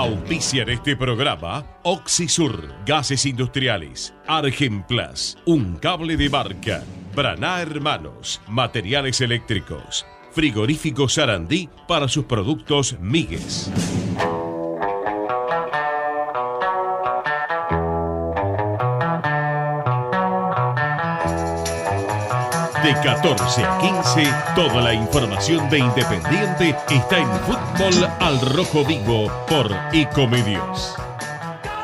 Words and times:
Auspician 0.00 0.70
este 0.70 0.96
programa 0.96 1.62
Oxisur, 1.82 2.74
Gases 2.86 3.26
Industriales, 3.26 4.14
Argenplas, 4.26 5.36
Un 5.44 5.76
Cable 5.76 6.16
de 6.16 6.30
Marca, 6.30 6.82
Braná 7.14 7.60
Hermanos, 7.60 8.40
Materiales 8.48 9.20
Eléctricos, 9.20 10.06
Frigorífico 10.32 11.06
Sarandí 11.06 11.68
para 11.86 12.08
sus 12.08 12.24
productos 12.24 12.96
Migues. 12.98 13.70
De 22.90 22.96
14 23.02 23.62
a 23.62 23.78
15, 23.78 24.24
toda 24.56 24.82
la 24.82 24.92
información 24.92 25.70
de 25.70 25.78
Independiente 25.78 26.70
está 26.90 27.18
en 27.18 27.30
Fútbol 27.42 28.10
al 28.18 28.40
Rojo 28.40 28.84
Vivo 28.84 29.30
por 29.46 29.70
Ecomedios. 29.92 30.96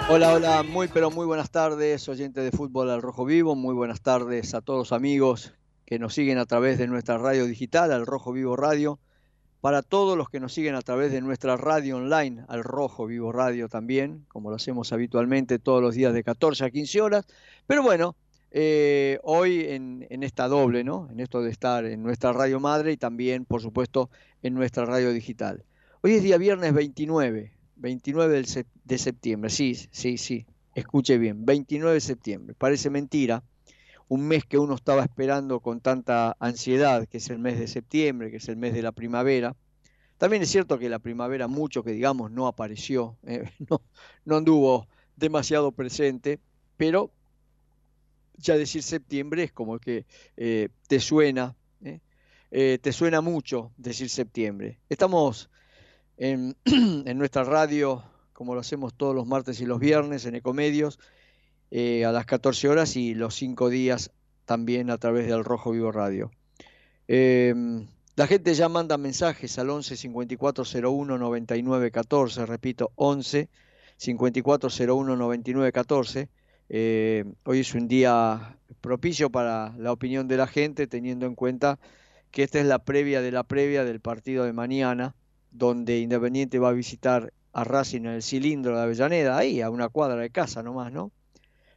Hola, 0.09 0.33
hola, 0.33 0.65
muy 0.65 0.89
pero 0.89 1.13
muy 1.13 1.25
buenas 1.25 1.53
tardes, 1.53 2.09
oyentes 2.09 2.43
de 2.43 2.51
Fútbol 2.51 2.91
al 2.91 3.03
Rojo 3.03 3.25
Vivo, 3.25 3.55
muy 3.55 3.73
buenas 3.73 4.01
tardes 4.01 4.53
a 4.55 4.63
todos 4.63 4.91
amigos 4.91 5.55
que 5.85 6.01
nos 6.01 6.13
siguen 6.13 6.39
a 6.39 6.45
través 6.45 6.77
de 6.77 6.89
nuestra 6.89 7.19
radio 7.19 7.47
digital, 7.47 7.93
al 7.93 8.05
Rojo 8.05 8.33
Vivo 8.33 8.57
Radio, 8.57 8.99
para 9.61 9.83
todos 9.83 10.19
los 10.19 10.29
que 10.29 10.41
nos 10.41 10.55
siguen 10.55 10.75
a 10.75 10.83
través 10.83 11.13
de 11.13 11.21
nuestra 11.21 11.57
radio 11.57 11.99
online, 11.99 12.45
al 12.49 12.65
Rojo 12.65 13.07
Vivo 13.07 13.31
Radio 13.31 13.69
también, 13.69 14.25
como 14.27 14.51
lo 14.51 14.57
hacemos 14.57 14.93
habitualmente 14.93 15.61
todos 15.61 15.81
los 15.81 15.95
días 15.95 16.13
de 16.13 16.25
14 16.25 16.65
a 16.65 16.71
15 16.71 17.01
horas, 17.01 17.27
pero 17.69 17.85
bueno, 17.85 18.17
eh, 18.59 19.19
hoy 19.23 19.67
en, 19.69 20.23
esta 20.23 20.49
doble, 20.49 20.83
¿no? 20.83 21.09
En 21.11 21.21
esto 21.21 21.43
de 21.43 21.51
estar 21.51 21.85
en 21.85 22.03
nuestra 22.03 22.33
radio 22.33 22.59
madre 22.59 22.91
y 22.91 22.97
también, 22.97 23.45
por 23.45 23.61
supuesto, 23.61 24.09
en 24.43 24.55
nuestra 24.55 24.87
radio 24.87 25.13
digital. 25.13 25.63
Hoy 26.01 26.13
es 26.13 26.23
día 26.23 26.39
viernes 26.39 26.73
29, 26.73 27.53
29 27.77 28.45
de 28.85 28.99
septiembre, 28.99 29.51
sí, 29.51 29.75
sí, 29.91 30.17
sí, 30.17 30.47
escuche 30.75 31.19
bien, 31.19 31.45
29 31.45 31.97
de 31.97 32.01
septiembre, 32.01 32.55
parece 32.57 32.89
mentira, 32.89 33.45
un 34.09 34.27
mes 34.27 34.47
que 34.47 34.57
uno 34.57 34.75
estaba 34.75 35.03
esperando 35.03 35.61
con 35.61 35.83
tanta 35.83 36.35
ansiedad, 36.41 37.07
que 37.07 37.19
es 37.19 37.29
el 37.29 37.39
mes 37.39 37.59
de 37.59 37.67
septiembre, 37.67 38.31
que 38.31 38.39
es 38.39 38.49
el 38.49 38.57
mes 38.57 38.73
de 38.73 38.81
la 38.81 38.93
primavera. 38.93 39.55
También 40.17 40.41
es 40.41 40.49
cierto 40.49 40.79
que 40.79 40.89
la 40.89 40.99
primavera 40.99 41.47
mucho 41.47 41.83
que 41.83 41.93
digamos 41.93 42.31
no 42.31 42.47
apareció, 42.47 43.19
eh, 43.27 43.51
no, 43.69 43.83
no 44.25 44.37
anduvo 44.37 44.89
demasiado 45.15 45.73
presente, 45.73 46.41
pero 46.79 47.11
ya 48.39 48.57
decir 48.57 48.83
septiembre 48.83 49.45
es 49.45 49.53
como 49.53 49.79
que 49.79 50.07
eh, 50.37 50.69
te 50.89 51.01
suena, 51.01 51.57
¿eh? 51.85 52.01
Eh, 52.51 52.79
te 52.81 52.93
suena 52.93 53.21
mucho 53.21 53.73
decir 53.77 54.09
septiembre. 54.09 54.79
Estamos 54.89 55.51
en, 56.17 56.57
nuestra 57.17 57.45
radio, 57.45 58.05
como 58.33 58.55
lo 58.55 58.61
hacemos 58.61 58.95
todos 58.95 59.15
los 59.15 59.27
martes 59.27 59.61
y 59.61 59.67
los 59.67 59.81
viernes 59.81 60.27
en 60.27 60.37
Ecomedios, 60.37 60.99
a 61.73 62.13
las 62.13 62.27
14 62.27 62.69
horas 62.69 62.97
y 62.97 63.15
los 63.15 63.35
5 63.35 63.69
días 63.69 64.13
también 64.45 64.89
a 64.91 64.99
través 64.99 65.27
del 65.27 65.45
Rojo 65.45 65.73
Vivo 65.73 65.93
Radio. 65.93 66.31
Em, 67.09 67.87
la 68.17 68.27
gente 68.27 68.55
ya 68.55 68.69
manda 68.69 68.97
mensajes 68.97 69.59
al 69.59 69.69
11 69.69 69.97
5401 69.97 71.19
99 71.19 71.91
14, 71.91 72.47
repito, 72.47 72.93
11 72.95 73.51
5401 73.99 75.17
99 75.17 75.73
14 75.73 76.29
eh, 76.69 77.25
hoy 77.45 77.61
es 77.61 77.75
un 77.75 77.89
día 77.89 78.59
propicio 78.81 79.31
para 79.31 79.75
la 79.79 79.93
opinión 79.93 80.29
de 80.29 80.37
la 80.37 80.47
gente, 80.47 80.87
teniendo 80.87 81.27
en 81.27 81.35
cuenta 81.35 81.79
que 82.31 82.43
esta 82.43 82.61
es 82.61 82.67
la 82.67 82.81
previa 82.81 83.23
de 83.23 83.33
la 83.33 83.45
previa 83.45 83.85
del 83.85 84.01
partido 84.01 84.45
de 84.45 84.53
mañana, 84.53 85.15
donde 85.51 86.01
Independiente 86.01 86.59
va 86.59 86.71
a 86.71 86.73
visitar 86.73 87.33
a 87.53 87.65
Racing 87.65 88.03
en 88.03 88.07
el 88.09 88.23
cilindro 88.23 88.77
de 88.77 88.83
Avellaneda, 88.83 89.39
ahí 89.39 89.61
a 89.61 89.71
una 89.71 89.89
cuadra 89.89 90.21
de 90.21 90.31
casa 90.31 90.63
nomás, 90.63 90.93
¿no? 90.93 91.13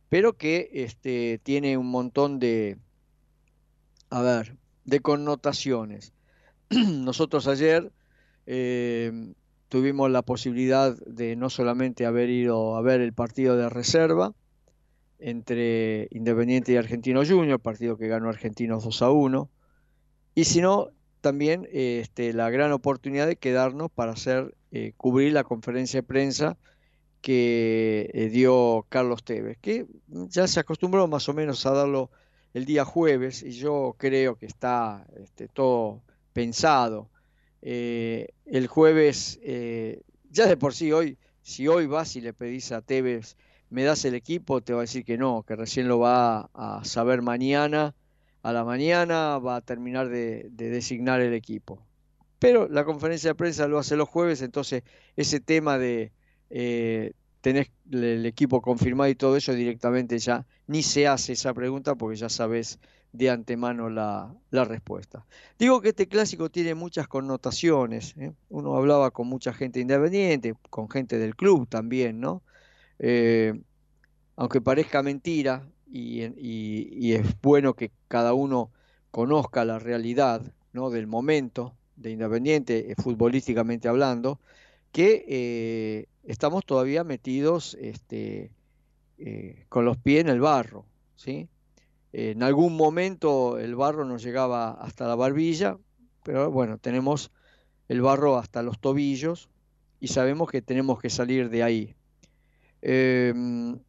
Pero 0.10 0.34
que 0.34 0.70
este, 0.74 1.40
tiene 1.44 1.78
un 1.78 1.90
montón 1.90 2.40
de, 2.40 2.78
a 4.10 4.22
ver, 4.22 4.58
de 4.86 5.00
connotaciones. 5.00 6.14
Nosotros 6.70 7.48
ayer 7.48 7.92
eh, 8.46 9.34
tuvimos 9.70 10.10
la 10.12 10.24
posibilidad 10.24 10.98
de 11.06 11.36
no 11.36 11.50
solamente 11.50 12.06
haber 12.06 12.30
ido 12.30 12.76
a 12.76 12.82
ver 12.82 13.02
el 13.02 13.14
partido 13.14 13.56
de 13.56 13.70
reserva, 13.70 14.34
entre 15.20 16.08
Independiente 16.12 16.72
y 16.72 16.78
Argentino 16.78 17.24
Junior, 17.26 17.60
partido 17.60 17.98
que 17.98 18.08
ganó 18.08 18.30
Argentinos 18.30 18.84
2 18.84 19.02
a 19.02 19.12
1, 19.12 19.50
y 20.36 20.46
si 20.46 20.62
no, 20.62 20.92
también 21.22 21.68
este, 21.72 22.34
la 22.34 22.50
gran 22.50 22.72
oportunidad 22.72 23.28
de 23.28 23.36
quedarnos 23.36 23.92
para 23.92 24.14
hacer 24.14 24.56
eh, 24.72 24.94
cubrir 24.98 25.34
la 25.34 25.44
conferencia 25.44 26.00
de 26.00 26.08
prensa 26.08 26.58
que 27.22 28.10
eh, 28.14 28.30
dio 28.30 28.86
Carlos 28.88 29.24
Tevez, 29.24 29.58
que 29.58 29.86
ya 30.08 30.48
se 30.48 30.60
acostumbró 30.60 31.08
más 31.08 31.28
o 31.28 31.34
menos 31.34 31.66
a 31.66 31.72
darlo 31.72 32.10
el 32.54 32.66
día 32.66 32.86
jueves 32.86 33.44
y 33.44 33.52
yo 33.52 33.96
creo 33.98 34.36
que 34.36 34.46
está 34.46 35.06
este, 35.22 35.48
todo 35.48 36.02
pensado. 36.34 37.10
Eh, 37.62 38.30
el 38.46 38.68
jueves, 38.68 39.40
ya 40.32 40.48
de 40.48 40.58
por 40.58 40.74
sí 40.74 40.94
hoy, 40.94 41.18
si 41.42 41.68
hoy 41.68 41.86
vas 41.88 42.16
y 42.16 42.22
le 42.22 42.32
pedís 42.32 42.72
a 42.72 42.82
Tevez 42.82 43.36
me 43.70 43.84
das 43.84 44.06
el 44.06 44.16
equipo, 44.16 44.62
te 44.62 44.74
va 44.74 44.80
a 44.80 44.82
decir 44.82 45.06
que 45.06 45.18
no, 45.18 45.44
que 45.44 45.56
recién 45.56 45.88
lo 45.88 46.00
va 46.00 46.50
a 46.54 46.82
saber 46.84 47.22
mañana, 47.22 47.96
a 48.42 48.54
la 48.54 48.64
mañana 48.64 49.38
va 49.38 49.58
a 49.58 49.62
terminar 49.62 50.10
de, 50.10 50.50
designar 50.52 51.22
el 51.22 51.34
equipo. 51.34 51.86
Pero 52.40 52.68
la 52.68 52.86
conferencia 52.86 53.32
de 53.32 53.36
prensa 53.36 53.68
lo 53.68 53.78
hace 53.78 53.96
los 53.96 54.10
jueves, 54.10 54.42
entonces 54.42 54.84
ese 55.16 55.40
tema 55.40 55.78
de 55.78 56.12
eh, 56.50 57.14
tener 57.42 57.70
el 57.92 58.26
equipo 58.26 58.62
confirmado 58.62 59.10
y 59.10 59.16
todo 59.16 59.36
eso 59.36 59.54
directamente 59.54 60.18
ya 60.20 60.46
ni 60.68 60.84
se 60.84 61.08
hace 61.08 61.34
esa 61.34 61.54
pregunta 61.54 61.96
porque 61.96 62.18
ya 62.18 62.30
sabes 62.30 62.80
de 63.12 63.30
antemano 63.30 63.90
la, 63.90 64.34
respuesta. 64.52 65.26
Digo 65.58 65.82
que 65.82 65.90
este 65.90 66.08
clásico 66.08 66.50
tiene 66.50 66.76
muchas 66.76 67.08
connotaciones. 67.08 68.16
¿eh? 68.18 68.34
Uno 68.50 68.76
hablaba 68.76 69.12
con 69.12 69.28
mucha 69.28 69.52
gente 69.52 69.80
independiente, 69.80 70.54
con 70.70 70.90
gente 70.90 71.18
del 71.18 71.36
club 71.36 71.68
también, 71.68 72.20
¿no? 72.20 72.44
Eh, 73.00 73.60
aunque 74.36 74.62
parezca 74.62 75.02
mentira, 75.04 75.68
y, 75.92 77.14
es 77.14 77.42
bueno 77.42 77.74
que 77.74 77.92
cada 78.08 78.34
uno 78.34 78.72
conozca 79.12 79.66
la 79.66 79.80
realidad 79.80 80.54
¿no? 80.72 80.92
del 80.92 81.08
momento 81.08 81.74
de 81.96 82.12
Independiente, 82.12 82.92
eh, 82.92 82.96
futbolísticamente 83.02 83.88
hablando, 83.88 84.40
que 84.92 85.26
eh, 85.28 86.06
estamos 86.24 86.64
todavía 86.66 87.04
metidos 87.04 87.76
este, 87.82 88.52
con 89.68 89.84
los 89.84 89.98
pies 89.98 90.22
en 90.22 90.30
el 90.30 90.40
barro. 90.40 90.86
¿sí? 91.16 91.50
en 92.12 92.42
algún 92.44 92.76
momento 92.76 93.60
el 93.60 93.76
barro 93.76 94.06
nos 94.06 94.24
llegaba 94.24 94.72
hasta 94.72 95.08
la 95.08 95.16
barbilla, 95.16 95.78
pero 96.24 96.52
bueno, 96.52 96.78
tenemos 96.78 97.32
el 97.88 98.02
barro 98.02 98.38
hasta 98.38 98.64
los 98.64 98.80
tobillos 98.80 99.50
y 100.00 100.08
sabemos 100.08 100.50
que 100.50 100.62
tenemos 100.62 101.00
que 101.00 101.10
salir 101.10 101.50
de 101.50 101.64
ahí. 101.64 101.96
Em, 102.82 103.80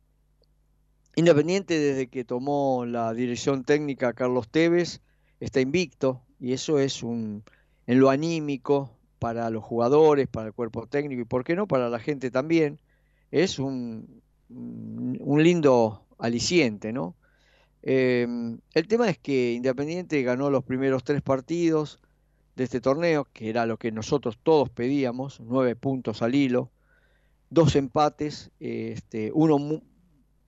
Independiente 1.16 1.78
desde 1.78 2.08
que 2.08 2.24
tomó 2.24 2.86
la 2.86 3.12
dirección 3.12 3.64
técnica 3.64 4.12
Carlos 4.14 4.48
Tevez 4.48 5.02
está 5.40 5.60
invicto 5.60 6.22
y 6.38 6.52
eso 6.52 6.78
es 6.78 7.02
un 7.02 7.44
en 7.86 8.00
lo 8.00 8.10
anímico 8.10 8.96
para 9.18 9.50
los 9.50 9.64
jugadores, 9.64 10.28
para 10.28 10.48
el 10.48 10.54
cuerpo 10.54 10.86
técnico 10.86 11.22
y 11.22 11.24
por 11.24 11.44
qué 11.44 11.56
no 11.56 11.66
para 11.66 11.90
la 11.90 11.98
gente 11.98 12.30
también 12.30 12.80
es 13.30 13.58
un, 13.58 14.22
un 14.48 15.42
lindo 15.42 16.06
aliciente, 16.18 16.92
¿no? 16.92 17.16
Em, 17.82 18.60
el 18.74 18.88
tema 18.88 19.08
es 19.08 19.18
que 19.18 19.52
Independiente 19.52 20.22
ganó 20.22 20.50
los 20.50 20.64
primeros 20.64 21.04
tres 21.04 21.22
partidos 21.22 21.98
de 22.56 22.64
este 22.64 22.80
torneo, 22.80 23.26
que 23.32 23.48
era 23.48 23.66
lo 23.66 23.78
que 23.78 23.92
nosotros 23.92 24.38
todos 24.42 24.70
pedíamos, 24.70 25.40
nueve 25.40 25.76
puntos 25.76 26.22
al 26.22 26.34
hilo, 26.34 26.70
dos 27.50 27.74
empates, 27.76 28.50
este, 28.60 29.30
uno 29.34 29.82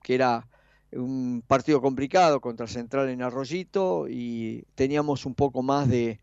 que 0.03 0.15
era 0.15 0.49
un 0.93 1.43
partido 1.47 1.81
complicado 1.81 2.41
contra 2.41 2.67
Central 2.67 3.09
en 3.09 3.23
Arroyito 3.23 4.07
y 4.09 4.65
teníamos 4.75 5.27
un 5.27 5.35
poco 5.35 5.63
más 5.63 5.89
de, 5.89 6.21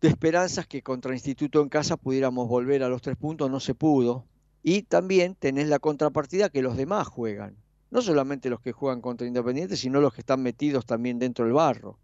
de 0.00 0.08
esperanzas 0.08 0.66
que 0.66 0.82
contra 0.82 1.14
Instituto 1.14 1.62
en 1.62 1.68
casa 1.68 1.96
pudiéramos 1.96 2.48
volver 2.48 2.82
a 2.82 2.88
los 2.88 3.02
tres 3.02 3.16
puntos, 3.16 3.50
no 3.50 3.60
se 3.60 3.74
pudo. 3.74 4.26
Y 4.62 4.82
también 4.82 5.34
tenés 5.34 5.68
la 5.68 5.78
contrapartida 5.78 6.50
que 6.50 6.62
los 6.62 6.76
demás 6.76 7.08
juegan, 7.08 7.56
no 7.90 8.02
solamente 8.02 8.50
los 8.50 8.60
que 8.60 8.72
juegan 8.72 9.00
contra 9.00 9.26
Independiente, 9.26 9.76
sino 9.76 10.00
los 10.00 10.12
que 10.12 10.20
están 10.20 10.42
metidos 10.42 10.84
también 10.84 11.18
dentro 11.18 11.46
del 11.46 11.54
barro. 11.54 11.98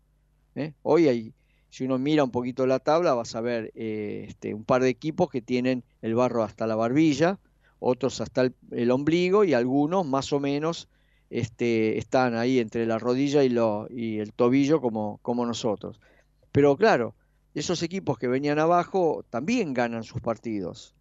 ¿eh? 0.55 0.73
Hoy 0.83 1.09
hay 1.09 1.35
si 1.77 1.85
uno 1.85 1.99
mira 1.99 2.25
un 2.25 2.31
poquito 2.31 2.67
la 2.67 2.79
tabla, 2.79 3.13
vas 3.13 3.35
a 3.35 3.43
ver 3.43 3.71
eh, 3.75 4.25
este, 4.29 4.55
un 4.55 4.65
par 4.65 4.83
de 4.83 4.89
equipos 4.89 5.29
que 5.29 5.43
tienen 5.43 5.85
el 6.01 6.15
barro 6.15 6.43
hasta 6.43 6.67
la 6.67 6.75
barbilla, 6.75 7.39
otros 7.81 8.23
hasta 8.23 8.51
el, 8.71 8.91
ombligo 8.91 9.45
y 9.45 9.53
algunos 9.53 10.07
más 10.07 10.33
o 10.33 10.41
menos 10.41 10.89
este, 11.29 11.99
están 11.99 12.35
ahí 12.35 12.61
entre 12.61 12.87
la 12.87 12.99
rodilla 12.99 13.45
y, 13.45 13.51
lo, 13.51 13.89
y 13.91 14.21
el 14.21 14.33
tobillo 14.33 14.81
como, 14.81 15.19
como 15.21 15.45
nosotros. 15.45 16.01
Pero 16.51 16.79
claro, 16.79 17.15
esos 17.53 17.83
equipos 17.83 18.17
que 18.17 18.27
venían 18.27 18.59
abajo 18.59 19.23
también 19.29 19.75
ganan 19.75 20.03
sus 20.03 20.23
partidos. 20.23 20.95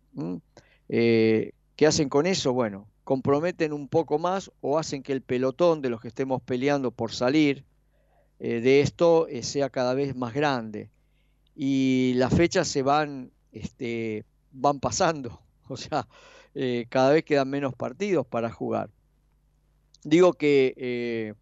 ¿Qué 0.90 1.54
hacen 1.88 2.10
con 2.10 2.26
eso? 2.26 2.52
Bueno, 2.52 2.86
comprometen 3.06 3.72
un 3.72 3.88
poco 3.88 4.20
más 4.20 4.52
o 4.60 4.78
hacen 4.78 5.04
que 5.04 5.14
el 5.14 5.22
pelotón 5.22 5.82
de 5.82 5.90
los 5.90 6.02
que 6.02 6.10
estemos 6.10 6.42
peleando 6.42 6.92
por 6.92 7.14
salir 7.14 7.64
de 8.40 8.82
esto 8.82 9.28
sea 9.42 9.70
cada 9.70 9.94
vez 9.94 10.16
más 10.16 10.34
grande. 10.34 10.90
Y 11.56 12.14
las 12.16 12.34
fechas 12.34 12.68
se 12.68 12.82
van, 12.82 13.32
este, 13.52 14.26
van 14.52 14.80
pasando, 14.80 15.42
o 15.68 15.78
sea, 15.78 16.08
cada 16.90 17.12
vez 17.12 17.24
quedan 17.24 17.50
menos 17.50 17.74
partidos 17.76 18.26
para 18.26 18.52
jugar. 18.52 18.90
Digo 20.04 20.34
que 20.34 21.34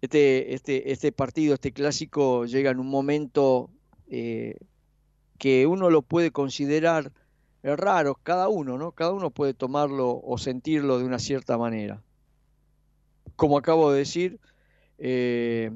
este, 0.00 0.54
este, 0.54 0.92
este 0.92 1.12
partido, 1.12 1.54
este 1.54 1.72
clásico, 1.72 2.46
llega 2.46 2.70
en 2.70 2.80
un 2.80 2.88
momento 2.88 3.70
eh, 4.08 4.56
que 5.38 5.66
uno 5.66 5.90
lo 5.90 6.02
puede 6.02 6.30
considerar 6.30 7.12
raro, 7.62 8.18
cada 8.22 8.48
uno, 8.48 8.78
¿no? 8.78 8.92
Cada 8.92 9.12
uno 9.12 9.30
puede 9.30 9.52
tomarlo 9.52 10.20
o 10.22 10.38
sentirlo 10.38 10.98
de 10.98 11.04
una 11.04 11.18
cierta 11.18 11.58
manera. 11.58 12.02
Como 13.36 13.58
acabo 13.58 13.92
de 13.92 13.98
decir, 13.98 14.40
eh, 14.98 15.70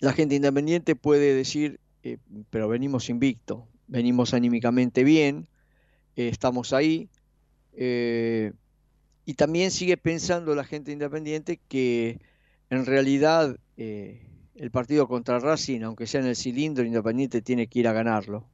la 0.00 0.12
gente 0.12 0.34
independiente 0.34 0.96
puede 0.96 1.34
decir, 1.34 1.80
eh, 2.02 2.18
pero 2.50 2.68
venimos 2.68 3.08
invicto, 3.08 3.66
venimos 3.86 4.34
anímicamente 4.34 5.04
bien, 5.04 5.46
estamos 6.16 6.72
ahí. 6.72 7.08
y 9.26 9.34
también 9.34 9.70
sigue 9.70 9.96
pensando 9.96 10.54
la 10.54 10.64
gente 10.64 10.92
independiente 10.92 11.58
que 11.68 12.20
en 12.70 12.86
realidad 12.86 13.56
eh, 13.76 14.26
el 14.54 14.70
partido 14.70 15.08
contra 15.08 15.38
Racing, 15.38 15.82
aunque 15.82 16.06
sea 16.06 16.20
en 16.20 16.26
el 16.26 16.36
cilindro, 16.36 16.84
Independiente 16.84 17.42
tiene 17.42 17.66
que 17.66 17.80
ir 17.80 17.88
a 17.88 17.92
ganarlo, 17.92 18.46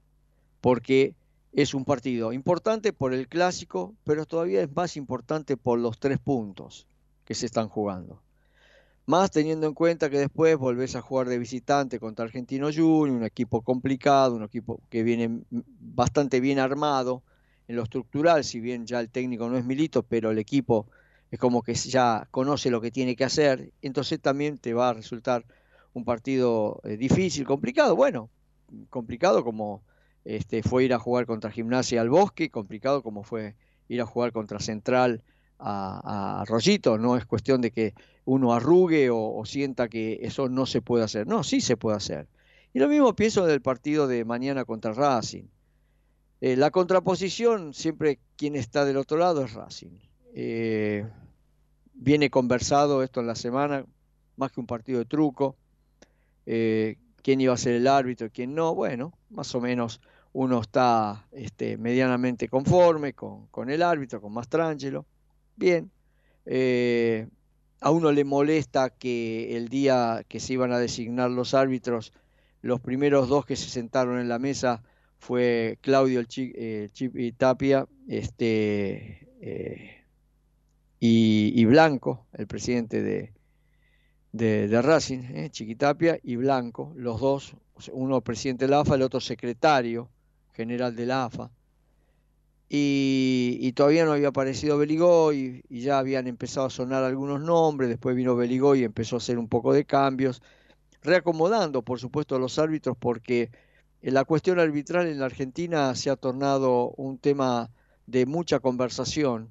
porque 0.60 1.14
es 1.52 1.74
un 1.74 1.84
partido 1.84 2.32
importante 2.32 2.92
por 2.92 3.12
el 3.12 3.28
clásico, 3.28 3.94
pero 4.04 4.24
todavía 4.24 4.62
es 4.62 4.74
más 4.74 4.96
importante 4.96 5.56
por 5.56 5.78
los 5.78 5.98
tres 5.98 6.18
puntos 6.18 6.86
que 7.24 7.34
se 7.34 7.46
están 7.46 7.68
jugando. 7.68 8.22
Más 9.06 9.30
teniendo 9.30 9.66
en 9.66 9.74
cuenta 9.74 10.08
que 10.08 10.18
después 10.18 10.56
volvés 10.56 10.94
a 10.94 11.02
jugar 11.02 11.28
de 11.28 11.38
visitante 11.38 11.98
contra 11.98 12.24
Argentino 12.24 12.68
Junior, 12.72 13.16
un 13.16 13.24
equipo 13.24 13.62
complicado, 13.62 14.36
un 14.36 14.44
equipo 14.44 14.80
que 14.88 15.02
viene 15.02 15.40
bastante 15.50 16.40
bien 16.40 16.58
armado. 16.58 17.22
En 17.66 17.76
lo 17.76 17.82
estructural, 17.82 18.44
si 18.44 18.60
bien 18.60 18.86
ya 18.86 19.00
el 19.00 19.10
técnico 19.10 19.48
no 19.48 19.56
es 19.56 19.64
Milito, 19.64 20.02
pero 20.02 20.30
el 20.30 20.38
equipo 20.38 20.86
es 21.30 21.38
como 21.38 21.62
que 21.62 21.74
ya 21.74 22.26
conoce 22.30 22.70
lo 22.70 22.80
que 22.80 22.90
tiene 22.90 23.16
que 23.16 23.24
hacer, 23.24 23.72
entonces 23.82 24.20
también 24.20 24.58
te 24.58 24.74
va 24.74 24.88
a 24.88 24.94
resultar 24.94 25.44
un 25.92 26.04
partido 26.04 26.80
eh, 26.84 26.96
difícil, 26.96 27.46
complicado, 27.46 27.96
bueno, 27.96 28.30
complicado 28.90 29.44
como 29.44 29.82
este, 30.24 30.62
fue 30.62 30.84
ir 30.84 30.94
a 30.94 30.98
jugar 30.98 31.26
contra 31.26 31.50
Gimnasia 31.50 32.00
al 32.00 32.10
Bosque, 32.10 32.50
complicado 32.50 33.02
como 33.02 33.22
fue 33.22 33.56
ir 33.88 34.00
a 34.00 34.06
jugar 34.06 34.32
contra 34.32 34.60
Central 34.60 35.22
a, 35.58 36.42
a 36.42 36.98
no 36.98 37.16
es 37.16 37.26
cuestión 37.26 37.60
de 37.60 37.70
que 37.70 37.94
uno 38.30 38.52
arrugue 38.52 39.10
o, 39.10 39.42
sienta 39.44 39.88
que 39.88 40.20
eso 40.22 40.48
no 40.48 40.64
se 40.64 40.80
puede 40.80 41.02
hacer, 41.02 41.26
no, 41.26 41.42
sí 41.42 41.60
se 41.60 41.76
puede 41.76 41.96
hacer. 41.96 42.28
Y 42.72 42.78
lo 42.78 42.86
mismo 42.86 43.16
pienso 43.16 43.44
del 43.44 43.60
partido 43.60 44.06
de 44.06 44.24
mañana 44.24 44.64
contra 44.64 44.92
Racing. 44.92 45.46
Eh, 46.40 46.54
la 46.54 46.70
contraposición, 46.70 47.74
siempre 47.74 48.20
quien 48.36 48.54
está 48.54 48.84
del 48.84 48.98
otro 48.98 49.18
lado 49.18 49.44
es 49.44 49.52
Racing. 49.52 49.98
Eh, 50.32 51.04
viene 51.92 52.30
conversado 52.30 53.02
esto 53.02 53.18
en 53.18 53.26
la 53.26 53.34
semana, 53.34 53.84
más 54.36 54.52
que 54.52 54.60
un 54.60 54.66
partido 54.68 55.00
de 55.00 55.06
truco. 55.06 55.56
Eh, 56.46 56.98
quién 57.24 57.40
iba 57.40 57.52
a 57.52 57.56
ser 57.56 57.74
el 57.74 57.88
árbitro 57.88 58.28
y 58.28 58.30
quién 58.30 58.54
no. 58.54 58.76
Bueno, 58.76 59.12
más 59.30 59.52
o 59.56 59.60
menos 59.60 60.00
uno 60.32 60.60
está 60.60 61.26
este, 61.32 61.76
medianamente 61.76 62.48
conforme 62.48 63.12
con, 63.12 63.70
el 63.70 63.82
árbitro, 63.82 64.20
con 64.20 64.32
Mastrangelo. 64.32 65.04
Bien. 65.56 65.90
A 67.80 67.90
uno 67.90 68.12
le 68.12 68.24
molesta 68.24 68.90
que 68.90 69.56
el 69.56 69.68
día 69.68 70.24
que 70.28 70.40
se 70.40 70.52
iban 70.54 70.72
a 70.72 70.78
designar 70.78 71.30
los 71.30 71.54
árbitros, 71.54 72.12
los 72.62 72.80
primeros 72.80 73.28
dos 73.28 73.46
que 73.46 73.56
se 73.56 73.70
sentaron 73.70 74.20
en 74.20 74.28
la 74.28 74.38
mesa 74.38 74.82
fue 75.18 75.78
Claudio 75.80 76.20
el 76.20 77.34
Tapia, 77.36 77.86
este, 78.08 80.04
y, 81.00 81.64
Blanco, 81.64 82.26
el 82.34 82.46
presidente 82.46 83.02
de, 83.02 83.32
de, 84.32 84.82
Racing, 84.82 85.24
¿eh? 85.34 85.50
Chiquitapia, 85.50 86.18
y 86.22 86.36
Blanco, 86.36 86.92
los 86.96 87.20
dos, 87.20 87.56
uno 87.92 88.20
presidente 88.20 88.66
de 88.66 88.70
la 88.70 88.80
AFA, 88.80 88.94
el 88.94 89.02
otro 89.02 89.20
secretario 89.20 90.10
general 90.52 90.94
de 90.94 91.06
la 91.06 91.24
AFA. 91.24 91.50
Y, 92.72 93.72
todavía 93.74 94.04
no 94.04 94.12
había 94.12 94.28
aparecido 94.28 94.78
Beligoy 94.78 95.64
y, 95.68 95.80
ya 95.80 95.98
habían 95.98 96.28
empezado 96.28 96.66
a 96.66 96.70
sonar 96.70 97.02
algunos 97.02 97.40
nombres, 97.40 97.90
después 97.90 98.14
vino 98.14 98.36
Beligoy 98.36 98.80
y 98.80 98.84
empezó 98.84 99.16
a 99.16 99.18
hacer 99.18 99.38
un 99.38 99.48
poco 99.48 99.72
de 99.72 99.84
cambios, 99.84 100.40
reacomodando 101.02 101.82
por 101.82 101.98
supuesto 101.98 102.36
a 102.36 102.38
los 102.38 102.58
árbitros 102.58 102.96
porque 102.96 103.50
la 104.02 104.24
cuestión 104.24 104.60
arbitral 104.60 105.08
en 105.08 105.18
la 105.18 105.26
Argentina 105.26 105.94
se 105.94 106.10
ha 106.10 106.16
tornado 106.16 106.90
un 106.96 107.18
tema 107.18 107.70
de 108.06 108.24
mucha 108.26 108.60
conversación, 108.60 109.50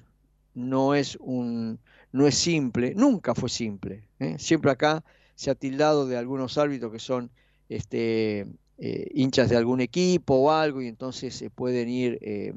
no 0.54 0.95
es, 0.95 1.18
un, 1.19 1.80
no 2.12 2.25
es 2.25 2.36
simple, 2.36 2.94
nunca 2.95 3.36
fue 3.36 3.50
simple. 3.50 4.07
¿eh? 4.19 4.36
Siempre 4.39 4.72
acá 4.72 5.04
se 5.36 5.51
ha 5.51 5.56
tildado 5.56 6.07
de 6.07 6.18
algunos 6.18 6.57
árbitros 6.57 6.92
que 6.92 7.00
son 7.00 7.31
este, 7.69 8.48
eh, 8.77 9.10
hinchas 9.13 9.50
de 9.50 9.57
algún 9.57 9.81
equipo 9.81 10.36
o 10.36 10.51
algo 10.51 10.81
y 10.81 10.88
entonces 10.88 11.36
se 11.36 11.50
pueden 11.50 11.89
ir, 11.89 12.18
eh, 12.22 12.54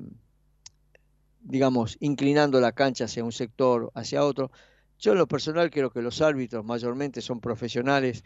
digamos, 1.42 1.96
inclinando 2.00 2.60
la 2.60 2.72
cancha 2.72 3.04
hacia 3.04 3.24
un 3.24 3.32
sector, 3.32 3.90
hacia 3.94 4.24
otro. 4.24 4.50
Yo 4.98 5.12
en 5.12 5.18
lo 5.18 5.26
personal 5.26 5.70
creo 5.70 5.90
que 5.90 6.02
los 6.02 6.20
árbitros 6.22 6.64
mayormente 6.64 7.20
son 7.20 7.40
profesionales 7.40 8.24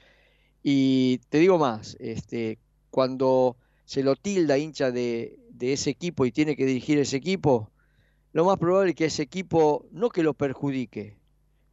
y 0.62 1.18
te 1.28 1.38
digo 1.38 1.58
más, 1.58 1.96
este, 2.00 2.58
cuando 2.90 3.56
se 3.84 4.02
lo 4.02 4.16
tilda 4.16 4.58
hincha 4.58 4.90
de, 4.90 5.38
de 5.50 5.72
ese 5.72 5.90
equipo 5.90 6.26
y 6.26 6.32
tiene 6.32 6.56
que 6.56 6.66
dirigir 6.66 6.98
ese 6.98 7.16
equipo, 7.16 7.70
lo 8.32 8.44
más 8.44 8.58
probable 8.58 8.90
es 8.90 8.96
que 8.96 9.04
ese 9.06 9.22
equipo 9.22 9.86
no 9.92 10.10
que 10.10 10.22
lo 10.22 10.34
perjudique, 10.34 11.16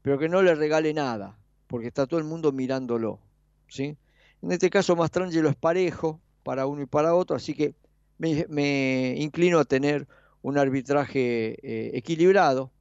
pero 0.02 0.18
que 0.18 0.30
no 0.30 0.42
le 0.42 0.56
regale 0.56 0.94
nada, 0.94 1.38
porque 1.68 1.88
está 1.88 2.08
todo 2.08 2.20
el 2.20 2.26
mundo 2.26 2.52
mirándolo. 2.52 3.20
¿sí? 3.68 3.98
En 4.42 4.52
este 4.52 4.70
caso, 4.70 4.96
Mastrangelo 4.96 5.50
es 5.50 5.56
parejo 5.56 6.22
para 6.44 6.66
uno 6.68 6.84
y 6.84 6.86
para 6.86 7.16
otro, 7.16 7.36
así 7.36 7.54
que 7.54 7.76
me, 8.18 9.16
inclino 9.18 9.60
a 9.60 9.66
tener 9.66 10.08
un 10.44 10.58
arbitraje 10.58 11.58
eh, 11.64 11.98
equilibrado. 11.98 12.72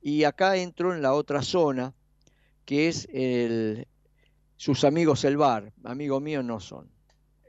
Y 0.00 0.24
acá 0.24 0.56
entro 0.56 0.94
en 0.94 1.02
la 1.02 1.14
otra 1.14 1.42
zona, 1.42 1.94
que 2.64 2.88
es 2.88 3.08
el, 3.12 3.88
sus 4.56 4.84
amigos 4.84 5.24
el 5.24 5.36
VAR. 5.36 5.72
Amigos 5.82 6.22
míos 6.22 6.44
no 6.44 6.60
son. 6.60 6.88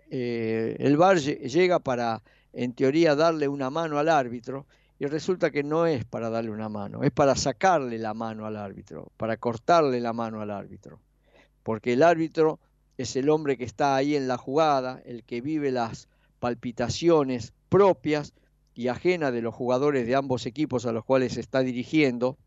Eh, 0.10 0.78
el 0.80 0.98
VAR 0.98 1.18
llega 1.20 1.80
para, 1.80 2.24
en 2.54 2.74
teoría, 2.74 3.16
darle 3.16 3.48
una 3.48 3.70
mano 3.70 4.00
al 4.00 4.10
árbitro 4.10 4.66
y 4.98 5.06
resulta 5.08 5.52
que 5.52 5.64
no 5.64 5.86
es 5.86 6.06
para 6.06 6.30
darle 6.30 6.52
una 6.52 6.70
mano, 6.70 7.04
es 7.04 7.12
para 7.12 7.36
sacarle 7.36 7.98
la 7.98 8.14
mano 8.14 8.46
al 8.46 8.56
árbitro, 8.56 9.12
para 9.18 9.36
cortarle 9.36 10.00
la 10.00 10.14
mano 10.14 10.40
al 10.40 10.52
árbitro. 10.52 11.02
Porque 11.64 11.94
el 11.94 12.04
árbitro 12.04 12.60
es 12.98 13.18
el 13.18 13.30
hombre 13.30 13.58
que 13.58 13.66
está 13.66 13.98
ahí 13.98 14.16
en 14.16 14.30
la 14.30 14.38
jugada, 14.38 15.02
el 15.04 15.26
que 15.26 15.42
vive 15.42 15.72
las 15.72 16.08
palpitaciones 16.40 17.52
propias 17.68 18.34
y 18.76 18.90
ajenas 18.90 19.34
de 19.34 19.42
los 19.42 19.56
jugadores 19.56 20.06
de 20.06 20.16
ambos 20.16 20.46
equipos 20.46 20.86
a 20.86 20.92
los 20.92 21.06
cuales 21.06 21.38
está 21.38 21.62
dirigiendo. 21.62 22.38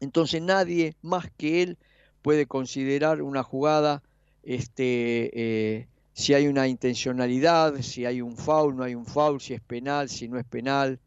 Entonces 0.00 0.40
nadie 0.40 0.94
más 1.02 1.30
que 1.36 1.62
él 1.62 1.78
puede 2.22 2.46
considerar 2.46 3.20
una 3.20 3.42
jugada 3.42 4.02
este, 4.44 5.30
eh, 5.34 5.88
si 6.12 6.34
hay 6.34 6.46
una 6.46 6.68
intencionalidad, 6.68 7.80
si 7.82 8.06
hay 8.06 8.22
un 8.22 8.36
foul, 8.36 8.76
no 8.76 8.84
hay 8.84 8.94
un 8.94 9.06
foul, 9.06 9.40
si 9.40 9.54
es 9.54 9.60
penal, 9.60 10.08
si 10.08 10.28
no 10.28 10.38
es 10.38 10.44
penal, 10.44 11.00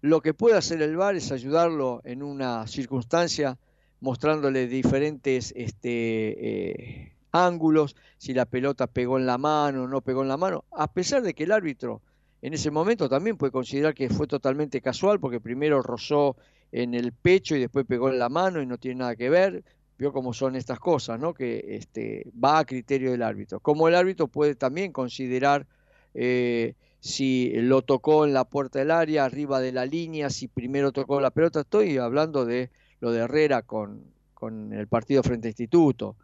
lo 0.00 0.20
que 0.20 0.34
puede 0.34 0.56
hacer 0.56 0.80
el 0.82 0.96
VAR 0.96 1.14
es 1.14 1.30
ayudarlo 1.30 2.00
en 2.04 2.22
una 2.22 2.66
circunstancia 2.66 3.58
mostrándole 4.00 4.66
diferentes 4.66 5.52
este, 5.54 5.90
eh, 5.90 7.12
ángulos, 7.30 7.94
si 8.18 8.34
la 8.34 8.46
pelota 8.46 8.88
pegó 8.88 9.18
en 9.18 9.26
la 9.26 9.38
mano 9.38 9.84
o 9.84 9.88
no 9.88 10.00
pegó 10.00 10.22
en 10.22 10.28
la 10.28 10.36
mano, 10.36 10.64
a 10.72 10.92
pesar 10.92 11.22
de 11.22 11.34
que 11.34 11.44
el 11.44 11.52
árbitro 11.52 12.02
en 12.42 12.54
ese 12.54 12.70
momento 12.70 13.08
también 13.08 13.36
puede 13.36 13.52
considerar 13.52 13.94
que 13.94 14.10
fue 14.10 14.26
totalmente 14.26 14.80
casual 14.80 15.20
porque 15.20 15.40
primero 15.40 15.80
rozó 15.80 16.36
en 16.72 16.94
el 16.94 17.12
pecho 17.12 17.54
y 17.54 17.60
después 17.60 17.86
pegó 17.86 18.10
en 18.10 18.18
la 18.18 18.28
mano 18.28 18.60
y 18.60 18.66
no 18.66 18.78
tiene 18.78 18.98
nada 18.98 19.14
que 19.16 19.30
ver. 19.30 19.62
Vio 19.96 20.12
cómo 20.12 20.32
son 20.32 20.56
estas 20.56 20.80
cosas, 20.80 21.20
¿no? 21.20 21.32
Que 21.34 21.76
este, 21.76 22.26
va 22.42 22.58
a 22.58 22.64
criterio 22.64 23.12
del 23.12 23.22
árbitro. 23.22 23.60
Como 23.60 23.86
el 23.86 23.94
árbitro 23.94 24.26
puede 24.26 24.56
también 24.56 24.90
considerar 24.90 25.66
eh, 26.14 26.74
si 26.98 27.52
lo 27.54 27.82
tocó 27.82 28.24
en 28.24 28.34
la 28.34 28.44
puerta 28.44 28.80
del 28.80 28.90
área, 28.90 29.24
arriba 29.24 29.60
de 29.60 29.70
la 29.70 29.86
línea, 29.86 30.28
si 30.28 30.48
primero 30.48 30.90
tocó 30.90 31.20
la 31.20 31.30
pelota. 31.30 31.60
Estoy 31.60 31.98
hablando 31.98 32.44
de 32.44 32.70
lo 32.98 33.12
de 33.12 33.20
Herrera 33.20 33.62
con, 33.62 34.02
con 34.34 34.72
el 34.72 34.88
partido 34.88 35.22
frente 35.22 35.46
a 35.46 35.50
Instituto. 35.50 36.16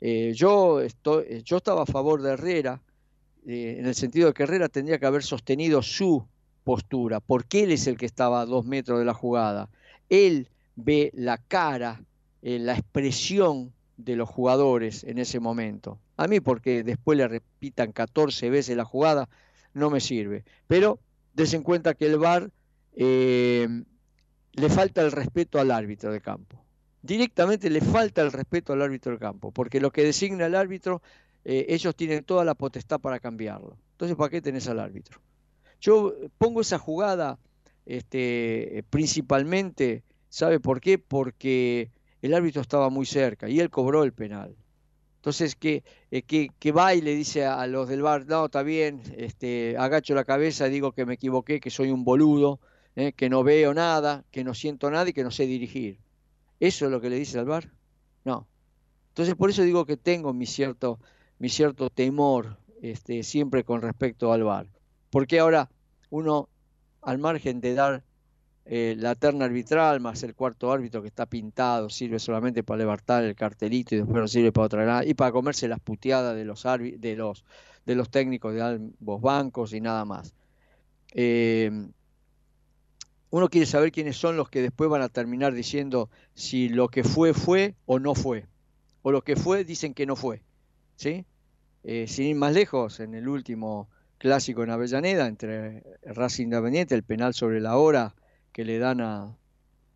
Eh, 0.00 0.32
yo, 0.34 0.80
estoy, 0.80 1.42
yo 1.42 1.58
estaba 1.58 1.82
a 1.82 1.86
favor 1.86 2.22
de 2.22 2.32
Herrera, 2.32 2.80
eh, 3.46 3.76
en 3.78 3.86
el 3.86 3.94
sentido 3.94 4.28
de 4.28 4.34
que 4.34 4.42
Herrera 4.42 4.68
tendría 4.68 4.98
que 4.98 5.06
haber 5.06 5.22
sostenido 5.22 5.80
su 5.82 6.26
postura, 6.64 7.20
porque 7.20 7.62
él 7.62 7.70
es 7.70 7.86
el 7.86 7.96
que 7.96 8.06
estaba 8.06 8.40
a 8.40 8.46
dos 8.46 8.66
metros 8.66 8.98
de 8.98 9.04
la 9.04 9.14
jugada. 9.14 9.68
Él 10.08 10.48
ve 10.74 11.12
la 11.14 11.38
cara, 11.38 12.02
eh, 12.42 12.58
la 12.58 12.72
expresión 12.72 13.72
de 13.96 14.16
los 14.16 14.28
jugadores 14.28 15.04
en 15.04 15.18
ese 15.18 15.38
momento. 15.40 15.98
A 16.16 16.26
mí 16.26 16.40
porque 16.40 16.82
después 16.82 17.16
le 17.16 17.28
repitan 17.28 17.92
14 17.92 18.50
veces 18.50 18.76
la 18.76 18.84
jugada, 18.84 19.28
no 19.74 19.90
me 19.90 20.00
sirve. 20.00 20.44
Pero 20.66 20.98
des 21.34 21.54
en 21.54 21.62
cuenta 21.62 21.94
que 21.94 22.06
el 22.06 22.18
VAR 22.18 22.50
eh, 22.94 23.68
le 24.54 24.68
falta 24.70 25.02
el 25.02 25.12
respeto 25.12 25.60
al 25.60 25.70
árbitro 25.70 26.10
de 26.12 26.20
campo. 26.20 26.64
Directamente 27.02 27.70
le 27.70 27.80
falta 27.80 28.22
el 28.22 28.32
respeto 28.32 28.72
al 28.72 28.82
árbitro 28.82 29.12
de 29.12 29.18
campo, 29.18 29.52
porque 29.52 29.80
lo 29.80 29.92
que 29.92 30.02
designa 30.02 30.46
el 30.46 30.56
árbitro, 30.56 31.02
eh, 31.48 31.66
ellos 31.68 31.94
tienen 31.94 32.24
toda 32.24 32.44
la 32.44 32.56
potestad 32.56 32.98
para 32.98 33.20
cambiarlo. 33.20 33.76
Entonces, 33.92 34.16
¿para 34.16 34.30
qué 34.30 34.42
tenés 34.42 34.66
al 34.66 34.80
árbitro? 34.80 35.20
Yo 35.80 36.12
pongo 36.38 36.60
esa 36.60 36.76
jugada 36.76 37.38
este, 37.86 38.84
principalmente, 38.90 40.02
¿sabe 40.28 40.58
por 40.58 40.80
qué? 40.80 40.98
Porque 40.98 41.92
el 42.20 42.34
árbitro 42.34 42.62
estaba 42.62 42.90
muy 42.90 43.06
cerca 43.06 43.48
y 43.48 43.60
él 43.60 43.70
cobró 43.70 44.02
el 44.02 44.12
penal. 44.12 44.56
Entonces, 45.18 45.54
que, 45.54 45.84
eh, 46.10 46.72
va 46.72 46.94
y 46.94 47.00
le 47.00 47.14
dice 47.14 47.44
a 47.44 47.64
los 47.68 47.88
del 47.88 48.02
bar, 48.02 48.26
no, 48.26 48.46
está 48.46 48.64
bien, 48.64 49.02
este, 49.16 49.76
agacho 49.78 50.16
la 50.16 50.24
cabeza, 50.24 50.66
digo 50.66 50.90
que 50.90 51.06
me 51.06 51.14
equivoqué, 51.14 51.60
que 51.60 51.70
soy 51.70 51.90
un 51.92 52.02
boludo, 52.02 52.58
eh, 52.96 53.12
que 53.12 53.30
no 53.30 53.44
veo 53.44 53.72
nada, 53.72 54.24
que 54.32 54.42
no 54.42 54.52
siento 54.52 54.90
nada 54.90 55.10
y 55.10 55.12
que 55.12 55.22
no 55.22 55.30
sé 55.30 55.46
dirigir. 55.46 56.00
¿Eso 56.58 56.86
es 56.86 56.90
lo 56.90 57.00
que 57.00 57.10
le 57.10 57.16
dice 57.20 57.38
al 57.38 57.44
bar? 57.44 57.70
No. 58.24 58.48
Entonces, 59.10 59.36
por 59.36 59.50
eso 59.50 59.62
digo 59.62 59.86
que 59.86 59.96
tengo 59.96 60.32
mi 60.32 60.46
cierto, 60.46 60.98
mi 61.38 61.48
cierto 61.48 61.90
temor 61.90 62.58
este, 62.82 63.22
siempre 63.22 63.64
con 63.64 63.82
respecto 63.82 64.32
al 64.32 64.44
bar. 64.44 64.66
Porque 65.10 65.38
ahora 65.38 65.70
uno, 66.10 66.48
al 67.02 67.18
margen 67.18 67.60
de 67.60 67.74
dar 67.74 68.04
eh, 68.64 68.96
la 68.98 69.14
terna 69.14 69.44
arbitral 69.44 70.00
más 70.00 70.22
el 70.24 70.34
cuarto 70.34 70.72
árbitro 70.72 71.00
que 71.00 71.08
está 71.08 71.26
pintado, 71.26 71.88
sirve 71.88 72.18
solamente 72.18 72.64
para 72.64 72.78
levantar 72.78 73.24
el 73.24 73.36
cartelito 73.36 73.94
y 73.94 73.98
después 73.98 74.16
no 74.16 74.28
sirve 74.28 74.52
para 74.52 74.66
otra 74.66 74.84
nada, 74.84 75.04
y 75.04 75.14
para 75.14 75.30
comerse 75.30 75.68
las 75.68 75.80
puteadas 75.80 76.34
de 76.34 76.44
los, 76.44 76.64
de 76.64 77.14
los, 77.16 77.44
de 77.84 77.94
los 77.94 78.10
técnicos 78.10 78.54
de 78.54 78.62
ambos 78.62 79.20
bancos 79.20 79.72
y 79.72 79.80
nada 79.80 80.04
más. 80.04 80.34
Eh, 81.14 81.70
uno 83.30 83.48
quiere 83.48 83.66
saber 83.66 83.92
quiénes 83.92 84.16
son 84.16 84.36
los 84.36 84.48
que 84.48 84.62
después 84.62 84.90
van 84.90 85.02
a 85.02 85.08
terminar 85.08 85.54
diciendo 85.54 86.10
si 86.34 86.68
lo 86.68 86.88
que 86.88 87.04
fue 87.04 87.34
fue 87.34 87.74
o 87.84 87.98
no 87.98 88.14
fue, 88.14 88.46
o 89.02 89.12
lo 89.12 89.22
que 89.22 89.36
fue 89.36 89.64
dicen 89.64 89.94
que 89.94 90.06
no 90.06 90.16
fue. 90.16 90.42
¿Sí? 90.96 91.24
Eh, 91.84 92.06
sin 92.08 92.26
ir 92.26 92.36
más 92.36 92.52
lejos, 92.52 93.00
en 93.00 93.14
el 93.14 93.28
último 93.28 93.88
clásico 94.18 94.64
en 94.64 94.70
Avellaneda, 94.70 95.26
entre 95.26 95.82
Racing 96.02 96.44
Independiente, 96.44 96.94
el 96.94 97.04
penal 97.04 97.34
sobre 97.34 97.60
la 97.60 97.76
hora, 97.76 98.14
que 98.52 98.64
le 98.64 98.78
dan 98.78 99.00
a, 99.00 99.36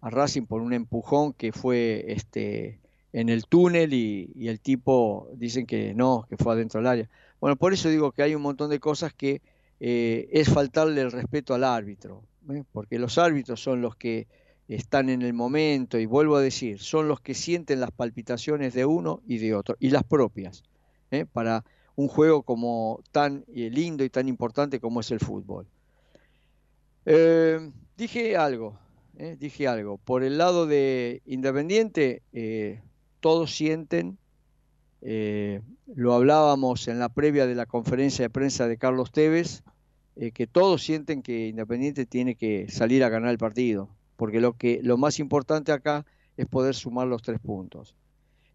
Racing 0.03 0.47
por 0.47 0.63
un 0.63 0.73
empujón 0.73 1.33
que 1.35 1.53
fue 1.53 2.05
este, 2.09 2.81
en 3.13 3.29
el 3.29 3.47
túnel 3.47 3.93
y, 3.93 4.49
el 4.49 4.61
tipo 4.61 5.29
dicen 5.35 5.67
que 5.67 5.95
no, 5.95 6.27
que 6.29 6.37
fue 6.37 6.53
adentro 6.55 6.81
del 6.81 6.87
área. 6.87 7.11
Bueno, 7.41 7.57
por 7.57 7.73
eso 7.73 7.89
digo 7.89 8.13
que 8.13 8.23
hay 8.23 8.35
un 8.35 8.43
montón 8.43 8.71
de 8.71 8.81
cosas 8.81 9.13
que 9.13 9.43
eh, 9.81 10.29
es 10.33 10.49
faltarle 10.49 11.01
el 11.01 11.11
respeto 11.13 11.55
al 11.55 11.65
árbitro, 11.65 12.23
¿eh? 12.51 12.63
porque 12.73 12.99
los 12.99 13.19
árbitros 13.19 13.63
son 13.63 13.83
los 13.83 13.97
que 13.97 14.27
están 14.69 15.09
en 15.09 15.23
el 15.23 15.33
momento 15.33 15.99
y 15.99 16.07
vuelvo 16.07 16.37
a 16.37 16.41
decir, 16.41 16.79
son 16.79 17.09
los 17.09 17.21
que 17.21 17.35
sienten 17.35 17.81
las 17.81 17.91
palpitaciones 17.91 18.75
de 18.75 18.85
uno 18.85 19.21
y 19.27 19.39
de 19.39 19.55
otro, 19.55 19.77
y 19.81 19.91
las 19.91 20.05
propias, 20.05 20.63
¿eh? 21.11 21.27
para 21.31 21.65
un 21.97 22.09
juego 22.09 22.43
como 22.43 23.03
tan 23.13 23.45
lindo 23.49 24.05
y 24.05 24.11
tan 24.11 24.29
importante 24.29 24.81
como 24.81 25.01
es 25.01 25.11
el 25.11 25.21
fútbol. 25.21 25.67
Dije 28.01 28.35
algo, 28.35 28.79
eh, 29.19 29.37
dije 29.39 29.69
algo. 29.69 29.99
Por 29.99 30.23
el 30.23 30.39
lado 30.39 30.67
de 30.67 31.21
Independiente, 31.27 32.23
eh, 32.33 32.81
todos 33.21 33.55
sienten, 33.55 34.17
eh, 35.03 35.61
lo 35.95 36.15
hablábamos 36.15 36.89
en 36.89 36.99
la 36.99 37.11
previa 37.11 37.47
de 37.47 37.55
la 37.55 37.67
conferencia 37.67 38.25
de 38.25 38.31
prensa 38.31 38.69
de 38.69 38.79
Carlos 38.79 39.13
Tevez, 39.13 39.63
que 40.35 40.47
todos 40.47 40.83
sienten 40.83 41.21
que 41.21 41.49
Independiente 41.49 42.07
tiene 42.07 42.37
que 42.37 42.71
salir 42.71 43.05
a 43.05 43.11
ganar 43.11 43.31
el 43.31 43.37
partido, 43.37 43.91
porque 44.17 44.41
lo, 44.41 44.55
que, 44.55 44.81
lo 44.83 44.97
más 44.97 45.19
importante 45.19 45.73
acá 45.73 46.07
es 46.39 46.47
poder 46.47 46.75
sumar 46.75 47.07
los 47.07 47.21
tres 47.21 47.39
puntos. 47.39 47.95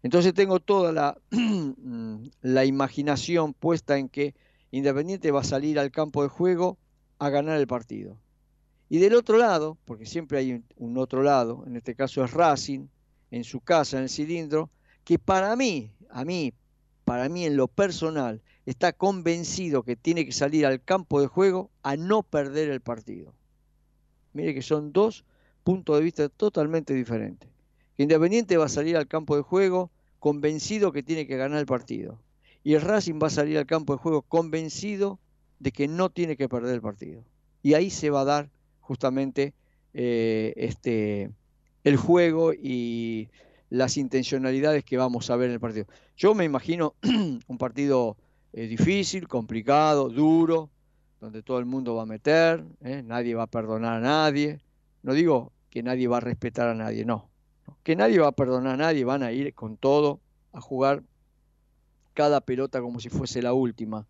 Entonces 0.02 0.34
tengo 0.34 0.60
toda 0.60 1.16
la, 2.42 2.64
imaginación 2.64 3.54
puesta 3.54 3.98
en 3.98 4.08
que 4.08 4.34
Independiente 4.70 5.30
va 5.30 5.40
a 5.40 5.44
salir 5.44 5.78
al 5.78 5.90
campo 5.90 6.22
de 6.22 6.28
juego 6.28 6.76
a 7.18 7.30
ganar 7.30 7.58
el 7.58 7.66
partido. 7.66 8.18
Y 8.88 8.98
del 8.98 9.14
otro 9.14 9.38
lado, 9.38 9.78
porque 9.84 10.06
siempre 10.06 10.38
hay 10.38 10.62
un 10.76 10.98
otro 10.98 11.22
lado, 11.22 11.64
en 11.66 11.76
este 11.76 11.94
caso 11.94 12.24
es 12.24 12.32
Racing, 12.32 12.88
en 13.30 13.44
su 13.44 13.60
casa, 13.60 13.96
en 13.96 14.04
el 14.04 14.08
cilindro, 14.08 14.70
que 15.04 15.18
para 15.18 15.54
mí, 15.56 15.92
a 16.10 16.24
mí, 16.24 16.52
para 17.04 17.28
mí 17.28 17.44
en 17.44 17.56
lo 17.56 17.68
personal, 17.68 18.42
está 18.66 18.92
convencido 18.92 19.82
que 19.82 19.96
tiene 19.96 20.26
que 20.26 20.32
salir 20.32 20.66
al 20.66 20.82
campo 20.82 21.20
de 21.20 21.28
juego 21.28 21.70
a 21.82 21.96
no 21.96 22.22
perder 22.22 22.70
el 22.70 22.80
partido. 22.80 23.32
Mire 24.32 24.52
que 24.52 24.62
son 24.62 24.92
dos 24.92 25.24
puntos 25.62 25.96
de 25.96 26.04
vista 26.04 26.28
totalmente 26.28 26.92
diferentes. 26.92 27.48
Independiente 27.98 28.56
va 28.56 28.66
a 28.66 28.68
salir 28.68 28.96
al 28.96 29.06
campo 29.06 29.36
de 29.36 29.42
juego 29.42 29.90
convencido 30.18 30.92
que 30.92 31.02
tiene 31.02 31.26
que 31.26 31.36
ganar 31.36 31.58
el 31.58 31.66
partido. 31.66 32.18
Y 32.62 32.74
el 32.74 32.82
Racing 32.82 33.18
va 33.22 33.28
a 33.28 33.30
salir 33.30 33.58
al 33.58 33.66
campo 33.66 33.94
de 33.94 33.98
juego 33.98 34.22
convencido 34.22 35.18
de 35.60 35.72
que 35.72 35.88
no 35.88 36.10
tiene 36.10 36.36
que 36.36 36.48
perder 36.48 36.74
el 36.74 36.82
partido. 36.82 37.24
Y 37.62 37.74
ahí 37.74 37.90
se 37.90 38.10
va 38.10 38.22
a 38.22 38.24
dar 38.24 38.50
justamente 38.80 39.54
eh, 39.94 40.52
este, 40.56 41.30
el 41.84 41.96
juego 41.96 42.52
y 42.52 43.28
las 43.70 43.96
intencionalidades 43.96 44.84
que 44.84 44.96
vamos 44.96 45.30
a 45.30 45.36
ver 45.36 45.48
en 45.48 45.54
el 45.54 45.60
partido. 45.60 45.86
Yo 46.16 46.34
me 46.34 46.44
imagino 46.44 46.94
un 47.02 47.58
partido 47.58 48.16
eh, 48.52 48.66
difícil, 48.66 49.28
complicado, 49.28 50.08
duro, 50.08 50.70
donde 51.20 51.42
todo 51.42 51.58
el 51.58 51.66
mundo 51.66 51.94
va 51.94 52.02
a 52.02 52.06
meter, 52.06 52.64
¿eh? 52.82 53.02
nadie 53.04 53.34
va 53.34 53.44
a 53.44 53.46
perdonar 53.46 53.94
a 53.94 54.00
nadie. 54.00 54.60
No 55.02 55.14
digo 55.14 55.52
que 55.70 55.82
nadie 55.82 56.08
va 56.08 56.18
a 56.18 56.20
respetar 56.20 56.68
a 56.68 56.74
nadie, 56.74 57.04
no. 57.04 57.28
Que 57.82 57.96
nadie 57.96 58.18
va 58.18 58.28
a 58.28 58.32
perdonar 58.32 58.74
a 58.74 58.76
nadie, 58.76 59.04
van 59.04 59.22
a 59.22 59.32
ir 59.32 59.54
con 59.54 59.76
todo 59.76 60.20
a 60.52 60.60
jugar 60.60 61.02
cada 62.14 62.40
pelota 62.40 62.80
como 62.80 63.00
si 63.00 63.08
fuese 63.08 63.42
la 63.42 63.52
última 63.52 64.06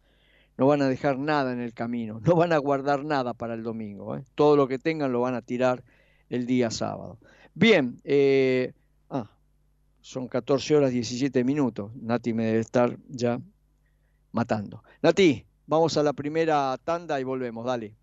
no 0.56 0.66
van 0.66 0.82
a 0.82 0.88
dejar 0.88 1.18
nada 1.18 1.52
en 1.52 1.60
el 1.60 1.74
camino, 1.74 2.20
no 2.24 2.34
van 2.34 2.52
a 2.52 2.58
guardar 2.58 3.04
nada 3.04 3.34
para 3.34 3.54
el 3.54 3.62
domingo. 3.62 4.16
¿eh? 4.16 4.24
Todo 4.34 4.56
lo 4.56 4.68
que 4.68 4.78
tengan 4.78 5.12
lo 5.12 5.20
van 5.20 5.34
a 5.34 5.42
tirar 5.42 5.82
el 6.28 6.46
día 6.46 6.70
sábado. 6.70 7.18
Bien, 7.54 8.00
eh, 8.04 8.72
ah, 9.10 9.30
son 10.00 10.28
14 10.28 10.76
horas 10.76 10.90
17 10.90 11.44
minutos. 11.44 11.94
Nati 11.96 12.32
me 12.32 12.46
debe 12.46 12.60
estar 12.60 12.96
ya 13.08 13.40
matando. 14.32 14.82
Nati, 15.02 15.44
vamos 15.66 15.96
a 15.96 16.02
la 16.02 16.12
primera 16.12 16.76
tanda 16.82 17.20
y 17.20 17.24
volvemos, 17.24 17.64
dale. 17.64 17.94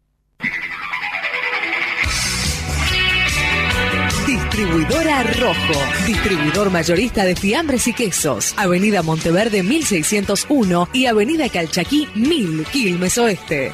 Distribuidora 4.25 5.23
Rojo, 5.23 5.79
distribuidor 6.07 6.71
mayorista 6.71 7.25
de 7.25 7.35
fiambres 7.35 7.87
y 7.87 7.93
quesos. 7.93 8.53
Avenida 8.55 9.03
Monteverde 9.03 9.63
1601 9.63 10.89
y 10.93 11.07
Avenida 11.07 11.49
Calchaquí 11.49 12.07
1000, 12.15 12.65
Quilmes 12.71 13.17
Oeste. 13.17 13.73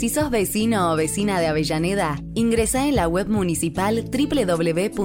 Si 0.00 0.08
sos 0.08 0.30
vecino 0.30 0.90
o 0.90 0.96
vecina 0.96 1.38
de 1.40 1.48
Avellaneda, 1.48 2.22
ingresa 2.34 2.88
en 2.88 2.96
la 2.96 3.06
web 3.06 3.28
municipal 3.28 4.02
www.mda.gov.ar 4.10 4.96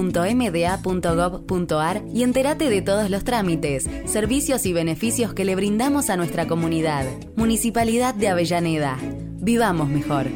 y 2.14 2.22
entérate 2.22 2.70
de 2.70 2.80
todos 2.80 3.10
los 3.10 3.22
trámites, 3.22 3.90
servicios 4.06 4.64
y 4.64 4.72
beneficios 4.72 5.34
que 5.34 5.44
le 5.44 5.54
brindamos 5.54 6.08
a 6.08 6.16
nuestra 6.16 6.46
comunidad. 6.46 7.04
Municipalidad 7.36 8.14
de 8.14 8.28
Avellaneda. 8.28 8.96
Vivamos 9.38 9.90
mejor. 9.90 10.28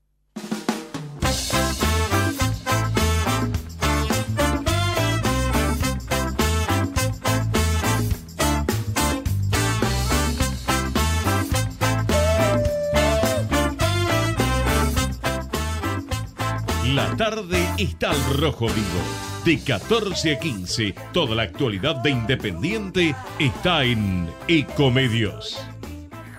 Tarde 17.17 17.59
está 17.77 18.11
al 18.11 18.37
rojo 18.37 18.67
vivo. 18.67 19.43
De 19.43 19.59
14 19.59 20.35
a 20.35 20.39
15, 20.39 20.95
toda 21.11 21.35
la 21.35 21.43
actualidad 21.43 21.97
de 21.97 22.11
Independiente 22.11 23.13
está 23.37 23.83
en 23.83 24.29
Ecomedios. 24.47 25.59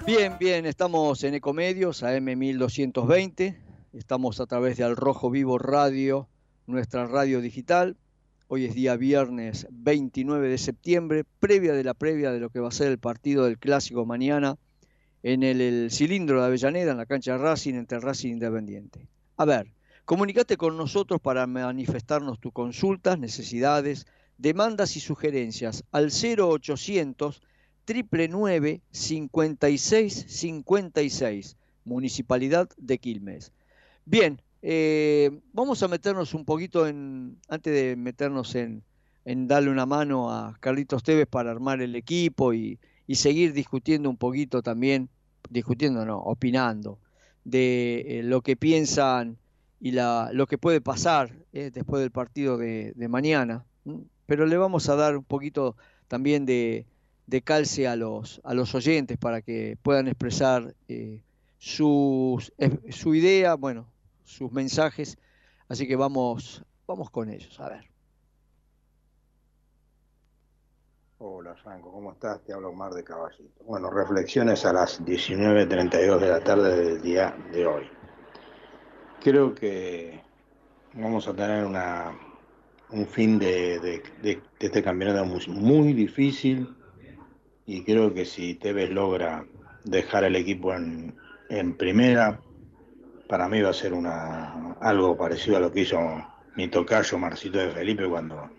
Bien, 0.07 0.35
bien, 0.41 0.65
estamos 0.65 1.23
en 1.25 1.35
Ecomedios, 1.35 2.03
AM 2.03 2.25
1220. 2.25 3.61
Estamos 3.93 4.41
a 4.41 4.47
través 4.47 4.79
de 4.79 4.85
Al 4.85 4.97
Rojo 4.97 5.31
Vivo 5.31 5.59
Radio, 5.59 6.29
nuestra 6.67 7.07
radio 7.07 7.43
digital. 7.43 7.97
Hoy 8.49 8.65
es 8.65 8.75
día 8.75 8.97
viernes 8.97 9.67
29 9.71 10.49
de 10.49 10.59
septiembre, 10.59 11.25
previa 11.39 11.75
de 11.75 11.85
la 11.85 11.95
previa 11.95 12.33
de 12.33 12.41
lo 12.41 12.49
que 12.49 12.61
va 12.61 12.69
a 12.69 12.73
ser 12.73 12.89
el 12.89 12.99
partido 12.99 13.45
del 13.45 13.59
Clásico 13.59 14.07
mañana 14.07 14.57
en 15.23 15.43
el, 15.43 15.61
el 15.61 15.91
cilindro 15.91 16.41
de 16.41 16.47
Avellaneda, 16.47 16.93
en 16.93 16.97
la 16.97 17.07
cancha 17.07 17.37
Racing, 17.37 17.75
entre 17.75 18.01
Racing 18.01 18.33
Independiente. 18.33 19.07
A 19.37 19.45
ver, 19.45 19.73
Comunicate 20.05 20.57
con 20.57 20.77
nosotros 20.77 21.21
para 21.21 21.47
manifestarnos 21.47 22.41
tus 22.41 22.53
consultas, 22.53 23.19
necesidades, 23.19 24.07
demandas 24.37 24.97
y 24.97 25.01
sugerencias 25.01 25.85
al 25.93 26.11
0800 26.11 27.43
999 27.87 28.81
56 28.91 30.27
56, 30.29 31.57
Municipalidad 31.85 32.69
de 32.77 32.99
Quilmes. 32.99 33.53
Bien, 34.05 34.41
eh, 34.63 35.31
vamos 35.53 35.83
a 35.83 35.89
meternos 35.89 36.35
un 36.35 36.45
poquito 36.45 36.87
en, 36.87 37.39
antes 37.49 37.73
de 37.73 37.97
meternos 37.97 38.55
en, 38.55 38.83
en 39.25 39.49
darle 39.49 39.71
una 39.71 39.87
mano 39.87 40.31
a 40.31 40.57
Carlitos 40.61 41.03
Tevez 41.03 41.27
para 41.27 41.51
armar 41.51 41.83
el 41.83 41.97
equipo 41.97 42.55
y, 42.55 42.79
y 43.07 43.17
seguir 43.17 43.53
discutiendo 43.53 44.09
un 44.09 44.17
poquito 44.17 44.63
también, 44.63 45.09
discutiendo 45.51 46.05
no, 46.05 46.19
opinando, 46.19 46.99
de 47.45 48.05
eh, 48.07 48.23
lo 48.23 48.43
que 48.43 48.57
piensan 48.57 49.39
y 49.83 49.91
la, 49.91 50.31
lo 50.33 50.47
que 50.47 50.59
puede 50.59 50.81
pasar 50.81 51.33
eh, 51.53 51.73
después 51.75 52.01
del 52.01 52.13
partido 52.13 52.57
de, 52.57 52.95
mañana. 53.09 53.65
Pero 54.27 54.47
le 54.47 54.57
vamos 54.57 54.89
a 54.89 54.95
dar 54.95 55.17
un 55.17 55.25
poquito 55.25 55.77
también 56.07 56.47
de, 56.47 56.87
calce 57.43 57.89
a 57.89 57.97
los, 57.97 58.41
a 58.45 58.55
los 58.55 58.77
oyentes 58.77 59.19
para 59.19 59.43
que 59.43 59.77
puedan 59.83 60.07
expresar 60.07 60.73
eh, 60.87 61.25
sus, 61.59 62.53
su 62.91 63.15
idea, 63.17 63.55
bueno, 63.57 63.89
sus 64.23 64.53
mensajes. 64.53 65.19
Así 65.67 65.89
que 65.89 65.97
vamos, 65.97 66.65
vamos 66.87 67.11
con 67.11 67.29
ellos, 67.29 67.59
a 67.59 67.69
ver. 67.71 67.91
Hola 71.19 71.57
Franco, 71.57 71.91
¿cómo 71.91 72.13
estás? 72.13 72.41
Te 72.45 72.53
hablo 72.53 72.71
Omar 72.71 72.93
de 72.95 73.03
Caballito. 73.03 73.65
Bueno, 73.65 73.91
reflexiones 73.91 74.65
a 74.65 74.73
las 74.73 75.05
19.32 75.05 76.21
de 76.21 76.29
la 76.29 76.41
tarde 76.41 76.77
del 76.77 77.03
día 77.03 77.37
de 77.53 77.67
hoy. 77.67 78.02
Creo 79.23 79.55
que 79.55 80.21
vamos 80.95 81.29
a 81.29 81.35
tener 81.35 81.65
un 81.65 83.07
fin 83.07 83.39
de, 83.39 84.03
este 84.59 84.83
campeonato 84.83 85.25
muy, 85.25 85.93
difícil 85.93 86.69
y 87.65 87.85
creo 87.85 88.13
que 88.13 88.25
si 88.25 88.55
Tevez 88.55 88.91
logra 88.91 89.47
dejar 89.85 90.25
el 90.25 90.35
equipo 90.35 90.75
en, 90.75 91.77
primera, 91.77 92.41
para 93.29 93.49
mí 93.49 93.61
va 93.61 93.71
a 93.71 93.75
ser 93.75 93.93
algo 94.81 95.17
parecido 95.17 95.57
a 95.57 95.61
lo 95.61 95.71
que 95.71 95.83
hizo 95.83 96.01
mi 96.57 96.67
tocayo 96.67 97.17
Marcito 97.17 97.59
de 97.59 97.71
Felipe 97.71 98.09
cuando, 98.09 98.51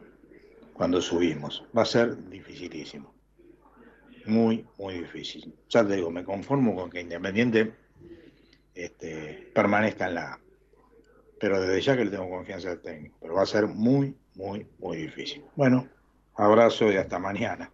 cuando 0.72 1.02
subimos. 1.02 1.66
Va 1.78 1.82
a 1.82 1.86
ser 1.86 2.30
dificilísimo. 2.30 3.14
Muy, 4.28 4.66
muy 4.80 5.00
difícil. 5.00 5.54
Ya 5.68 5.86
te 5.86 5.98
digo, 5.98 6.10
me 6.10 6.24
conformo 6.24 6.74
con 6.74 6.90
que 6.90 7.02
Independiente 7.02 7.74
este, 8.74 9.52
permanezca 9.54 10.08
en 10.08 10.16
la 10.16 10.40
pero 11.44 11.60
desde 11.60 11.82
ya 11.82 11.98
que 11.98 12.06
le 12.06 12.12
tengo 12.12 12.30
confianza 12.30 12.72
al 12.72 12.80
técnico. 12.80 13.18
Pero 13.20 13.34
va 13.34 13.42
a 13.42 13.46
ser 13.46 13.68
muy, 13.68 14.16
muy, 14.36 14.66
muy 14.80 14.96
difícil. 14.96 15.44
Bueno, 15.58 15.90
abrazo 16.36 16.90
y 16.90 16.96
hasta 16.96 17.20
mañana. 17.20 17.70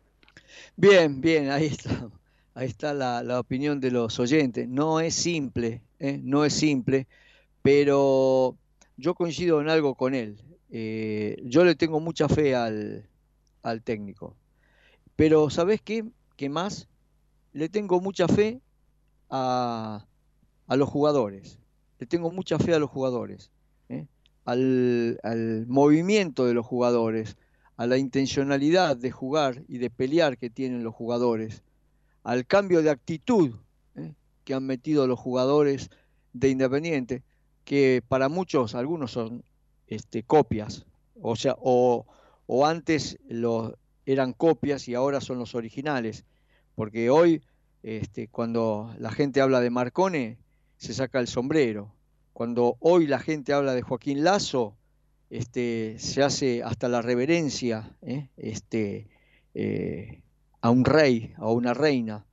Bien, 0.76 1.22
bien, 1.22 1.52
ahí 1.52 1.68
está. 1.68 2.10
Ahí 2.56 2.66
está 2.66 2.96
la, 2.96 3.22
la 3.22 3.40
opinión 3.40 3.80
de 3.80 3.92
los 3.92 4.20
oyentes. 4.20 4.68
No 4.68 5.00
es 5.00 5.14
simple, 5.14 5.84
¿eh? 6.00 6.20
no 6.24 6.46
es 6.46 6.54
simple, 6.54 7.08
pero 7.62 8.58
yo 8.98 9.14
coincido 9.14 9.62
en 9.62 9.70
algo 9.70 9.94
con 9.94 10.16
él. 10.16 10.42
Eh, 10.72 11.38
yo 11.44 11.64
le 11.64 11.76
tengo 11.76 12.00
mucha 12.00 12.28
fe 12.28 12.56
al, 12.56 13.08
al 13.62 13.84
técnico. 13.84 14.36
Pero 15.16 15.52
¿sabes 15.52 15.80
qué? 15.80 16.06
¿Qué 16.38 16.50
más? 16.50 16.88
Le 17.54 17.70
tengo 17.70 18.02
mucha 18.02 18.28
fe 18.28 18.62
a, 19.30 20.08
a 20.66 20.76
los 20.76 20.90
jugadores. 20.90 21.60
Le 22.00 22.08
tengo 22.08 22.32
mucha 22.32 22.58
fe 22.58 22.74
a 22.74 22.80
los 22.80 22.90
jugadores 22.90 23.52
al, 24.46 25.20
al, 25.24 25.66
movimiento 25.68 26.46
de 26.46 26.54
los 26.54 26.66
jugadores, 26.66 27.38
a 27.78 27.88
la 27.88 27.98
intencionalidad 27.98 28.98
de 28.98 29.12
jugar 29.12 29.64
y 29.68 29.78
de 29.78 29.90
pelear 29.90 30.38
que 30.38 30.50
tienen 30.50 30.84
los 30.84 30.94
jugadores, 30.94 31.64
al 32.24 32.46
cambio 32.46 32.82
de 32.82 32.90
actitud 32.90 33.56
¿eh? 33.96 34.14
que 34.44 34.54
han 34.54 34.66
metido 34.66 35.08
los 35.08 35.20
jugadores 35.20 35.90
de 36.34 36.50
Independiente, 36.50 37.24
que 37.64 38.04
para 38.08 38.30
muchos, 38.30 38.76
algunos 38.76 39.12
son 39.12 39.44
este, 39.88 40.24
copias, 40.24 40.86
o 41.22 41.36
sea, 41.36 41.56
o, 41.60 42.06
o 42.48 42.66
antes 42.66 43.18
los, 43.28 43.74
eran 44.06 44.34
copias 44.34 44.88
y 44.88 44.96
ahora 44.96 45.22
son 45.22 45.40
los 45.40 45.56
originales, 45.56 46.26
porque 46.76 47.10
hoy 47.10 47.42
este, 47.84 48.28
cuando 48.28 48.94
la 48.98 49.12
gente 49.12 49.42
habla 49.42 49.62
de 49.62 49.70
Marcone, 49.70 50.38
se 50.78 50.94
saca 50.94 51.20
el 51.20 51.28
sombrero. 51.28 51.94
Cuando 52.34 52.78
hoy 52.80 53.08
la 53.08 53.20
gente 53.20 53.54
habla 53.54 53.74
de 53.74 53.82
Joaquín 53.82 54.24
Lazo, 54.24 54.76
este, 55.30 55.96
se 56.00 56.24
hace 56.24 56.64
hasta 56.64 56.90
la 56.90 57.02
reverencia 57.02 57.96
¿eh? 58.02 58.30
este, 58.38 59.08
eh, 59.54 60.22
a 60.62 60.72
un 60.72 60.86
rey, 60.86 61.34
a 61.38 61.52
una 61.52 61.74
reina. 61.74 62.26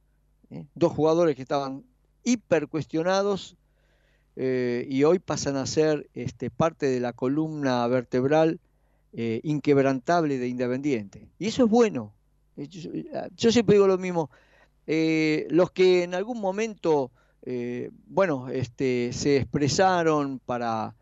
¿eh? 0.50 0.64
Dos 0.74 0.92
jugadores 0.92 1.36
que 1.36 1.42
estaban 1.42 1.84
hiper 2.24 2.68
cuestionados 2.68 3.56
y 4.38 5.02
hoy 5.04 5.18
pasan 5.18 5.56
a 5.56 5.64
ser 5.64 6.10
este, 6.12 6.50
parte 6.50 6.84
de 6.84 7.00
la 7.00 7.14
columna 7.14 7.86
vertebral 7.86 8.60
inquebrantable 9.14 10.36
de 10.36 10.48
Independiente. 10.48 11.26
Y 11.38 11.46
eso 11.46 11.64
es 11.64 11.70
bueno. 11.70 12.12
Yo, 13.34 13.50
siempre 13.50 13.76
digo 13.76 13.86
lo 13.86 13.96
mismo. 13.96 14.28
los 14.86 15.70
que 15.70 16.02
en 16.02 16.14
algún 16.14 16.38
momento, 16.38 17.10
bueno, 18.06 18.48
este, 18.48 19.12
se 19.12 19.36
expresaron 19.36 20.40
para 20.40 20.94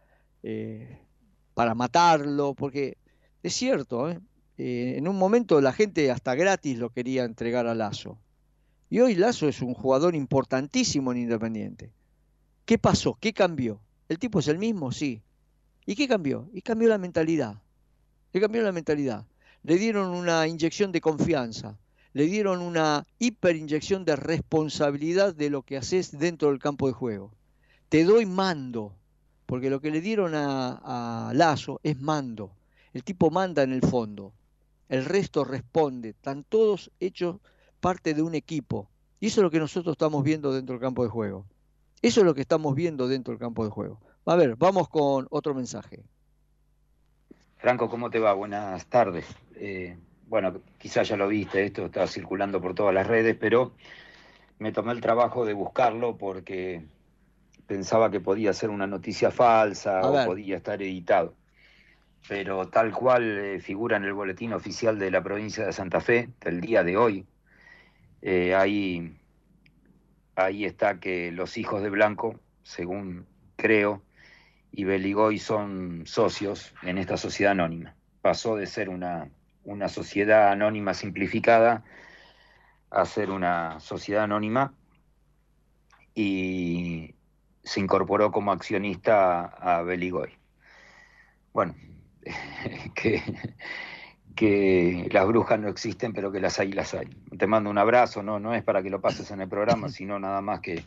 para 1.55 1.75
matarlo, 1.75 2.55
porque 2.55 2.99
es 3.43 3.55
cierto, 3.55 4.11
¿eh? 4.11 4.21
Eh, 4.57 4.95
en 4.99 5.09
un 5.09 5.17
momento 5.17 5.61
la 5.61 5.73
gente 5.73 6.11
hasta 6.11 6.35
gratis 6.35 6.79
lo 6.79 6.91
quería 6.91 7.25
entregar 7.25 7.67
a 7.67 7.75
Lazo. 7.75 8.19
Y 8.91 9.01
hoy 9.01 9.15
Lazo 9.15 9.49
es 9.49 9.63
un 9.63 9.75
jugador 9.75 10.15
importantísimo 10.15 11.13
en 11.13 11.19
Independiente. 11.19 11.93
¿Qué 12.65 12.79
pasó? 12.79 13.17
¿Qué 13.21 13.33
cambió? 13.33 13.81
¿El 14.09 14.19
tipo 14.19 14.39
es 14.39 14.49
el 14.49 14.59
mismo? 14.59 14.93
Sí. 14.93 15.23
¿Y 15.87 15.97
qué 15.97 16.07
cambió? 16.07 16.49
Y 16.53 16.63
cambió 16.63 16.89
la 16.89 16.99
mentalidad. 16.99 17.63
Le 18.33 18.41
cambió 18.41 18.63
la 18.63 18.73
mentalidad. 18.73 19.27
Le 19.63 19.77
dieron 19.77 20.11
una 20.11 20.47
inyección 20.47 20.93
de 20.93 21.01
confianza. 21.01 21.79
Le 22.15 22.25
dieron 22.25 22.63
una 22.63 23.07
hiperinyección 23.19 24.05
de 24.07 24.17
responsabilidad 24.17 25.35
de 25.35 25.51
lo 25.51 25.63
que 25.63 25.77
haces 25.77 26.19
dentro 26.19 26.49
del 26.49 26.59
campo 26.59 26.87
de 26.87 26.95
juego. 26.95 27.33
Te 27.91 28.05
doy 28.05 28.25
mando 28.25 28.95
porque 29.47 29.71
lo 29.71 29.81
que 29.81 29.91
le 29.91 30.01
dieron 30.01 30.33
a, 30.35 31.33
Lazo 31.35 31.81
es 31.83 32.01
mando. 32.01 32.53
El 32.93 33.05
tipo 33.05 33.31
manda 33.31 33.63
en 33.63 33.73
el 33.73 33.83
fondo, 33.83 34.33
el 34.89 35.05
resto 35.05 35.45
responde, 35.45 36.11
están 36.11 36.45
todos 36.45 36.91
hechos 37.01 37.37
parte 37.81 38.15
de 38.15 38.23
un 38.23 38.35
equipo. 38.35 38.89
Y 39.21 39.27
eso 39.27 39.41
es 39.41 39.45
lo 39.45 39.51
que 39.51 39.59
nosotros 39.59 39.93
estamos 39.93 40.23
viendo 40.23 40.53
dentro 40.53 40.75
del 40.75 40.81
campo 40.81 41.03
de 41.03 41.11
juego. 41.11 41.45
Eso 42.03 42.21
es 42.21 42.27
lo 42.27 42.35
que 42.35 42.43
estamos 42.43 42.75
viendo 42.75 43.09
dentro 43.09 43.33
del 43.33 43.41
campo 43.41 43.65
de 43.65 43.71
juego. 43.71 44.01
A 44.27 44.37
ver, 44.37 44.57
vamos 44.57 44.89
con 44.89 45.27
otro 45.31 45.55
mensaje. 45.55 46.05
Franco, 47.57 47.89
¿cómo 47.89 48.11
te 48.11 48.19
va? 48.19 48.33
Buenas 48.35 48.87
tardes. 48.87 49.27
Eh, 49.57 49.97
bueno, 50.27 50.61
quizás 50.79 51.09
ya 51.09 51.17
lo 51.17 51.29
viste, 51.29 51.65
esto 51.65 51.87
está 51.87 52.07
circulando 52.07 52.61
por 52.61 52.75
todas 52.75 52.95
las 52.95 53.07
redes, 53.07 53.37
pero 53.39 53.73
me 54.59 54.73
tomé 54.73 54.93
el 54.93 55.01
trabajo 55.01 55.45
de 55.45 55.53
buscarlo 55.53 56.17
porque 56.17 56.85
pensaba 57.67 58.11
que 58.11 58.21
podía 58.21 58.53
ser 58.53 58.71
una 58.71 58.87
noticia 58.87 59.31
falsa 59.31 60.01
o 60.03 60.27
podía 60.27 60.57
estar 60.57 60.81
editado. 60.83 61.35
Pero 62.29 62.69
tal 62.69 62.93
cual 62.93 63.39
eh, 63.39 63.61
figura 63.61 63.97
en 63.97 64.05
el 64.05 64.15
boletín 64.15 64.55
oficial 64.55 64.99
de 64.99 65.11
la 65.11 65.23
provincia 65.23 65.67
de 65.67 65.73
Santa 65.73 66.01
Fe 66.01 66.31
del 66.41 66.61
día 66.61 66.83
de 66.83 66.97
hoy, 66.97 67.27
eh, 68.23 68.55
ahí, 68.55 69.15
ahí 70.35 70.65
está 70.65 70.99
que 71.01 71.31
los 71.33 71.59
hijos 71.59 71.83
de 71.83 71.91
Blanco, 71.91 72.41
según 72.63 73.27
creo, 73.57 74.03
y 74.73 74.85
Beligoy 74.85 75.39
son 75.39 76.05
socios 76.07 76.75
en 76.83 76.97
esta 76.97 77.19
sociedad 77.19 77.53
anónima. 77.53 77.95
Pasó 78.23 78.57
de 78.57 78.67
ser 78.67 78.89
una, 78.89 79.29
una 79.65 79.89
sociedad 79.89 80.51
anónima 80.51 80.95
simplificada 80.95 81.85
a 82.91 83.05
ser 83.07 83.31
una 83.31 83.81
sociedad 83.81 84.25
anónima 84.25 84.75
y, 86.15 87.15
se 87.65 87.81
incorporó 87.81 88.31
como 88.31 88.53
accionista 88.53 89.45
a, 89.45 89.83
Beligoy. 89.83 90.31
Bueno, 91.53 91.75
que, 92.95 93.23
que 94.37 95.09
las 95.11 95.27
brujas 95.27 95.59
no 95.59 95.69
existen, 95.69 96.13
pero 96.13 96.31
que 96.31 96.41
las 96.41 96.59
hay, 96.61 96.73
las 96.73 96.95
hay. 96.95 97.09
Te 97.37 97.47
mando 97.47 97.71
un 97.71 97.79
abrazo, 97.79 98.23
no, 98.23 98.39
no 98.39 98.55
es 98.55 98.63
para 98.63 98.83
que 98.83 98.91
lo 98.91 99.01
pases 99.01 99.31
en 99.31 99.41
el 99.41 99.49
programa, 99.49 99.89
sino 99.89 100.19
nada 100.19 100.41
más 100.41 100.61
que 100.61 100.85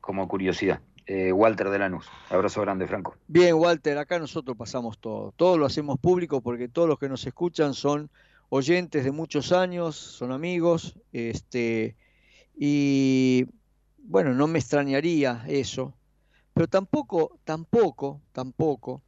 como 0.00 0.28
curiosidad. 0.28 0.80
Eh, 1.06 1.32
Walter 1.32 1.70
de 1.70 1.78
Lanús. 1.78 2.06
Abrazo 2.30 2.60
grande, 2.62 2.86
Franco. 2.88 3.16
Bien, 3.28 3.54
Walter, 3.54 3.96
acá 3.98 4.18
nosotros 4.18 4.56
pasamos 4.56 4.98
todo. 4.98 5.32
Todo 5.36 5.56
lo 5.56 5.66
hacemos 5.66 5.98
público 6.00 6.40
porque 6.40 6.68
todos 6.68 6.88
los 6.88 6.98
que 6.98 7.08
nos 7.08 7.24
escuchan 7.26 7.74
son 7.74 8.10
oyentes 8.48 9.04
de 9.04 9.12
muchos 9.12 9.52
años, 9.52 9.96
son 9.96 10.32
amigos, 10.32 10.98
este, 11.12 11.96
y 12.56 13.46
bueno, 13.98 14.34
no 14.34 14.46
me 14.46 14.58
extrañaría 14.58 15.44
eso, 15.48 15.94
pero 16.54 16.68
tampoco, 16.68 17.38
tampoco, 17.44 18.20
tampoco 18.32 19.02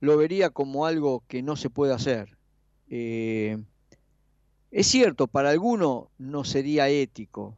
lo 0.00 0.16
vería 0.16 0.50
como 0.50 0.86
algo 0.86 1.22
que 1.28 1.42
no 1.42 1.56
se 1.56 1.70
puede 1.70 1.92
hacer. 1.94 2.36
Eh, 2.88 3.62
es 4.70 4.86
cierto, 4.86 5.26
para 5.26 5.50
alguno 5.50 6.10
no 6.18 6.44
sería 6.44 6.88
ético, 6.88 7.56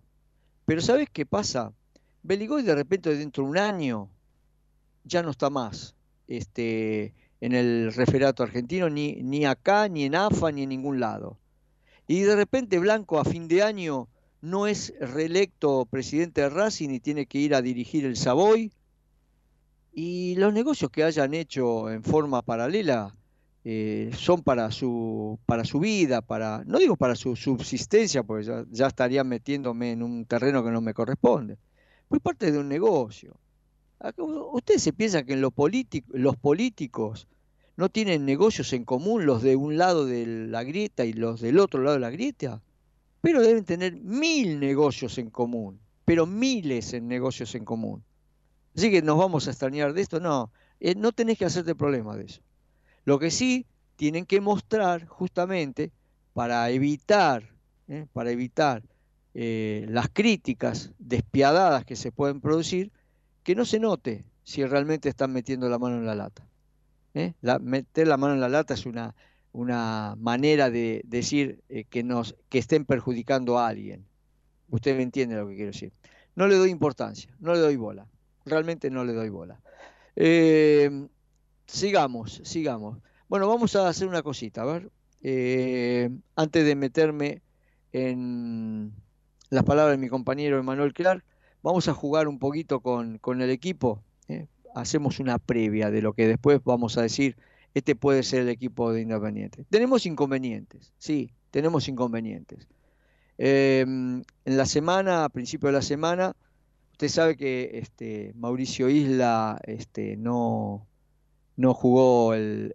pero 0.67 0.81
¿sabes 0.81 1.09
qué 1.11 1.25
pasa? 1.25 1.73
Beligoy 2.23 2.63
de 2.63 2.75
repente 2.75 3.17
dentro 3.17 3.45
de 3.45 3.51
un 3.51 3.59
año 3.59 4.09
ya 5.05 5.23
no 5.23 5.31
está 5.31 5.51
más 5.51 5.95
este, 6.29 7.15
en 7.41 7.53
el 7.53 7.93
referato 7.93 8.43
argentino, 8.43 8.89
ni, 8.89 9.23
ni 9.23 9.45
acá, 9.45 9.89
ni 9.89 10.05
en 10.05 10.15
AFA, 10.15 10.53
ni 10.53 10.63
en 10.63 10.69
ningún 10.69 11.01
lado. 11.01 11.39
Y 12.07 12.21
de 12.21 12.37
repente 12.37 12.79
Blanco 12.79 13.19
a 13.19 13.25
fin 13.25 13.49
de 13.49 13.63
año 13.63 14.09
no 14.41 14.67
es 14.67 14.93
reelecto 15.01 15.87
presidente 15.87 16.43
de 16.43 16.51
Racing 16.51 16.91
y 16.91 17.01
tiene 17.01 17.27
que 17.27 17.39
ir 17.39 17.55
a 17.55 17.63
dirigir 17.63 18.05
el 18.05 18.17
Savoy. 18.17 18.73
Y 19.93 20.35
los 20.37 20.53
negocios 20.53 20.91
que 20.91 21.05
hayan 21.05 21.35
hecho 21.35 21.91
en 21.91 22.03
forma 22.03 22.43
paralela 22.43 23.15
eh, 23.65 24.11
son 24.17 24.43
para 24.43 24.71
su, 24.71 25.39
para 25.47 25.65
su 25.65 25.79
vida, 25.79 26.23
para, 26.23 26.65
no 26.67 26.79
digo 26.79 26.97
para 26.97 27.15
su 27.15 27.37
subsistencia, 27.37 28.23
porque 28.23 28.65
ya, 28.71 28.87
estaría 28.87 29.23
metiéndome 29.23 29.93
en 29.93 30.03
un 30.03 30.25
terreno 30.25 30.65
que 30.65 30.71
no 30.71 30.81
me 30.81 30.95
corresponde. 30.95 31.59
Fue 32.13 32.21
parte 32.21 32.53
de 32.53 32.59
un 32.59 32.69
negocio. 32.69 33.35
Ustedes 34.53 34.83
se 34.83 34.93
piensan 34.93 35.25
que 35.25 35.33
en 35.33 35.41
los 35.41 36.37
políticos 36.37 37.27
no 37.79 37.89
tienen 37.89 38.27
negocios 38.27 38.75
en 38.75 38.85
común 38.85 39.25
los 39.25 39.41
de 39.41 39.57
un 39.57 39.79
lado 39.79 40.05
de 40.05 40.27
la 40.27 40.63
grieta 40.63 41.07
y 41.07 41.15
los 41.15 41.41
del 41.41 41.59
otro 41.59 41.81
lado 41.83 41.95
de 41.95 42.01
la 42.01 42.11
grieta 42.11 42.61
pero 43.23 43.41
deben 43.41 43.65
tener 43.65 43.95
mil 43.97 44.61
negocios 44.61 45.17
en 45.17 45.31
común, 45.31 45.81
pero 46.05 46.27
miles 46.27 46.93
en 46.93 47.09
negocios 47.09 47.55
en 47.55 47.65
común. 47.65 48.05
Así 48.77 48.91
que 48.91 49.01
nos 49.01 49.17
vamos 49.17 49.49
a 49.49 49.53
extrañar 49.53 49.95
de 49.95 50.03
esto, 50.03 50.21
no, 50.21 50.53
eh, 50.81 50.95
no 50.95 51.13
tenés 51.13 51.39
que 51.39 51.47
hacerte 51.47 51.75
problema 51.75 52.15
de 52.15 52.25
eso. 52.25 52.43
Lo 53.07 53.19
que 53.19 53.31
sí 53.31 53.65
tienen 53.97 54.27
que 54.27 54.43
mostrar 54.43 55.07
justamente 55.07 55.93
para 56.35 56.69
evitar, 56.69 57.55
eh, 57.89 58.05
para 58.13 58.33
evitar 58.33 58.83
eh, 59.35 59.87
las 59.89 60.09
críticas 60.09 60.93
despiadadas 60.99 61.85
que 61.85 61.97
se 61.97 62.13
pueden 62.13 62.41
producir, 62.41 62.93
que 63.43 63.55
no 63.55 63.65
se 63.65 63.81
note 63.81 64.25
si 64.45 64.65
realmente 64.65 65.09
están 65.09 65.33
metiendo 65.33 65.69
la 65.69 65.79
mano 65.79 65.97
en 65.97 66.07
la 66.07 66.15
lata. 66.15 66.47
meter 67.61 68.09
la 68.09 68.17
mano 68.17 68.35
en 68.35 68.41
la 68.41 68.49
lata 68.49 68.75
es 68.75 68.87
una 68.87 69.15
una 69.53 70.17
manera 70.19 70.71
de 70.71 71.03
decir 71.05 71.63
eh, 71.69 71.85
que, 71.85 72.03
nos, 72.03 72.37
que 72.49 72.59
estén 72.59 72.85
perjudicando 72.85 73.59
a 73.59 73.69
alguien. 73.69 74.07
Usted 74.71 74.97
me 74.97 75.03
entiende 75.03 75.37
lo 75.37 75.47
que 75.47 75.55
quiero 75.55 75.73
decir. 75.73 75.93
No 76.35 76.49
le 76.49 76.57
doy 76.57 76.71
importancia, 76.71 77.35
no 77.39 77.53
le 77.53 77.61
doy 77.61 77.77
bola. 77.77 78.07
Realmente 78.47 78.91
no 78.91 79.05
le 79.05 79.13
doy 79.13 79.29
bola. 79.29 79.61
Eh, 80.17 81.07
sigamos, 81.67 82.41
sigamos. 82.45 82.99
Bueno, 83.29 83.47
vamos 83.47 83.77
a 83.77 83.89
hacer 83.89 84.09
una 84.09 84.23
cosita, 84.23 84.63
a 84.63 84.67
ver. 84.67 84.91
Eh, 85.23 86.11
antes 86.35 86.65
de 86.65 86.75
meterme 86.75 87.43
en 87.93 88.93
las 89.53 89.65
palabras 89.65 89.93
de 89.93 89.99
mi 89.99 90.09
compañero 90.09 90.59
Emanuel 90.59 90.95
Clark, 90.95 91.23
vamos 91.63 91.87
a 91.87 91.93
jugar 91.93 92.27
un 92.27 92.39
poquito 92.39 92.81
con, 92.81 93.19
con 93.19 93.43
el 93.43 93.51
equipo. 93.51 94.03
Hacemos 94.75 95.21
una 95.21 95.39
previa 95.39 95.91
de 95.91 96.01
lo 96.01 96.15
que 96.15 96.27
después 96.27 96.61
vamos 96.65 96.97
a 96.97 97.03
decir 97.03 97.37
este 97.75 97.95
puede 97.95 98.23
ser 98.23 98.41
el 98.41 98.49
equipo 98.49 98.93
de 98.93 99.03
Independiente. 99.03 99.65
Tenemos 99.69 100.07
inconvenientes, 100.07 100.95
sí, 100.97 101.33
tenemos 101.51 101.87
inconvenientes. 101.89 102.67
Em, 103.37 104.23
en 104.45 104.57
la 104.57 104.65
semana, 104.65 105.25
a 105.25 105.29
principio 105.29 105.69
de 105.69 105.75
la 105.75 105.83
semana, 105.83 106.35
usted 106.93 107.09
sabe 107.09 107.37
que 107.37 107.73
este, 107.75 108.33
Mauricio 108.35 108.89
Isla 108.89 109.59
este, 109.65 110.17
no, 110.17 110.87
no 111.57 111.75
jugó 111.75 112.33
el, 112.33 112.73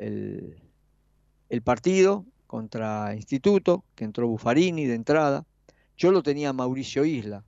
el, 1.49 1.61
partido 1.63 2.25
contra 2.45 3.15
Instituto, 3.15 3.83
que 3.95 4.05
entró 4.05 4.27
Buffarini 4.27 4.85
de 4.85 4.95
entrada. 4.95 5.45
Yo 5.97 6.11
lo 6.11 6.21
tenía 6.21 6.53
Mauricio 6.53 7.05
Isla 7.05 7.43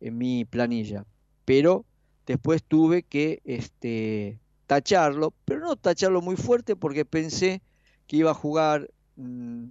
en 0.00 0.18
mi 0.18 0.44
planilla, 0.44 1.06
pero 1.44 1.86
después 2.26 2.62
tuve 2.62 3.02
que 3.02 3.40
este, 3.44 4.38
tacharlo, 4.66 5.32
pero 5.46 5.60
no 5.60 5.76
tacharlo 5.76 6.20
muy 6.20 6.36
fuerte 6.36 6.76
porque 6.76 7.06
pensé 7.06 7.62
que 8.06 8.18
iba 8.18 8.32
a 8.32 8.34
jugar 8.34 8.90
mm, 9.16 9.64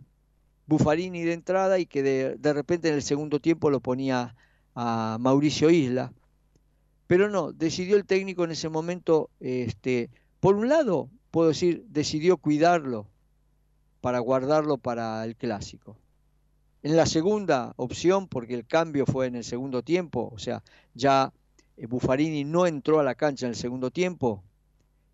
Buffarini 0.65 1.23
de 1.23 1.33
entrada 1.33 1.77
y 1.79 1.85
que 1.85 2.01
de, 2.03 2.53
repente 2.53 2.89
en 2.89 2.95
el 2.95 3.03
segundo 3.03 3.39
tiempo 3.39 3.69
lo 3.69 3.79
ponía 3.79 4.35
a 4.75 5.17
Mauricio 5.19 5.69
Isla. 5.69 6.11
Pero 7.05 7.29
no, 7.29 7.53
decidió 7.53 7.95
el 7.95 8.05
técnico 8.05 8.43
en 8.43 8.51
ese 8.51 8.67
momento, 8.67 9.29
este, 9.39 10.09
por 10.39 10.55
un 10.55 10.67
lado, 10.67 11.09
puedo 11.31 11.49
decir, 11.49 11.85
decidió 11.87 12.37
cuidarlo 12.37 13.07
para 14.01 14.19
guardarlo 14.19 14.77
para 14.77 15.23
el 15.23 15.35
clásico. 15.35 15.95
En 16.87 16.95
la 16.95 17.05
segunda 17.05 17.73
opción, 17.75 18.29
porque 18.29 18.53
el 18.53 18.65
cambio 18.65 19.05
fue 19.05 19.27
en 19.27 19.35
el 19.35 19.43
segundo 19.43 19.83
tiempo, 19.83 20.31
o 20.33 20.39
sea, 20.39 20.63
ya 20.93 21.33
eh, 21.75 21.85
Buffarini 21.85 22.45
no 22.45 22.65
entró 22.65 23.01
a 23.01 23.03
la 23.03 23.15
cancha 23.15 23.45
en 23.45 23.49
el 23.49 23.57
segundo 23.57 23.91
tiempo, 23.91 24.41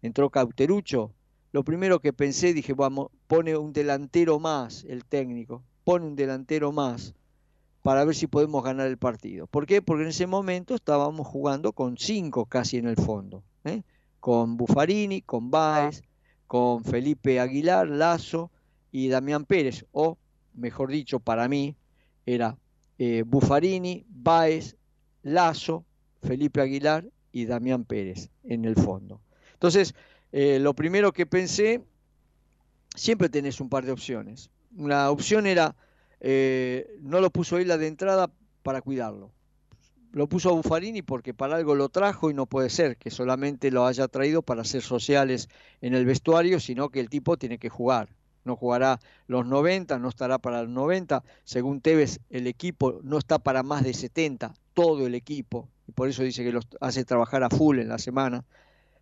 entró 0.04 0.30
Cauterucho. 0.30 1.16
Lo 1.52 1.64
primero 1.64 2.00
que 2.00 2.14
pensé, 2.14 2.54
dije, 2.54 2.74
vamos, 2.74 3.08
pone 3.26 3.58
un 3.58 3.74
delantero 3.74 4.38
más 4.38 4.86
el 4.88 5.04
técnico, 5.04 5.64
pone 5.84 6.06
un 6.06 6.16
delantero 6.16 6.72
más 6.72 7.16
para 7.82 8.06
ver 8.06 8.14
si 8.14 8.28
podemos 8.28 8.64
ganar 8.64 8.86
el 8.86 9.00
partido. 9.00 9.48
¿Por 9.48 9.66
qué? 9.66 9.82
Porque 9.82 10.04
en 10.04 10.10
ese 10.10 10.28
momento 10.28 10.76
estábamos 10.76 11.26
jugando 11.26 11.72
con 11.72 11.98
cinco 11.98 12.46
casi 12.46 12.78
en 12.78 12.86
el 12.86 12.98
fondo, 12.98 13.42
¿eh? 13.64 13.82
con 14.20 14.58
Buffarini, 14.58 15.24
con 15.24 15.50
Baez, 15.50 16.04
con 16.46 16.84
Felipe 16.84 17.40
Aguilar, 17.40 17.88
Lazo 17.88 18.52
y 18.92 19.08
Damián 19.08 19.46
Pérez, 19.46 19.88
o 19.92 20.20
mejor 20.54 20.92
dicho, 20.92 21.20
para 21.20 21.48
mí, 21.48 21.76
era 22.26 22.58
eh, 22.98 23.24
Buffarini, 23.26 24.06
Baez, 24.08 24.76
Lazo, 25.24 25.86
Felipe 26.22 26.62
Aguilar 26.62 27.06
y 27.32 27.46
Damián 27.46 27.84
Pérez 27.84 28.30
en 28.44 28.66
el 28.66 28.76
fondo. 28.76 29.22
Entonces, 29.54 29.94
eh, 30.32 30.60
lo 30.60 30.74
primero 30.74 31.12
que 31.12 31.26
pensé, 31.26 31.82
siempre 32.96 33.30
tenés 33.30 33.60
un 33.60 33.70
par 33.70 33.86
de 33.86 33.92
opciones. 33.92 34.50
Una 34.76 35.10
opción 35.10 35.46
era 35.48 35.76
eh, 36.26 36.88
no 37.02 37.20
lo 37.20 37.30
puso 37.30 37.60
la 37.60 37.78
de 37.78 37.88
entrada 37.88 38.32
para 38.64 38.82
cuidarlo. 38.82 39.32
Lo 40.14 40.28
puso 40.28 40.50
a 40.50 40.54
Buffarini 40.54 41.02
porque 41.02 41.34
para 41.34 41.58
algo 41.58 41.76
lo 41.76 41.90
trajo 41.90 42.32
y 42.32 42.34
no 42.34 42.46
puede 42.46 42.70
ser 42.70 42.98
que 42.98 43.12
solamente 43.12 43.72
lo 43.72 43.86
haya 43.86 44.08
traído 44.08 44.42
para 44.42 44.64
ser 44.64 44.82
sociales 44.84 45.50
en 45.82 45.94
el 45.96 46.06
vestuario, 46.06 46.60
sino 46.62 46.90
que 46.90 47.02
el 47.02 47.10
tipo 47.10 47.36
tiene 47.36 47.58
que 47.58 47.68
jugar. 47.68 48.10
No 48.46 48.56
jugará 48.56 49.00
los 49.28 49.46
90, 49.46 50.00
no 50.00 50.10
estará 50.10 50.38
para 50.38 50.64
los 50.64 50.72
90. 50.72 51.24
Según 51.44 51.82
Tevez, 51.82 52.20
el 52.30 52.48
equipo 52.48 53.00
no 53.04 53.18
está 53.18 53.40
para 53.40 53.64
más 53.64 53.84
de 53.84 53.94
70, 53.94 54.54
todo 54.74 55.08
el 55.08 55.16
equipo. 55.16 55.70
Y 55.88 55.92
por 55.92 56.10
eso 56.10 56.24
dice 56.24 56.44
que 56.44 56.52
los 56.52 56.68
hace 56.82 57.06
trabajar 57.06 57.44
a 57.44 57.50
full 57.50 57.80
en 57.80 57.90
la 57.90 57.98
semana 57.98 58.44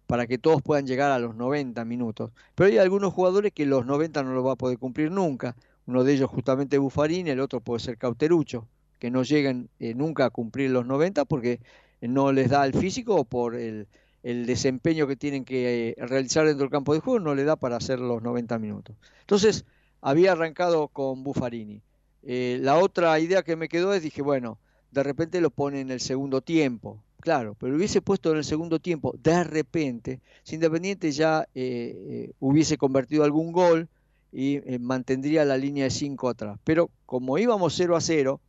para 0.08 0.28
que 0.28 0.38
todos 0.38 0.62
puedan 0.62 0.86
llegar 0.86 1.12
a 1.12 1.20
los 1.20 1.36
90 1.36 1.86
minutos. 1.86 2.32
Pero 2.56 2.70
hay 2.70 2.78
algunos 2.78 3.14
jugadores 3.14 3.52
que 3.54 3.66
los 3.66 3.86
90 3.86 4.24
no 4.24 4.34
lo 4.34 4.44
va 4.44 4.54
a 4.54 4.58
poder 4.58 4.78
cumplir 4.78 5.12
nunca 5.12 5.56
uno 5.86 6.04
de 6.04 6.14
ellos 6.14 6.30
justamente 6.30 6.78
Buffarini, 6.78 7.32
el 7.32 7.40
otro 7.40 7.60
puede 7.60 7.80
ser 7.80 7.98
Cauterucho, 7.98 8.68
que 9.00 9.12
no 9.12 9.24
llegan 9.24 9.70
eh, 9.80 9.94
nunca 9.94 10.26
a 10.26 10.30
cumplir 10.30 10.70
los 10.70 10.86
90 10.86 11.26
porque 11.26 11.60
no 12.02 12.32
les 12.32 12.50
da 12.50 12.66
el 12.66 12.74
físico 12.74 13.16
o 13.16 13.24
por 13.26 13.56
el, 13.56 13.88
desempeño 14.24 15.08
que 15.08 15.16
tienen 15.16 15.46
que 15.46 15.90
eh, 15.90 15.96
realizar 15.98 16.46
dentro 16.46 16.64
del 16.64 16.72
campo 16.72 16.94
de 16.94 17.00
juego, 17.00 17.20
no 17.20 17.36
le 17.36 17.44
da 17.44 17.56
para 17.56 17.78
hacer 17.78 18.00
los 18.00 18.22
90 18.22 18.60
minutos. 18.60 18.96
Entonces, 19.22 19.66
había 20.02 20.34
arrancado 20.34 20.88
con 20.88 21.24
Buffarini. 21.24 21.82
Eh, 22.24 22.60
la 22.62 22.78
otra 22.78 23.20
idea 23.20 23.44
que 23.44 23.56
me 23.56 23.70
quedó 23.70 23.94
es, 23.94 24.04
dije, 24.04 24.22
bueno, 24.22 24.60
de 24.92 25.04
repente 25.04 25.42
lo 25.42 25.50
pone 25.50 25.82
en 25.82 25.90
el 25.90 26.00
segundo 26.00 26.42
tiempo, 26.42 27.04
claro, 27.20 27.56
pero 27.60 27.76
hubiese 27.76 28.02
puesto 28.02 28.32
en 28.32 28.38
el 28.38 28.44
segundo 28.44 28.80
tiempo, 28.80 29.14
de 29.22 29.44
repente, 29.44 30.20
si 30.44 30.56
Independiente 30.56 31.12
ya 31.12 31.48
hubiese 32.40 32.78
convertido 32.78 33.24
algún 33.24 33.52
gol, 33.52 33.90
y 34.32 34.58
eh, 34.58 34.80
mantendría 34.80 35.46
la 35.46 35.58
línea 35.58 35.86
de 35.86 35.90
5 35.90 36.30
atrás. 36.30 36.60
Pero 36.64 36.90
como 37.06 37.38
íbamos 37.38 37.74
0 37.76 37.96
a 37.96 38.02
0, 38.02 38.40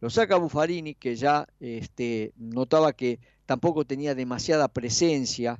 lo 0.00 0.10
saca 0.10 0.36
Buffarini, 0.36 0.94
que 0.94 1.16
ya 1.16 1.46
este, 1.60 2.32
notaba 2.36 2.92
que 2.92 3.20
tampoco 3.48 3.86
tenía 3.86 4.14
demasiada 4.14 4.68
presencia, 4.68 5.58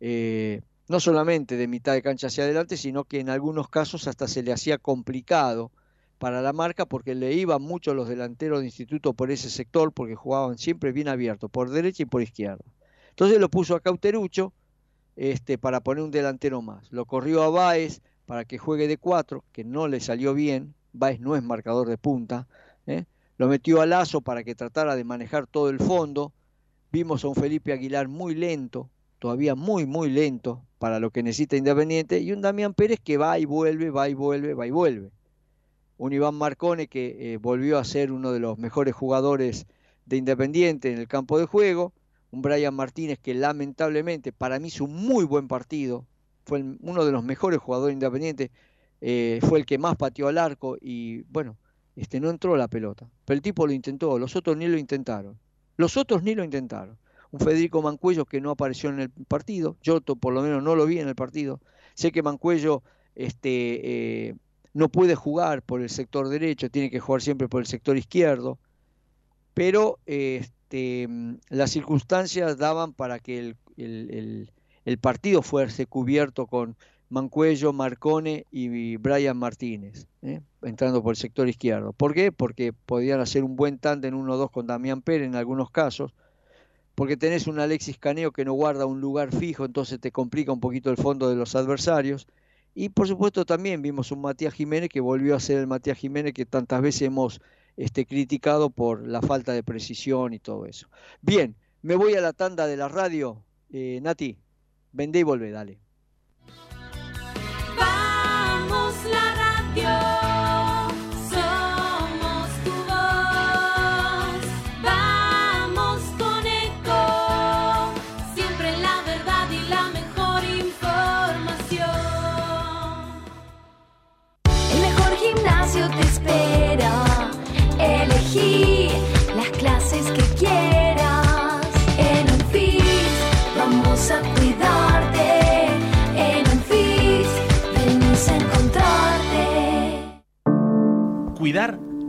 eh, 0.00 0.60
no 0.88 0.98
solamente 0.98 1.56
de 1.56 1.68
mitad 1.68 1.92
de 1.92 2.02
cancha 2.02 2.26
hacia 2.26 2.42
adelante, 2.42 2.76
sino 2.76 3.04
que 3.04 3.20
en 3.20 3.30
algunos 3.30 3.68
casos 3.68 4.08
hasta 4.08 4.26
se 4.26 4.42
le 4.42 4.52
hacía 4.52 4.76
complicado 4.76 5.70
para 6.18 6.42
la 6.42 6.52
marca 6.52 6.84
porque 6.84 7.14
le 7.14 7.34
iban 7.34 7.62
mucho 7.62 7.94
los 7.94 8.08
delanteros 8.08 8.58
de 8.58 8.66
instituto 8.66 9.12
por 9.12 9.30
ese 9.30 9.50
sector 9.50 9.92
porque 9.92 10.16
jugaban 10.16 10.58
siempre 10.58 10.90
bien 10.90 11.06
abiertos, 11.06 11.48
por 11.48 11.70
derecha 11.70 12.02
y 12.02 12.06
por 12.06 12.22
izquierda. 12.22 12.64
Entonces 13.10 13.38
lo 13.38 13.48
puso 13.48 13.76
a 13.76 13.80
Cauterucho 13.80 14.52
este, 15.14 15.58
para 15.58 15.78
poner 15.78 16.02
un 16.02 16.10
delantero 16.10 16.60
más. 16.60 16.90
Lo 16.90 17.04
corrió 17.04 17.44
a 17.44 17.50
Baez, 17.50 18.02
para 18.26 18.46
que 18.46 18.58
juegue 18.58 18.88
de 18.88 18.98
cuatro, 18.98 19.44
que 19.52 19.62
no 19.62 19.86
le 19.86 20.00
salió 20.00 20.34
bien, 20.34 20.74
Baez 20.92 21.20
no 21.20 21.36
es 21.36 21.44
marcador 21.44 21.88
de 21.88 21.98
punta, 21.98 22.48
¿eh? 22.88 23.04
lo 23.36 23.46
metió 23.46 23.80
a 23.80 23.86
Lazo 23.86 24.22
para 24.22 24.42
que 24.42 24.56
tratara 24.56 24.96
de 24.96 25.04
manejar 25.04 25.46
todo 25.46 25.70
el 25.70 25.78
fondo, 25.78 26.32
vimos 26.90 27.24
a 27.24 27.28
un 27.28 27.34
Felipe 27.34 27.72
Aguilar 27.72 28.08
muy 28.08 28.34
lento, 28.34 28.90
todavía 29.18 29.54
muy, 29.54 29.86
muy 29.86 30.10
lento 30.10 30.62
para 30.78 31.00
lo 31.00 31.10
que 31.10 31.22
necesita 31.22 31.56
Independiente, 31.56 32.20
y 32.20 32.32
un 32.32 32.40
Damián 32.40 32.74
Pérez 32.74 33.00
que 33.02 33.16
va 33.16 33.38
y 33.38 33.44
vuelve, 33.44 33.90
va 33.90 34.08
y 34.08 34.14
vuelve, 34.14 34.54
va 34.54 34.66
y 34.66 34.70
vuelve. 34.70 35.10
Un 35.96 36.12
Iván 36.12 36.36
Marcone 36.36 36.86
que 36.86 37.34
eh, 37.34 37.36
volvió 37.38 37.78
a 37.78 37.84
ser 37.84 38.12
uno 38.12 38.32
de 38.32 38.38
los 38.38 38.58
mejores 38.58 38.94
jugadores 38.94 39.66
de 40.06 40.16
Independiente 40.16 40.92
en 40.92 40.98
el 40.98 41.08
campo 41.08 41.38
de 41.38 41.46
juego, 41.46 41.92
un 42.30 42.42
Brian 42.42 42.74
Martínez 42.74 43.18
que 43.18 43.34
lamentablemente 43.34 44.32
para 44.32 44.58
mí 44.58 44.68
hizo 44.68 44.84
un 44.84 44.94
muy 44.94 45.24
buen 45.24 45.48
partido, 45.48 46.06
fue 46.44 46.64
uno 46.80 47.04
de 47.04 47.12
los 47.12 47.24
mejores 47.24 47.58
jugadores 47.58 47.92
independientes, 47.92 48.50
eh, 49.00 49.38
fue 49.42 49.58
el 49.58 49.66
que 49.66 49.78
más 49.78 49.96
pateó 49.96 50.28
al 50.28 50.38
arco 50.38 50.76
y 50.80 51.22
bueno, 51.24 51.56
este, 51.94 52.20
no 52.20 52.30
entró 52.30 52.56
la 52.56 52.68
pelota. 52.68 53.08
Pero 53.24 53.36
el 53.36 53.42
tipo 53.42 53.66
lo 53.66 53.72
intentó, 53.72 54.18
los 54.18 54.34
otros 54.36 54.56
ni 54.56 54.66
lo 54.66 54.78
intentaron. 54.78 55.38
Los 55.78 55.96
otros 55.96 56.22
ni 56.22 56.34
lo 56.34 56.44
intentaron. 56.44 56.98
Un 57.30 57.40
Federico 57.40 57.80
Mancuello 57.80 58.26
que 58.26 58.42
no 58.42 58.50
apareció 58.50 58.90
en 58.90 59.00
el 59.00 59.08
partido, 59.10 59.78
yo 59.82 60.02
por 60.02 60.34
lo 60.34 60.42
menos 60.42 60.62
no 60.62 60.76
lo 60.76 60.84
vi 60.84 60.98
en 60.98 61.08
el 61.08 61.14
partido. 61.14 61.60
Sé 61.94 62.12
que 62.12 62.22
Mancuello 62.22 62.82
este, 63.14 64.28
eh, 64.28 64.34
no 64.74 64.90
puede 64.90 65.14
jugar 65.14 65.62
por 65.62 65.80
el 65.80 65.88
sector 65.88 66.28
derecho, 66.28 66.68
tiene 66.68 66.90
que 66.90 67.00
jugar 67.00 67.22
siempre 67.22 67.48
por 67.48 67.62
el 67.62 67.66
sector 67.66 67.96
izquierdo, 67.96 68.58
pero 69.54 69.98
este, 70.04 71.08
las 71.48 71.70
circunstancias 71.70 72.58
daban 72.58 72.92
para 72.92 73.18
que 73.18 73.38
el 73.38 74.50
el 74.88 74.96
partido 74.96 75.42
fuese 75.42 75.84
cubierto 75.84 76.46
con 76.46 76.74
Mancuello, 77.10 77.72
Marcone 77.72 78.46
y 78.50 78.96
Brian 78.96 79.36
Martínez, 79.36 80.06
¿eh? 80.22 80.40
entrando 80.62 81.02
por 81.02 81.12
el 81.12 81.16
sector 81.16 81.48
izquierdo. 81.48 81.92
¿Por 81.92 82.12
qué? 82.14 82.32
Porque 82.32 82.72
podían 82.72 83.20
hacer 83.20 83.44
un 83.44 83.56
buen 83.56 83.78
tándem 83.78 84.14
1-2 84.14 84.50
con 84.50 84.66
Damián 84.66 85.00
Pérez 85.00 85.26
en 85.26 85.34
algunos 85.34 85.70
casos, 85.70 86.12
porque 86.94 87.16
tenés 87.16 87.46
un 87.46 87.60
Alexis 87.60 87.98
Caneo 87.98 88.32
que 88.32 88.44
no 88.44 88.52
guarda 88.52 88.84
un 88.84 89.00
lugar 89.00 89.32
fijo, 89.34 89.64
entonces 89.64 90.00
te 90.00 90.12
complica 90.12 90.52
un 90.52 90.60
poquito 90.60 90.90
el 90.90 90.96
fondo 90.96 91.30
de 91.30 91.36
los 91.36 91.54
adversarios. 91.54 92.26
Y 92.74 92.90
por 92.90 93.08
supuesto 93.08 93.46
también 93.46 93.82
vimos 93.82 94.12
un 94.12 94.20
Matías 94.20 94.52
Jiménez 94.52 94.90
que 94.90 95.00
volvió 95.00 95.34
a 95.34 95.40
ser 95.40 95.58
el 95.58 95.66
Matías 95.66 95.98
Jiménez 95.98 96.34
que 96.34 96.44
tantas 96.44 96.82
veces 96.82 97.02
hemos 97.02 97.40
este, 97.76 98.04
criticado 98.04 98.70
por 98.70 99.06
la 99.06 99.22
falta 99.22 99.52
de 99.52 99.62
precisión 99.62 100.34
y 100.34 100.38
todo 100.38 100.66
eso. 100.66 100.88
Bien, 101.22 101.56
me 101.82 101.96
voy 101.96 102.14
a 102.14 102.20
la 102.20 102.32
tanda 102.32 102.66
de 102.66 102.76
la 102.76 102.88
radio. 102.88 103.42
Eh, 103.70 104.00
Nati. 104.02 104.36
Vende 104.92 105.20
y 105.20 105.22
vuelve, 105.22 105.50
dale. 105.50 105.78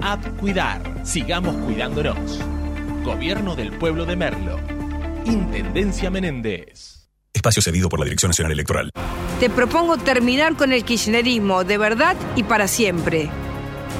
App 0.00 0.24
Cuidar. 0.38 0.82
Sigamos 1.04 1.54
cuidándonos. 1.56 2.40
Gobierno 3.04 3.54
del 3.54 3.72
Pueblo 3.78 4.04
de 4.06 4.16
Merlo. 4.16 4.58
Intendencia 5.24 6.10
Menéndez. 6.10 7.08
Espacio 7.32 7.62
cedido 7.62 7.88
por 7.88 7.98
la 7.98 8.04
Dirección 8.04 8.30
Nacional 8.30 8.52
Electoral. 8.52 8.90
Te 9.40 9.50
propongo 9.50 9.96
terminar 9.96 10.56
con 10.56 10.72
el 10.72 10.84
kirchnerismo 10.84 11.64
de 11.64 11.78
verdad 11.78 12.16
y 12.36 12.44
para 12.44 12.68
siempre. 12.68 13.30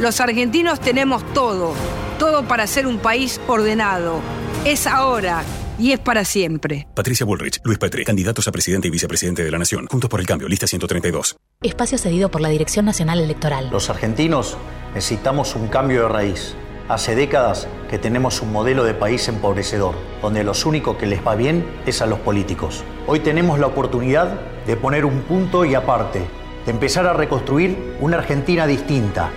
Los 0.01 0.21
argentinos 0.21 0.81
tenemos 0.81 1.25
todo, 1.35 1.75
todo 2.19 2.45
para 2.45 2.67
ser 2.67 2.87
un 2.87 2.99
país 2.99 3.41
ordenado. 3.47 4.21
Es 4.65 4.87
ahora 4.87 5.45
y 5.79 5.93
es 5.93 6.01
para 6.01 6.25
siempre. 6.25 6.87
Patricia 6.95 7.27
Bullrich, 7.27 7.61
Luis 7.65 7.79
Petri, 7.79 8.05
candidatos 8.05 8.49
a 8.49 8.53
presidente 8.53 8.89
y 8.89 8.91
vicepresidente 8.91 9.45
de 9.45 9.51
la 9.51 9.59
Nación. 9.59 9.87
Juntos 9.91 10.09
por 10.11 10.21
el 10.21 10.27
cambio, 10.27 10.49
lista 10.49 10.67
132. 10.67 11.37
Espacio 11.63 11.99
cedido 11.99 12.31
por 12.31 12.41
la 12.41 12.49
Dirección 12.49 12.85
Nacional 12.85 13.21
Electoral. 13.21 13.71
Los 13.71 13.91
argentinos 13.91 14.57
necesitamos 14.95 15.55
un 15.57 15.69
cambio 15.69 16.03
de 16.03 16.09
raíz. 16.09 16.55
Hace 16.89 17.15
décadas 17.15 17.67
que 17.89 17.99
tenemos 17.99 18.43
un 18.43 18.53
modelo 18.53 18.85
de 18.85 18.93
país 18.93 19.27
empobrecedor, 19.29 19.95
donde 20.21 20.45
los 20.45 20.67
únicos 20.67 20.97
que 20.99 21.07
les 21.07 21.27
va 21.27 21.35
bien 21.35 21.67
es 21.87 22.03
a 22.03 22.07
los 22.07 22.19
políticos. 22.19 22.85
Hoy 23.07 23.21
tenemos 23.21 23.59
la 23.59 23.69
oportunidad 23.69 24.39
de 24.67 24.77
poner 24.77 25.05
un 25.07 25.23
punto 25.23 25.65
y 25.65 25.75
aparte, 25.75 26.21
de 26.67 26.71
empezar 26.71 27.07
a 27.07 27.15
reconstruir 27.15 27.97
una 28.01 28.19
Argentina 28.19 28.67
distinta, 28.67 29.31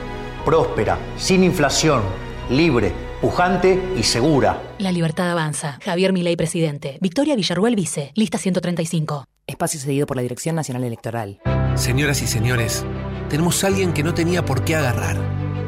próspera, 0.44 0.98
sin 1.18 1.44
inflación, 1.44 2.02
libre, 2.50 2.92
pujante 3.22 3.94
y 3.98 4.04
segura. 4.04 4.62
La 4.80 4.92
libertad 4.92 5.30
avanza. 5.32 5.80
Javier 5.84 6.14
Milei, 6.14 6.36
presidente. 6.36 6.98
Victoria 7.02 7.36
Villarruel, 7.36 7.76
vice. 7.76 8.12
Lista 8.16 8.38
135. 8.38 9.26
Espacio 9.48 9.80
cedido 9.80 10.06
por 10.06 10.18
la 10.18 10.24
Dirección 10.24 10.56
Nacional 10.56 10.84
Electoral. 10.84 11.40
Señoras 11.76 12.22
y 12.22 12.28
señores, 12.28 12.86
tenemos 13.30 13.64
a 13.64 13.68
alguien 13.68 13.94
que 13.94 14.04
no 14.04 14.14
tenía 14.14 14.44
por 14.44 14.64
qué 14.64 14.76
agarrar. 14.76 15.18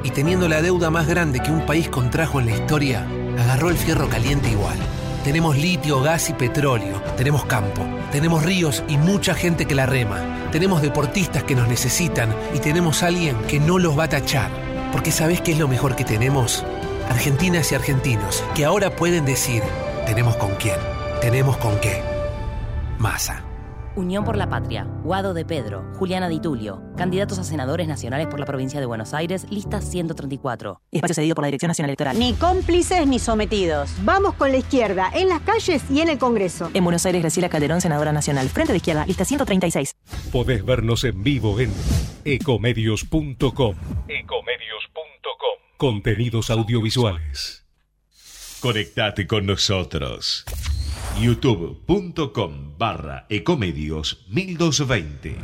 Y 0.03 0.11
teniendo 0.11 0.47
la 0.47 0.61
deuda 0.61 0.89
más 0.89 1.07
grande 1.07 1.39
que 1.39 1.51
un 1.51 1.65
país 1.65 1.89
contrajo 1.89 2.39
en 2.39 2.47
la 2.47 2.55
historia, 2.55 3.05
agarró 3.37 3.69
el 3.69 3.77
fierro 3.77 4.09
caliente 4.09 4.49
igual. 4.49 4.77
Tenemos 5.23 5.57
litio, 5.57 6.01
gas 6.01 6.29
y 6.29 6.33
petróleo. 6.33 7.01
Tenemos 7.17 7.45
campo. 7.45 7.85
Tenemos 8.11 8.43
ríos 8.43 8.83
y 8.87 8.97
mucha 8.97 9.33
gente 9.33 9.65
que 9.65 9.75
la 9.75 9.85
rema. 9.85 10.49
Tenemos 10.51 10.81
deportistas 10.81 11.43
que 11.43 11.55
nos 11.55 11.67
necesitan 11.67 12.33
y 12.55 12.59
tenemos 12.59 13.03
a 13.03 13.07
alguien 13.07 13.37
que 13.47 13.59
no 13.59 13.77
los 13.79 13.97
va 13.97 14.05
a 14.05 14.09
tachar. 14.09 14.49
Porque 14.91 15.11
¿sabés 15.11 15.41
qué 15.41 15.51
es 15.51 15.59
lo 15.59 15.67
mejor 15.67 15.95
que 15.95 16.05
tenemos? 16.05 16.65
Argentinas 17.09 17.71
y 17.71 17.75
argentinos 17.75 18.43
que 18.55 18.65
ahora 18.65 18.95
pueden 18.95 19.25
decir, 19.25 19.63
tenemos 20.05 20.35
con 20.37 20.55
quién, 20.55 20.75
tenemos 21.21 21.57
con 21.57 21.79
qué. 21.79 22.01
Masa. 22.97 23.43
Unión 23.95 24.23
por 24.23 24.37
la 24.37 24.47
Patria, 24.47 24.85
Guado 25.03 25.33
de 25.33 25.43
Pedro, 25.43 25.83
Juliana 25.95 26.29
Di 26.29 26.39
Tulio, 26.39 26.81
candidatos 26.95 27.39
a 27.39 27.43
senadores 27.43 27.87
nacionales 27.87 28.27
por 28.27 28.39
la 28.39 28.45
provincia 28.45 28.79
de 28.79 28.85
Buenos 28.85 29.13
Aires, 29.13 29.47
lista 29.49 29.81
134. 29.81 30.81
Espacio 30.91 31.15
cedido 31.15 31.35
por 31.35 31.43
la 31.43 31.47
Dirección 31.47 31.69
Nacional 31.69 31.89
Electoral. 31.89 32.17
Ni 32.17 32.33
cómplices 32.33 33.05
ni 33.07 33.19
sometidos. 33.19 33.91
Vamos 34.03 34.35
con 34.35 34.51
la 34.51 34.57
izquierda, 34.57 35.09
en 35.13 35.27
las 35.29 35.41
calles 35.41 35.83
y 35.89 36.01
en 36.01 36.09
el 36.09 36.19
Congreso. 36.19 36.69
En 36.73 36.83
Buenos 36.83 37.05
Aires, 37.05 37.21
Graciela 37.21 37.49
Calderón, 37.49 37.81
senadora 37.81 38.13
nacional. 38.13 38.47
Frente 38.49 38.71
de 38.71 38.77
izquierda, 38.77 39.05
lista 39.05 39.25
136. 39.25 39.95
Podés 40.31 40.63
vernos 40.63 41.03
en 41.03 41.23
vivo 41.23 41.59
en 41.59 41.73
ecomedios.com. 42.23 43.75
Ecomedios.com. 44.07 45.68
Contenidos 45.79 46.49
audiovisuales. 46.49 47.63
Conectate 48.59 49.25
con 49.27 49.45
nosotros. 49.45 50.43
youtube.com 51.21 52.77
barra 52.77 53.25
ecomedios 53.29 54.25
1220. 54.27 55.37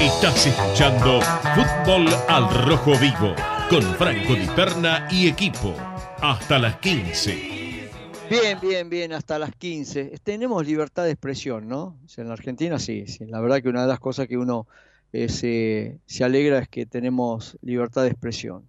Estás 0.00 0.46
escuchando 0.46 1.20
Fútbol 1.20 2.08
al 2.26 2.48
Rojo 2.64 2.98
Vivo 2.98 3.34
con 3.70 3.82
Franco 3.82 4.34
Di 4.34 4.48
Perna 4.56 5.06
y 5.12 5.28
equipo. 5.28 5.76
Hasta 6.20 6.58
las 6.58 6.78
15. 6.80 7.88
Bien, 8.28 8.58
bien, 8.60 8.90
bien, 8.90 9.12
hasta 9.12 9.38
las 9.38 9.54
15. 9.54 10.18
Tenemos 10.24 10.66
libertad 10.66 11.04
de 11.04 11.12
expresión, 11.12 11.68
¿no? 11.68 11.96
En 12.16 12.26
la 12.26 12.32
Argentina 12.32 12.80
sí, 12.80 13.04
sí. 13.06 13.26
La 13.26 13.40
verdad 13.40 13.62
que 13.62 13.68
una 13.68 13.82
de 13.82 13.86
las 13.86 14.00
cosas 14.00 14.26
que 14.26 14.36
uno 14.36 14.66
eh, 15.12 15.28
se, 15.28 16.24
alegra 16.24 16.58
es 16.58 16.68
que 16.68 16.84
tenemos 16.84 17.56
libertad 17.62 18.02
de 18.02 18.08
expresión. 18.08 18.64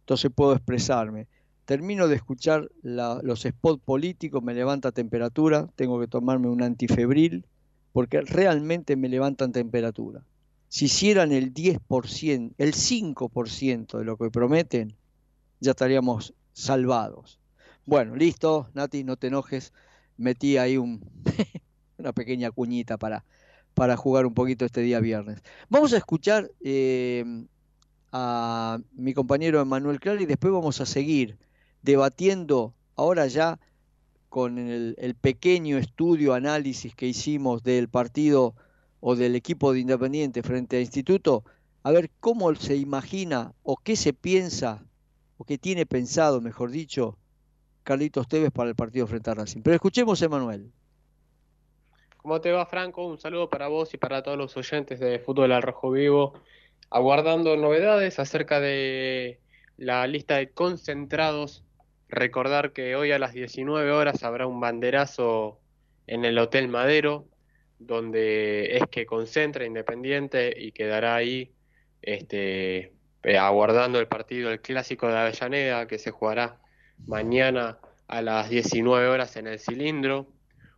Entonces 0.00 0.32
puedo 0.34 0.52
expresarme. 0.52 1.28
Termino 1.64 2.08
de 2.08 2.16
escuchar 2.16 2.68
los 2.82 3.42
spots 3.42 3.80
políticos, 3.84 4.42
me 4.42 4.54
levanta 4.54 4.90
temperatura, 4.90 5.68
tengo 5.76 6.00
que 6.00 6.08
tomarme 6.08 6.48
un 6.48 6.64
antifebril, 6.64 7.46
porque 7.92 8.20
realmente 8.22 8.96
me 8.96 9.08
levantan 9.08 9.52
temperatura. 9.52 10.24
Si 10.70 10.84
hicieran 10.84 11.32
el 11.32 11.52
10%, 11.52 12.54
el 12.56 12.74
5% 12.74 13.98
de 13.98 14.04
lo 14.04 14.16
que 14.16 14.30
prometen, 14.30 14.96
ya 15.58 15.72
estaríamos 15.72 16.32
salvados. 16.52 17.40
Bueno, 17.86 18.14
listo, 18.14 18.70
Nati, 18.72 19.02
no 19.02 19.16
te 19.16 19.26
enojes. 19.26 19.72
Metí 20.16 20.58
ahí 20.58 20.76
un, 20.76 21.04
una 21.98 22.12
pequeña 22.12 22.52
cuñita 22.52 22.98
para, 22.98 23.24
para 23.74 23.96
jugar 23.96 24.26
un 24.26 24.34
poquito 24.34 24.64
este 24.64 24.80
día 24.80 25.00
viernes. 25.00 25.42
Vamos 25.70 25.92
a 25.92 25.96
escuchar 25.96 26.52
eh, 26.60 27.24
a 28.12 28.78
mi 28.92 29.12
compañero 29.12 29.60
Emanuel 29.60 29.98
Clar 29.98 30.20
y 30.20 30.26
después 30.26 30.52
vamos 30.52 30.80
a 30.80 30.86
seguir 30.86 31.36
debatiendo 31.82 32.74
ahora 32.94 33.26
ya 33.26 33.58
con 34.28 34.56
el, 34.56 34.94
el 34.98 35.16
pequeño 35.16 35.78
estudio, 35.78 36.32
análisis 36.32 36.94
que 36.94 37.08
hicimos 37.08 37.64
del 37.64 37.88
partido 37.88 38.54
o 39.00 39.16
del 39.16 39.34
equipo 39.34 39.72
de 39.72 39.80
Independiente 39.80 40.42
frente 40.42 40.76
a 40.76 40.80
Instituto, 40.80 41.44
a 41.82 41.90
ver 41.90 42.10
cómo 42.20 42.54
se 42.54 42.76
imagina 42.76 43.52
o 43.62 43.76
qué 43.76 43.96
se 43.96 44.12
piensa 44.12 44.84
o 45.38 45.44
qué 45.44 45.56
tiene 45.58 45.86
pensado, 45.86 46.40
mejor 46.40 46.70
dicho, 46.70 47.16
Carlitos 47.82 48.28
Tevez 48.28 48.50
para 48.50 48.68
el 48.68 48.76
partido 48.76 49.06
frente 49.06 49.30
a 49.30 49.34
Racing. 49.34 49.62
Pero 49.62 49.74
escuchemos 49.74 50.20
Emanuel. 50.20 50.70
¿Cómo 52.18 52.40
te 52.42 52.52
va, 52.52 52.66
Franco? 52.66 53.06
Un 53.06 53.18
saludo 53.18 53.48
para 53.48 53.68
vos 53.68 53.94
y 53.94 53.96
para 53.96 54.22
todos 54.22 54.36
los 54.36 54.54
oyentes 54.58 55.00
de 55.00 55.18
Fútbol 55.20 55.52
al 55.52 55.62
Rojo 55.62 55.90
Vivo. 55.90 56.34
Aguardando 56.90 57.56
novedades 57.56 58.18
acerca 58.18 58.60
de 58.60 59.40
la 59.78 60.06
lista 60.06 60.36
de 60.36 60.50
concentrados. 60.50 61.64
Recordar 62.08 62.72
que 62.74 62.94
hoy 62.94 63.12
a 63.12 63.18
las 63.18 63.32
19 63.32 63.90
horas 63.92 64.22
habrá 64.22 64.46
un 64.46 64.60
banderazo 64.60 65.58
en 66.06 66.26
el 66.26 66.38
Hotel 66.38 66.68
Madero, 66.68 67.24
donde 67.80 68.76
es 68.76 68.84
que 68.90 69.06
concentra 69.06 69.64
Independiente 69.64 70.54
y 70.56 70.70
quedará 70.72 71.16
ahí 71.16 71.50
este, 72.02 72.92
eh, 73.22 73.38
aguardando 73.38 73.98
el 73.98 74.06
partido, 74.06 74.50
el 74.50 74.60
clásico 74.60 75.08
de 75.08 75.18
Avellaneda, 75.18 75.86
que 75.86 75.98
se 75.98 76.10
jugará 76.10 76.60
mañana 77.06 77.78
a 78.06 78.22
las 78.22 78.50
19 78.50 79.08
horas 79.08 79.36
en 79.36 79.46
el 79.46 79.58
cilindro. 79.58 80.28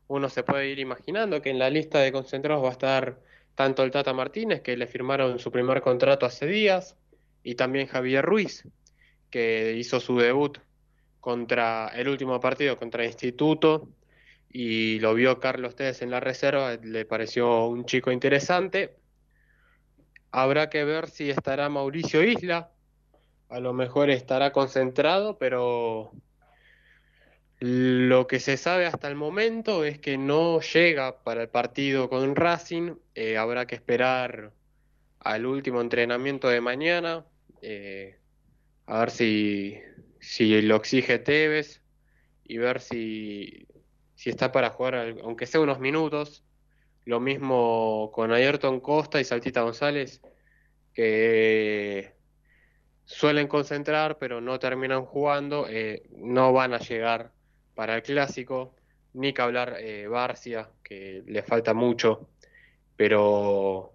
Uno 0.06 0.28
se 0.28 0.44
puede 0.44 0.68
ir 0.68 0.78
imaginando 0.78 1.42
que 1.42 1.50
en 1.50 1.58
la 1.58 1.70
lista 1.70 1.98
de 1.98 2.12
concentrados 2.12 2.64
va 2.64 2.68
a 2.68 2.72
estar 2.72 3.18
tanto 3.54 3.82
el 3.82 3.90
Tata 3.90 4.12
Martínez, 4.12 4.62
que 4.62 4.76
le 4.76 4.86
firmaron 4.86 5.38
su 5.38 5.50
primer 5.50 5.82
contrato 5.82 6.24
hace 6.24 6.46
días, 6.46 6.96
y 7.42 7.56
también 7.56 7.88
Javier 7.88 8.24
Ruiz, 8.24 8.64
que 9.30 9.74
hizo 9.76 9.98
su 9.98 10.16
debut 10.16 10.58
contra 11.20 11.88
el 11.88 12.08
último 12.08 12.38
partido 12.40 12.76
contra 12.76 13.04
Instituto, 13.04 13.88
y 14.52 14.98
lo 15.00 15.14
vio 15.14 15.40
Carlos 15.40 15.74
Tevez 15.74 16.02
en 16.02 16.10
la 16.10 16.20
reserva, 16.20 16.74
le 16.74 17.04
pareció 17.06 17.66
un 17.66 17.86
chico 17.86 18.12
interesante. 18.12 18.96
Habrá 20.30 20.68
que 20.70 20.84
ver 20.84 21.08
si 21.08 21.30
estará 21.30 21.68
Mauricio 21.68 22.22
Isla, 22.22 22.70
a 23.48 23.60
lo 23.60 23.72
mejor 23.72 24.10
estará 24.10 24.52
concentrado, 24.52 25.38
pero 25.38 26.12
lo 27.60 28.26
que 28.26 28.40
se 28.40 28.56
sabe 28.56 28.86
hasta 28.86 29.08
el 29.08 29.14
momento 29.14 29.84
es 29.84 29.98
que 29.98 30.18
no 30.18 30.60
llega 30.60 31.22
para 31.22 31.42
el 31.42 31.48
partido 31.48 32.08
con 32.08 32.34
Racing. 32.34 32.96
eh, 33.14 33.36
habrá 33.38 33.66
que 33.66 33.74
esperar 33.74 34.52
al 35.20 35.46
último 35.46 35.80
entrenamiento 35.80 36.48
de 36.48 36.60
mañana. 36.60 37.24
eh, 37.62 38.18
a 38.86 39.00
ver 39.00 39.10
si, 39.10 39.78
si 40.20 40.60
lo 40.62 40.76
exige 40.76 41.18
Tevez 41.18 41.80
y 42.44 42.58
ver 42.58 42.80
si, 42.80 43.66
si 44.22 44.30
está 44.30 44.52
para 44.52 44.70
jugar, 44.70 45.16
aunque 45.24 45.46
sea 45.46 45.60
unos 45.60 45.80
minutos. 45.80 46.44
Lo 47.06 47.18
mismo 47.18 48.12
con 48.14 48.30
Ayrton 48.30 48.78
Costa 48.78 49.20
y 49.20 49.24
Saltita 49.24 49.62
González, 49.62 50.22
que 50.94 52.14
suelen 53.04 53.48
concentrar, 53.48 54.18
pero 54.18 54.40
no 54.40 54.60
terminan 54.60 55.04
jugando. 55.04 55.66
eh, 55.68 56.04
no 56.16 56.52
van 56.52 56.72
a 56.72 56.78
llegar 56.78 57.32
para 57.74 57.96
el 57.96 58.02
clásico, 58.04 58.76
ni 59.12 59.32
que 59.32 59.42
hablar 59.42 59.78
eh, 59.80 60.06
Barcia, 60.06 60.70
que 60.84 61.24
le 61.26 61.42
falta 61.42 61.74
mucho, 61.74 62.28
pero 62.94 63.92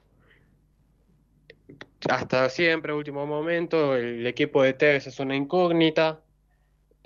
hasta 2.10 2.50
siempre, 2.50 2.92
último 2.92 3.26
momento, 3.26 3.96
el 3.96 4.28
equipo 4.28 4.62
de 4.62 4.74
Tevez 4.74 5.08
es 5.08 5.22
una 5.22 5.38
incógnita, 5.38 6.22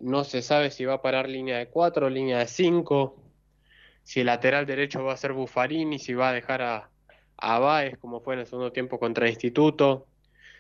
no 0.02 0.24
se 0.24 0.41
sabe 0.41 0.72
si 0.72 0.86
va 0.86 0.95
a 0.95 1.02
parar 1.02 1.30
línea 1.30 1.58
de 1.58 1.68
4 1.68 2.10
línea 2.10 2.39
de 2.39 2.47
5, 2.47 3.22
si 4.04 4.22
el 4.22 4.26
lateral 4.28 4.66
derecho 4.66 5.04
va 5.04 5.14
a 5.14 5.18
ser 5.18 5.34
Buffarini, 5.34 5.99
si 5.99 6.14
va 6.14 6.30
a 6.30 6.34
dejar 6.34 6.62
a, 6.62 6.89
a 7.38 7.60
Baez 7.60 7.97
como 7.97 8.22
fue 8.22 8.36
en 8.36 8.41
el 8.41 8.45
segundo 8.45 8.72
tiempo 8.72 8.99
contra 8.99 9.30
Instituto, 9.30 10.08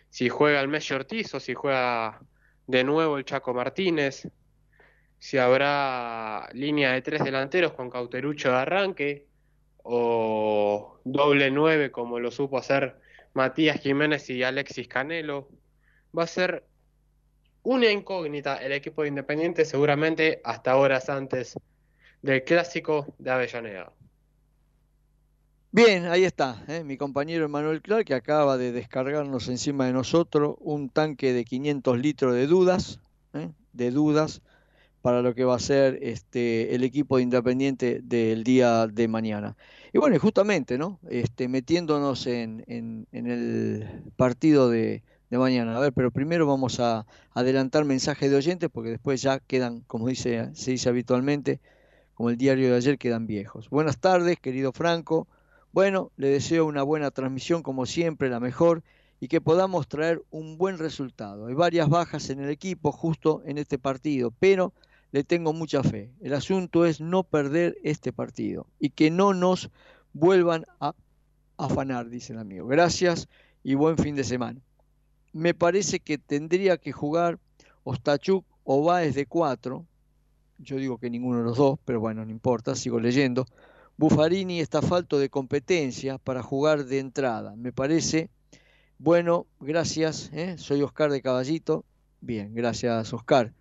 si 0.09 0.29
juega 0.29 0.61
el 0.61 0.67
Messi 0.67 0.93
Ortiz 0.93 1.33
o 1.33 1.39
si 1.39 1.53
juega 1.53 2.21
de 2.67 2.83
nuevo 2.83 3.17
el 3.17 3.25
Chaco 3.25 3.53
Martínez, 3.53 4.27
si 5.19 5.37
habrá 5.37 6.49
línea 6.53 6.93
de 6.93 7.01
tres 7.01 7.23
delanteros 7.23 7.73
con 7.73 7.89
Cauterucho 7.89 8.49
de 8.49 8.57
arranque 8.57 9.27
o 9.83 10.99
doble 11.03 11.51
nueve 11.51 11.91
como 11.91 12.19
lo 12.19 12.31
supo 12.31 12.57
hacer 12.57 12.97
Matías 13.33 13.79
Jiménez 13.79 14.29
y 14.29 14.43
Alexis 14.43 14.87
Canelo. 14.87 15.47
Va 16.17 16.23
a 16.23 16.27
ser 16.27 16.65
una 17.63 17.91
incógnita 17.91 18.57
el 18.57 18.71
equipo 18.71 19.01
de 19.01 19.09
Independiente 19.09 19.65
seguramente 19.65 20.41
hasta 20.43 20.75
horas 20.77 21.09
antes 21.09 21.55
del 22.21 22.43
clásico 22.43 23.13
de 23.17 23.31
Avellaneda. 23.31 23.91
Bien, 25.73 26.05
ahí 26.07 26.25
está, 26.25 26.63
¿eh? 26.67 26.83
mi 26.83 26.97
compañero 26.97 27.47
Manuel 27.47 27.81
Clark 27.81 28.05
que 28.05 28.13
acaba 28.13 28.57
de 28.57 28.73
descargarnos 28.73 29.47
encima 29.47 29.85
de 29.85 29.93
nosotros 29.93 30.55
un 30.59 30.89
tanque 30.89 31.31
de 31.31 31.45
500 31.45 31.97
litros 31.97 32.35
de 32.35 32.45
dudas, 32.45 32.99
¿eh? 33.33 33.49
de 33.71 33.91
dudas 33.91 34.41
para 35.01 35.21
lo 35.21 35.33
que 35.33 35.45
va 35.45 35.55
a 35.55 35.59
ser 35.59 35.99
este, 36.01 36.75
el 36.75 36.83
equipo 36.83 37.17
de 37.17 37.23
Independiente 37.23 38.01
del 38.03 38.43
día 38.43 38.87
de 38.87 39.07
mañana. 39.07 39.55
Y 39.93 39.97
bueno, 39.97 40.17
justamente, 40.19 40.77
¿no? 40.77 40.99
Este, 41.09 41.47
metiéndonos 41.47 42.27
en, 42.27 42.63
en, 42.67 43.07
el 43.11 44.03
partido 44.15 44.69
de, 44.69 45.03
de, 45.31 45.37
mañana. 45.37 45.75
A 45.77 45.79
ver, 45.79 45.93
pero 45.93 46.11
primero 46.11 46.45
vamos 46.45 46.79
a 46.79 47.07
adelantar 47.33 47.85
mensajes 47.85 48.29
de 48.29 48.35
oyentes 48.35 48.69
porque 48.71 48.89
después 48.91 49.21
ya 49.21 49.39
quedan, 49.39 49.81
como 49.81 50.07
dice, 50.07 50.51
se 50.53 50.71
dice 50.71 50.89
habitualmente, 50.89 51.61
como 52.13 52.29
el 52.29 52.37
diario 52.37 52.69
de 52.69 52.75
ayer, 52.75 52.97
quedan 52.97 53.25
viejos. 53.25 53.69
Buenas 53.69 53.97
tardes, 53.97 54.39
querido 54.39 54.73
Franco. 54.73 55.27
Bueno, 55.71 56.11
le 56.17 56.27
deseo 56.27 56.65
una 56.65 56.83
buena 56.83 57.11
transmisión 57.11 57.63
como 57.63 57.85
siempre, 57.85 58.29
la 58.29 58.41
mejor, 58.41 58.83
y 59.21 59.29
que 59.29 59.39
podamos 59.39 59.87
traer 59.87 60.21
un 60.31 60.57
buen 60.57 60.77
resultado. 60.77 61.47
Hay 61.47 61.53
varias 61.53 61.87
bajas 61.87 62.29
en 62.29 62.41
el 62.41 62.49
equipo 62.49 62.91
justo 62.91 63.41
en 63.45 63.57
este 63.57 63.79
partido, 63.79 64.33
pero 64.37 64.73
le 65.11 65.23
tengo 65.23 65.53
mucha 65.53 65.81
fe. 65.81 66.11
El 66.21 66.33
asunto 66.33 66.85
es 66.85 66.99
no 66.99 67.23
perder 67.23 67.77
este 67.83 68.11
partido 68.11 68.67
y 68.79 68.89
que 68.89 69.11
no 69.11 69.33
nos 69.33 69.69
vuelvan 70.11 70.65
a 70.79 70.93
afanar, 71.57 72.09
dice 72.09 72.33
el 72.33 72.39
amigo. 72.39 72.67
Gracias 72.67 73.29
y 73.63 73.75
buen 73.75 73.97
fin 73.97 74.15
de 74.15 74.23
semana. 74.23 74.59
Me 75.33 75.53
parece 75.53 75.99
que 75.99 76.17
tendría 76.17 76.77
que 76.77 76.91
jugar 76.91 77.39
Ostachuk 77.83 78.45
o 78.63 78.83
Baez 78.83 79.15
de 79.15 79.25
4. 79.25 79.85
Yo 80.59 80.75
digo 80.77 80.97
que 80.97 81.09
ninguno 81.09 81.39
de 81.39 81.43
los 81.43 81.57
dos, 81.57 81.79
pero 81.85 81.99
bueno, 81.99 82.25
no 82.25 82.31
importa, 82.31 82.75
sigo 82.75 82.99
leyendo. 82.99 83.45
Buffarini 83.97 84.59
está 84.59 84.81
falto 84.81 85.19
de 85.19 85.29
competencia 85.29 86.17
para 86.17 86.43
jugar 86.43 86.85
de 86.85 86.99
entrada. 86.99 87.55
Me 87.55 87.71
parece, 87.71 88.29
bueno, 88.97 89.47
gracias. 89.59 90.31
¿eh? 90.33 90.57
Soy 90.57 90.81
Oscar 90.81 91.11
de 91.11 91.21
Caballito. 91.21 91.85
Bien, 92.19 92.53
gracias 92.53 93.13
Oscar. 93.13 93.53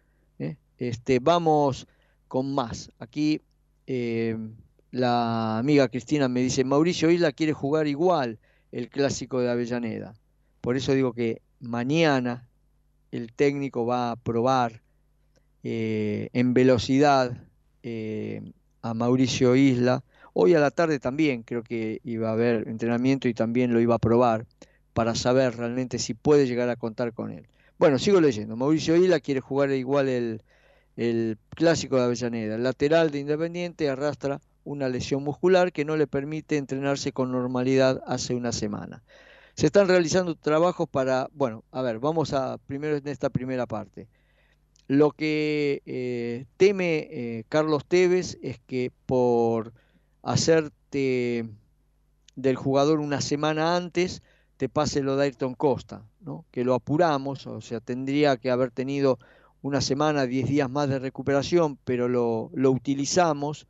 Este, 0.80 1.18
vamos 1.18 1.86
con 2.26 2.54
más. 2.54 2.90
Aquí 2.98 3.42
eh, 3.86 4.34
la 4.90 5.58
amiga 5.58 5.88
Cristina 5.88 6.26
me 6.26 6.40
dice, 6.40 6.64
Mauricio 6.64 7.10
Isla 7.10 7.32
quiere 7.32 7.52
jugar 7.52 7.86
igual 7.86 8.38
el 8.72 8.88
clásico 8.88 9.40
de 9.40 9.50
Avellaneda. 9.50 10.14
Por 10.62 10.78
eso 10.78 10.94
digo 10.94 11.12
que 11.12 11.42
mañana 11.60 12.46
el 13.12 13.32
técnico 13.32 13.86
va 13.86 14.10
a 14.10 14.16
probar 14.16 14.82
eh, 15.62 16.28
en 16.32 16.54
velocidad 16.54 17.36
eh, 17.82 18.52
a 18.82 18.94
Mauricio 18.94 19.56
Isla. 19.56 20.02
Hoy 20.32 20.54
a 20.54 20.60
la 20.60 20.70
tarde 20.70 20.98
también 20.98 21.42
creo 21.42 21.62
que 21.62 22.00
iba 22.04 22.30
a 22.30 22.32
haber 22.32 22.68
entrenamiento 22.68 23.28
y 23.28 23.34
también 23.34 23.72
lo 23.72 23.80
iba 23.80 23.94
a 23.94 23.98
probar 23.98 24.46
para 24.94 25.14
saber 25.14 25.56
realmente 25.56 25.98
si 25.98 26.14
puede 26.14 26.46
llegar 26.46 26.68
a 26.68 26.76
contar 26.76 27.12
con 27.12 27.30
él. 27.30 27.46
Bueno, 27.78 27.98
sigo 27.98 28.20
leyendo. 28.20 28.56
Mauricio 28.56 28.96
Isla 28.96 29.20
quiere 29.20 29.40
jugar 29.40 29.70
igual 29.70 30.08
el, 30.08 30.42
el 30.96 31.38
clásico 31.50 31.96
de 31.96 32.04
Avellaneda. 32.04 32.56
El 32.56 32.62
lateral 32.62 33.10
de 33.10 33.20
Independiente 33.20 33.88
arrastra 33.88 34.40
una 34.64 34.88
lesión 34.88 35.24
muscular 35.24 35.72
que 35.72 35.84
no 35.84 35.96
le 35.96 36.06
permite 36.06 36.56
entrenarse 36.56 37.12
con 37.12 37.32
normalidad 37.32 38.02
hace 38.06 38.34
una 38.34 38.52
semana. 38.52 39.02
Se 39.60 39.66
están 39.66 39.88
realizando 39.88 40.36
trabajos 40.36 40.88
para, 40.88 41.28
bueno, 41.34 41.64
a 41.70 41.82
ver, 41.82 41.98
vamos 41.98 42.32
a 42.32 42.56
primero 42.56 42.96
en 42.96 43.06
esta 43.06 43.28
primera 43.28 43.66
parte. 43.66 44.08
Lo 44.88 45.10
que 45.10 45.82
eh, 45.84 46.46
teme 46.56 47.08
eh, 47.10 47.44
Carlos 47.50 47.84
Tevez 47.84 48.38
es 48.40 48.58
que 48.60 48.90
por 49.04 49.74
hacerte 50.22 51.46
del 52.36 52.56
jugador 52.56 53.00
una 53.00 53.20
semana 53.20 53.76
antes 53.76 54.22
te 54.56 54.70
pase 54.70 55.02
lo 55.02 55.16
de 55.16 55.24
Ayrton 55.24 55.52
Costa, 55.52 56.06
¿no? 56.22 56.46
que 56.52 56.64
lo 56.64 56.72
apuramos, 56.72 57.46
o 57.46 57.60
sea, 57.60 57.80
tendría 57.80 58.38
que 58.38 58.50
haber 58.50 58.70
tenido 58.70 59.18
una 59.60 59.82
semana, 59.82 60.24
10 60.24 60.48
días 60.48 60.70
más 60.70 60.88
de 60.88 61.00
recuperación, 61.00 61.76
pero 61.84 62.08
lo, 62.08 62.50
lo 62.54 62.70
utilizamos 62.70 63.66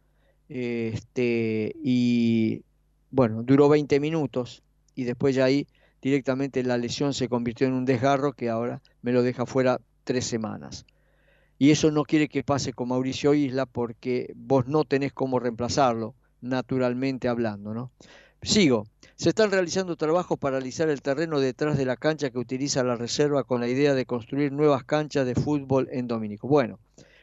este, 0.49 1.75
y 1.83 2.63
bueno, 3.11 3.43
duró 3.43 3.69
20 3.69 3.99
minutos 3.99 4.63
y 4.95 5.03
después 5.03 5.35
ya 5.35 5.47
ahí 5.47 5.67
directamente 6.03 6.63
la 6.63 6.79
lesión 6.79 7.15
se 7.15 7.29
convirtió 7.29 7.67
en 7.67 7.75
un 7.75 7.85
desgarro 7.85 8.33
que 8.33 8.49
ahora 8.49 8.81
me 9.03 9.13
lo 9.13 9.23
deja 9.23 9.47
fuera 9.47 9.81
tres 10.05 10.27
semanas. 10.27 10.87
Y 11.59 11.71
eso 11.71 11.91
no 11.91 12.05
quiere 12.05 12.29
que 12.29 12.43
pase 12.43 12.73
con 12.73 12.89
Mauricio 12.89 13.35
Isla 13.35 13.67
porque 13.67 14.33
vos 14.35 14.67
no 14.67 14.85
tenés 14.85 15.13
cómo 15.13 15.39
reemplazarlo, 15.39 16.15
naturalmente 16.41 17.29
hablando, 17.29 17.75
¿no? 17.75 17.93
Sigo. 18.43 18.87
Se 19.17 19.29
están 19.29 19.51
realizando 19.51 19.97
trabajos 19.97 20.39
para 20.39 20.57
alisar 20.57 20.89
el 20.89 21.03
terreno 21.03 21.41
detrás 21.41 21.77
de 21.77 21.85
la 21.85 21.99
cancha 21.99 22.31
que 22.31 22.39
utiliza 22.39 22.83
la 22.83 22.97
reserva 22.97 23.45
con 23.45 23.61
la 23.61 23.69
idea 23.69 23.93
de 23.93 24.07
construir 24.07 24.51
nuevas 24.51 24.85
canchas 24.85 25.27
de 25.27 25.35
fútbol 25.35 25.89
en 25.93 26.09
Domínico. 26.09 26.49
Bueno, 26.49 26.79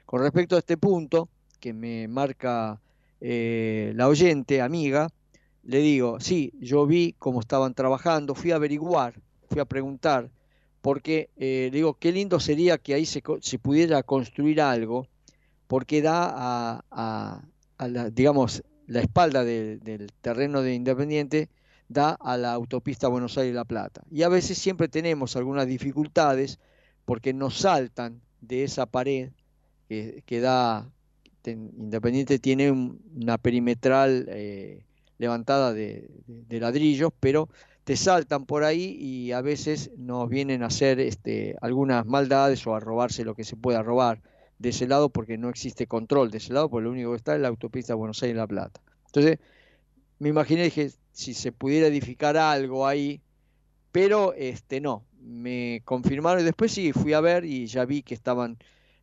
con 0.05 0.21
respecto 0.21 0.55
a 0.55 0.59
este 0.59 0.77
punto 0.77 1.27
que 1.59 1.73
me 1.73 2.07
marca 2.07 2.79
eh, 3.19 3.93
la 3.95 4.07
oyente, 4.07 4.61
amiga, 4.61 5.09
le 5.67 5.79
digo, 5.79 6.19
sí, 6.21 6.53
yo 6.61 6.87
vi 6.87 7.13
cómo 7.19 7.41
estaban 7.41 7.73
trabajando, 7.73 8.35
fui 8.35 8.51
a 8.51 8.55
averiguar, 8.55 9.21
fui 9.49 9.59
a 9.59 9.65
preguntar, 9.65 10.31
porque 10.81 11.29
eh, 11.35 11.69
digo, 11.73 11.95
qué 11.95 12.13
lindo 12.13 12.39
sería 12.39 12.77
que 12.77 12.93
ahí 12.93 13.05
se, 13.05 13.21
pudiera 13.59 14.01
construir 14.01 14.61
algo, 14.61 15.07
porque 15.67 16.01
da 16.01 16.31
a, 16.33 17.43
a, 17.77 17.87
la, 17.89 18.09
digamos, 18.09 18.63
la 18.85 19.01
espalda 19.01 19.43
del 19.43 20.09
terreno 20.21 20.61
de 20.61 20.73
Independiente 20.73 21.49
da 21.89 22.11
a 22.11 22.37
la 22.37 22.53
autopista 22.53 23.09
Buenos 23.09 23.37
Aires-La 23.37 23.65
Plata. 23.65 24.03
Y 24.09 24.23
a 24.23 24.29
veces 24.29 24.57
siempre 24.57 24.87
tenemos 24.87 25.35
algunas 25.35 25.67
dificultades 25.67 26.59
porque 27.03 27.33
nos 27.33 27.57
saltan 27.57 28.21
de 28.39 28.63
esa 28.63 28.85
pared 28.85 29.31
que, 29.89 30.39
da, 30.39 30.89
Independiente 31.43 32.39
tiene 32.39 32.71
una 32.71 33.37
perimetral 33.37 34.27
eh, 34.29 34.86
levantada 35.17 35.73
de, 35.73 36.09
ladrillos, 36.49 37.11
pero 37.19 37.49
te 37.83 37.95
saltan 37.95 38.45
por 38.45 38.63
ahí 38.63 38.97
y 38.99 39.31
a 39.31 39.41
veces 39.41 39.91
nos 39.97 40.29
vienen 40.29 40.63
a 40.63 40.67
hacer 40.67 40.99
este, 40.99 41.55
algunas 41.61 42.05
maldades 42.05 42.65
o 42.67 42.75
a 42.75 42.79
robarse 42.79 43.23
lo 43.23 43.35
que 43.35 43.43
se 43.43 43.55
pueda 43.55 43.81
robar 43.81 44.21
de 44.59 44.69
ese 44.69 44.87
lado 44.87 45.09
porque 45.09 45.37
no 45.37 45.49
existe 45.49 45.87
control 45.87 46.31
de 46.31 46.39
ese 46.39 46.53
lado, 46.53 46.69
porque 46.69 46.85
lo 46.85 46.91
único 46.91 47.11
que 47.11 47.17
está 47.17 47.35
es 47.35 47.41
la 47.41 47.47
autopista 47.47 47.95
Buenos 47.95 48.21
Aires-La 48.23 48.47
Plata. 48.47 48.81
Entonces, 49.05 49.39
me 50.19 50.29
imaginé, 50.29 50.63
dije, 50.63 50.91
si 51.11 51.33
se 51.33 51.51
pudiera 51.51 51.87
edificar 51.87 52.37
algo 52.37 52.87
ahí, 52.87 53.21
pero 53.91 54.33
este 54.33 54.81
no, 54.81 55.05
me 55.21 55.81
confirmaron 55.85 56.41
y 56.41 56.45
después 56.45 56.71
sí, 56.71 56.91
fui 56.93 57.13
a 57.13 57.21
ver 57.21 57.45
y 57.45 57.67
ya 57.67 57.85
vi 57.85 58.01
que 58.01 58.13
estaban 58.13 58.57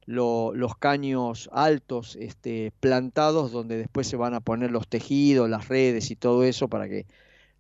los 0.07 0.77
caños 0.79 1.49
altos 1.53 2.17
este, 2.17 2.73
plantados 2.81 3.53
donde 3.53 3.79
después 3.79 4.07
se 4.07 4.17
van 4.17 4.35
a 4.35 4.41
poner 4.41 4.71
los 4.71 4.89
tejidos, 4.89 5.49
las 5.49 5.69
redes 5.69 6.11
y 6.11 6.17
todo 6.17 6.45
eso 6.45 6.69
para 6.69 6.89
que 6.89 7.07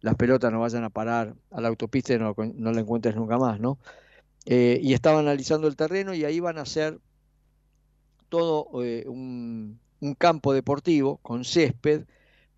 las 0.00 0.16
pelotas 0.16 0.52
no 0.52 0.60
vayan 0.60 0.84
a 0.84 0.90
parar 0.90 1.34
a 1.50 1.60
la 1.60 1.68
autopista 1.68 2.14
y 2.14 2.18
no, 2.18 2.34
no 2.36 2.72
la 2.72 2.80
encuentres 2.80 3.16
nunca 3.16 3.38
más, 3.38 3.58
¿no? 3.60 3.78
Eh, 4.46 4.78
y 4.82 4.92
estaban 4.92 5.20
analizando 5.20 5.66
el 5.68 5.76
terreno 5.76 6.12
y 6.12 6.24
ahí 6.24 6.40
van 6.40 6.58
a 6.58 6.62
hacer 6.62 7.00
todo 8.28 8.68
eh, 8.84 9.04
un, 9.06 9.80
un 10.00 10.14
campo 10.14 10.52
deportivo 10.52 11.16
con 11.18 11.44
césped 11.44 12.04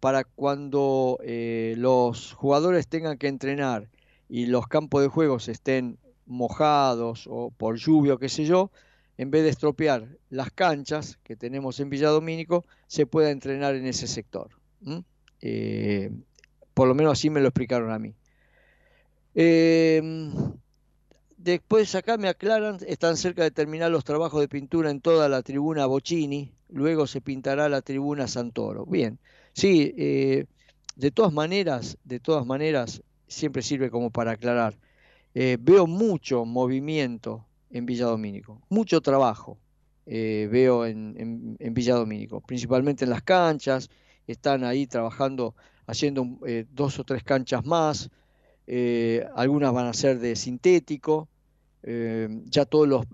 para 0.01 0.25
cuando 0.25 1.19
eh, 1.23 1.75
los 1.79 2.33
jugadores 2.33 2.89
tengan 2.89 3.19
que 3.19 3.29
entrenar 3.29 3.89
y 4.29 4.47
los 4.47 4.67
campos 4.67 5.03
de 5.03 5.09
juegos 5.09 5.49
estén 5.49 5.99
mojados 6.27 7.29
o 7.31 7.53
por 7.57 7.77
lluvia 7.77 8.15
o 8.15 8.19
qué 8.19 8.29
sé 8.29 8.45
yo, 8.45 8.71
en 9.19 9.31
vez 9.31 9.43
de 9.45 9.51
estropear 9.51 10.09
las 10.31 10.51
canchas 10.51 11.19
que 11.23 11.37
tenemos 11.37 11.81
en 11.81 11.91
Villa 11.91 12.09
Domínico, 12.09 12.65
se 12.87 13.07
pueda 13.07 13.31
entrenar 13.31 13.75
en 13.75 13.87
ese 13.87 14.07
sector. 14.07 14.51
Eh, 15.41 16.11
por 16.75 16.89
lo 16.89 16.95
menos 16.95 17.13
así 17.13 17.31
me 17.31 17.41
lo 17.41 17.49
explicaron 17.49 17.91
a 17.91 17.99
mí. 17.99 18.15
Em, 19.35 20.33
después 21.37 21.95
acá 21.95 22.17
me 22.17 22.29
aclaran, 22.29 22.79
están 22.87 23.17
cerca 23.17 23.43
de 23.43 23.51
terminar 23.51 23.91
los 23.91 24.05
trabajos 24.05 24.41
de 24.41 24.49
pintura 24.49 24.91
en 24.91 25.01
toda 25.01 25.29
la 25.29 25.43
tribuna 25.43 25.87
Bocini, 25.87 26.53
luego 26.69 27.07
se 27.07 27.21
pintará 27.21 27.69
la 27.69 27.83
tribuna 27.83 28.27
Santoro. 28.29 28.87
Bien, 28.87 29.19
Sí, 29.57 29.95
eh, 29.97 30.45
de 30.97 31.11
todas 31.11 31.33
maneras, 31.33 31.97
de 32.05 32.21
todas 32.21 32.45
maneras, 32.45 33.03
siempre 33.27 33.63
sirve 33.63 33.91
como 33.91 34.11
para 34.11 34.33
aclarar. 34.33 34.79
Eh, 35.35 35.57
veo 35.59 35.87
mucho 35.87 36.45
movimiento 36.45 37.46
en 37.71 37.87
Villa 37.87 38.07
Domínico, 38.07 38.61
mucho 38.69 39.01
trabajo 39.01 39.59
eh, 40.07 40.49
veo 40.51 40.87
en, 40.87 41.57
en, 41.59 41.75
Villa 41.75 41.95
Domínico, 41.95 42.41
principalmente 42.41 43.05
en 43.05 43.11
las 43.11 43.23
canchas, 43.23 43.91
están 44.27 44.65
ahí 44.65 44.87
trabajando, 44.87 45.55
haciendo 45.87 46.27
dos 46.73 46.99
o 46.99 47.05
tres 47.05 47.23
canchas 47.25 47.65
más, 47.65 48.11
algunas 49.35 49.73
van 49.73 49.87
a 49.87 49.93
ser 49.93 50.19
de 50.19 50.37
sintético, 50.37 51.29
ya 51.83 52.65
todo 52.65 53.05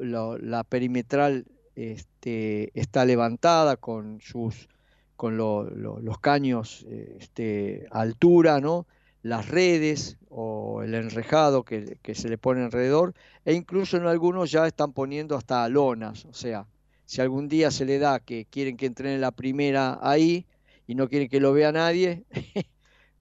la 0.40 0.64
perimetral 0.64 1.46
este, 1.74 2.78
está 2.78 3.04
levantada 3.04 3.76
con 3.76 4.20
sus 4.20 4.68
con 5.16 5.36
los 5.36 6.18
caños 6.18 6.84
este, 6.88 7.86
altura, 7.92 8.60
¿no? 8.60 8.88
Las 9.22 9.48
redes 9.48 10.18
o 10.28 10.82
el 10.82 10.94
enrejado 10.94 11.64
que, 11.64 11.98
se 12.14 12.28
le 12.28 12.38
pone 12.38 12.62
alrededor, 12.62 13.14
e 13.44 13.54
incluso 13.54 13.96
en 13.96 14.06
algunos 14.06 14.50
ya 14.50 14.66
están 14.66 14.92
poniendo 14.92 15.36
hasta 15.36 15.68
lonas, 15.68 16.24
o 16.24 16.34
sea, 16.34 16.66
si 17.04 17.20
algún 17.20 17.48
día 17.48 17.70
se 17.70 17.84
le 17.84 17.98
da 17.98 18.20
que 18.20 18.46
quieren 18.46 18.76
que 18.76 18.86
entrene 18.86 19.18
la 19.18 19.32
primera 19.32 19.98
ahí 20.02 20.46
y 20.86 20.94
no 20.94 21.08
quieren 21.08 21.28
que 21.28 21.40
lo 21.40 21.52
vea 21.52 21.72
nadie, 21.72 22.24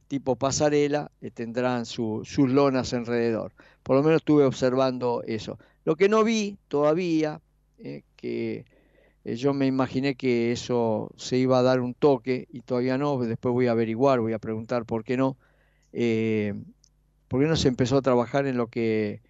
tipo 0.08 0.36
pasarela, 0.36 1.12
eh, 1.22 1.32
tendrán 1.32 1.86
sus 1.86 2.38
lonas 2.38 2.94
alrededor. 2.94 3.54
Por 3.84 3.96
lo 3.96 4.04
menos 4.04 4.18
estuve 4.18 4.44
observando 4.46 5.24
eso. 5.26 5.58
Lo 5.84 5.96
que 5.96 6.10
no 6.10 6.24
vi 6.24 6.58
todavía, 6.68 7.42
eh, 7.80 8.04
que 8.16 8.66
eh, 9.24 9.36
yo 9.36 9.54
me 9.54 9.68
imaginé 9.68 10.16
que 10.16 10.52
eso 10.52 11.12
se 11.16 11.38
iba 11.38 11.60
a 11.60 11.64
dar 11.64 11.80
un 11.80 11.94
toque 11.94 12.48
y 12.52 12.62
todavía 12.62 12.98
no, 12.98 13.18
después 13.20 13.54
voy 13.54 13.68
a 13.68 13.72
averiguar, 13.72 14.20
voy 14.20 14.34
a 14.34 14.40
preguntar 14.40 14.86
por 14.86 15.04
qué 15.04 15.18
no. 15.18 15.38
Eh, 15.94 16.54
¿Por 17.28 17.42
qué 17.42 17.48
no 17.48 17.56
se 17.56 17.68
empezó 17.68 17.98
a 17.98 18.02
trabajar 18.02 18.48
en 18.48 18.58
lo 18.58 18.68
que 18.68 19.22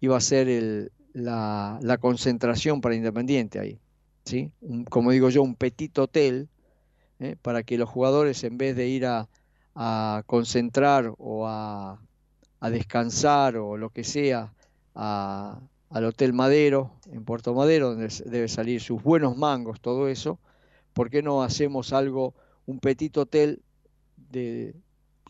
iba 0.00 0.16
a 0.16 0.20
ser 0.20 0.92
la, 1.12 1.98
concentración 2.00 2.80
para 2.80 2.94
Independiente 2.94 3.58
ahí? 3.58 3.80
¿sí? 4.24 4.52
como 4.90 5.10
digo 5.10 5.30
yo, 5.30 5.42
un 5.42 5.54
petit 5.54 5.96
hotel 5.98 6.48
¿eh? 7.18 7.36
para 7.40 7.62
que 7.62 7.78
los 7.78 7.88
jugadores 7.88 8.44
en 8.44 8.58
vez 8.58 8.76
de 8.76 8.88
ir 8.88 9.06
a, 9.06 9.28
concentrar 10.26 11.14
o 11.18 11.46
a, 11.46 12.00
descansar 12.60 13.56
o 13.56 13.76
lo 13.76 13.90
que 13.90 14.02
sea 14.02 14.52
al 14.94 16.04
Hotel 16.04 16.32
Madero, 16.32 16.90
en 17.12 17.24
Puerto 17.24 17.54
Madero, 17.54 17.90
donde 17.90 18.12
debe 18.26 18.48
salir 18.48 18.80
sus 18.80 19.00
buenos 19.02 19.36
mangos, 19.36 19.80
todo 19.80 20.08
eso, 20.08 20.40
¿por 20.92 21.10
qué 21.10 21.22
no 21.22 21.42
hacemos 21.44 21.92
algo, 21.92 22.34
un 22.66 22.80
petit 22.80 23.16
hotel 23.16 23.62
de, 24.16 24.74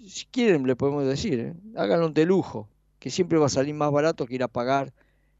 si 0.06 0.26
quieren 0.26 0.66
le 0.66 0.76
podemos 0.76 1.06
decir, 1.06 1.40
¿eh? 1.40 1.54
háganlo 1.76 2.10
de 2.10 2.24
lujo, 2.24 2.68
que 2.98 3.10
siempre 3.10 3.38
va 3.38 3.46
a 3.46 3.50
salir 3.50 3.74
más 3.74 3.90
barato 3.90 4.26
que 4.26 4.34
ir 4.34 4.42
a 4.42 4.48
pagar 4.48 4.92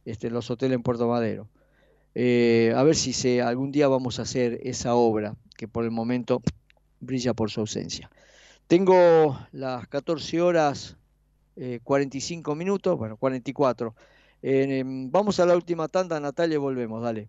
este, 0.05 0.31
los 0.31 0.51
hoteles 0.51 0.77
en 0.77 0.83
Puerto 0.83 1.09
Madero. 1.09 1.49
Eh, 2.15 2.73
a 2.75 2.83
ver 2.83 2.97
si 2.97 3.13
se, 3.13 3.43
algún 3.43 3.71
día 3.71 3.89
vamos 3.89 4.19
a 4.19 4.23
hacer 4.23 4.61
esa 4.63 4.95
obra, 4.95 5.37
que 5.57 5.69
por 5.69 5.85
el 5.85 5.91
momento 5.91 6.43
brilla 7.01 7.35
por 7.35 7.51
su 7.51 7.61
ausencia. 7.61 8.11
Tengo 8.67 9.39
las 9.53 9.87
14 9.89 10.41
horas 10.41 10.97
45 11.83 12.53
eh, 12.53 12.55
minutos, 12.55 12.99
bueno, 12.99 13.17
44. 13.17 13.95
Em, 14.43 15.11
vamos 15.11 15.41
a 15.41 15.47
la 15.47 15.57
última 15.57 15.89
tanda, 15.89 16.21
Natalia, 16.21 16.55
y 16.55 16.59
volvemos, 16.59 17.03
dale. 17.03 17.29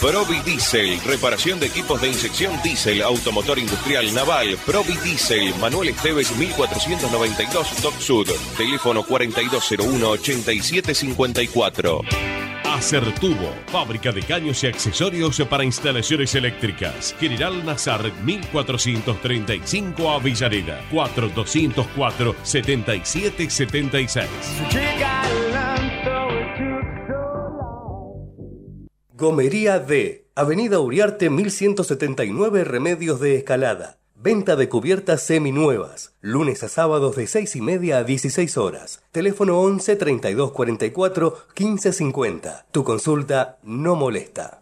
Provi 0.00 0.40
Diesel, 0.40 0.98
reparación 1.04 1.60
de 1.60 1.66
equipos 1.66 2.00
de 2.00 2.08
inyección 2.08 2.58
diésel, 2.62 3.02
automotor 3.02 3.58
industrial 3.58 4.14
naval. 4.14 4.56
Provi 4.66 4.96
Diesel, 5.04 5.54
Manuel 5.60 5.90
Esteves 5.90 6.34
1492 6.36 7.82
Doc 7.82 8.00
Sud, 8.00 8.30
teléfono 8.56 9.04
4201-8754. 9.04 12.00
Acertubo, 12.64 13.52
fábrica 13.66 14.12
de 14.12 14.22
caños 14.22 14.64
y 14.64 14.66
accesorios 14.66 15.38
para 15.48 15.64
instalaciones 15.64 16.34
eléctricas. 16.34 17.14
General 17.20 17.64
Nazar 17.64 18.10
1435 18.24 20.10
Avellaneda, 20.10 20.80
4204 20.90 22.34
Gomería 29.14 29.78
D, 29.78 30.26
Avenida 30.34 30.80
Uriarte 30.80 31.28
1179 31.28 32.64
Remedios 32.64 33.20
de 33.20 33.36
Escalada. 33.36 33.98
Venta 34.14 34.56
de 34.56 34.70
cubiertas 34.70 35.22
seminuevas. 35.22 36.14
Lunes 36.22 36.62
a 36.62 36.68
sábados 36.70 37.16
de 37.16 37.26
6 37.26 37.56
y 37.56 37.60
media 37.60 37.98
a 37.98 38.04
16 38.04 38.56
horas. 38.56 39.02
Teléfono 39.12 39.60
11 39.60 39.96
32 39.96 40.52
44 40.52 41.36
15 41.52 41.92
50. 41.92 42.66
Tu 42.70 42.84
consulta 42.84 43.58
no 43.62 43.96
molesta. 43.96 44.61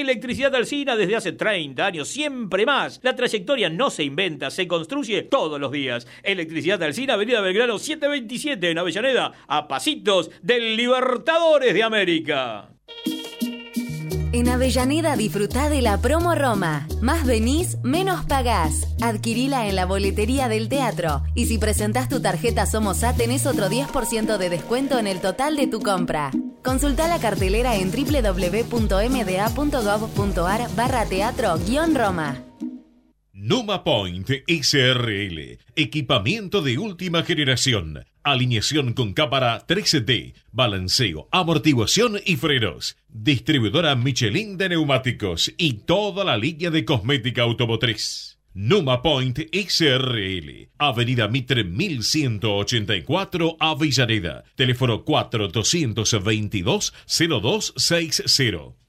Electricidad 0.00 0.54
Alcina 0.54 0.96
desde 0.96 1.16
hace 1.16 1.32
30 1.32 1.84
años, 1.84 2.08
siempre 2.08 2.64
más. 2.64 2.98
La 3.02 3.14
trayectoria 3.14 3.68
no 3.68 3.90
se 3.90 4.04
inventa, 4.04 4.50
se 4.50 4.66
construye 4.66 5.20
todos 5.20 5.60
los 5.60 5.70
días. 5.70 6.06
Electricidad 6.22 6.82
Alcina, 6.82 7.12
Avenida 7.12 7.42
Belgrano 7.42 7.78
727 7.78 8.70
en 8.70 8.78
Avellaneda, 8.78 9.32
a 9.46 9.68
pasitos 9.68 10.30
del 10.40 10.78
Libertadores 10.78 11.74
de 11.74 11.82
América. 11.82 12.70
En 14.32 14.48
Avellaneda 14.48 15.14
disfruta 15.14 15.68
de 15.68 15.82
la 15.82 16.00
promo 16.00 16.34
Roma. 16.34 16.88
Más 17.02 17.26
venís, 17.26 17.76
menos 17.82 18.24
pagás. 18.24 18.88
Adquirila 19.02 19.68
en 19.68 19.76
la 19.76 19.84
boletería 19.84 20.48
del 20.48 20.70
teatro. 20.70 21.22
Y 21.34 21.44
si 21.44 21.58
presentás 21.58 22.08
tu 22.08 22.22
tarjeta 22.22 22.64
Somosa, 22.64 23.14
tenés 23.14 23.44
otro 23.44 23.68
10% 23.68 24.38
de 24.38 24.48
descuento 24.48 24.98
en 24.98 25.06
el 25.06 25.20
total 25.20 25.56
de 25.56 25.66
tu 25.66 25.80
compra. 25.80 26.30
Consulta 26.62 27.08
la 27.08 27.18
cartelera 27.18 27.76
en 27.76 27.90
www.mda.gov.ar 27.90 28.60
barra 30.76 31.06
teatro-roma. 31.06 32.44
Numa 33.32 33.82
Point 33.82 34.30
SRL. 34.46 35.58
Equipamiento 35.74 36.62
de 36.62 36.78
última 36.78 37.24
generación. 37.24 38.04
Alineación 38.22 38.92
con 38.92 39.14
cámara 39.14 39.66
3D, 39.66 40.34
balanceo, 40.52 41.26
amortiguación 41.32 42.20
y 42.24 42.36
frenos. 42.36 42.96
Distribuidora 43.08 43.96
Michelin 43.96 44.56
de 44.56 44.68
neumáticos 44.68 45.52
y 45.58 45.72
toda 45.72 46.24
la 46.24 46.36
línea 46.36 46.70
de 46.70 46.84
cosmética 46.84 47.42
automotriz. 47.42 48.31
Numa 48.54 49.02
Point 49.02 49.38
XRL, 49.50 50.68
Avenida 50.78 51.28
Mitre 51.28 51.64
1184, 51.64 53.56
Avellaneda. 53.58 54.44
Teléfono 54.56 55.04
4222 55.04 56.92
0260. 57.06 58.82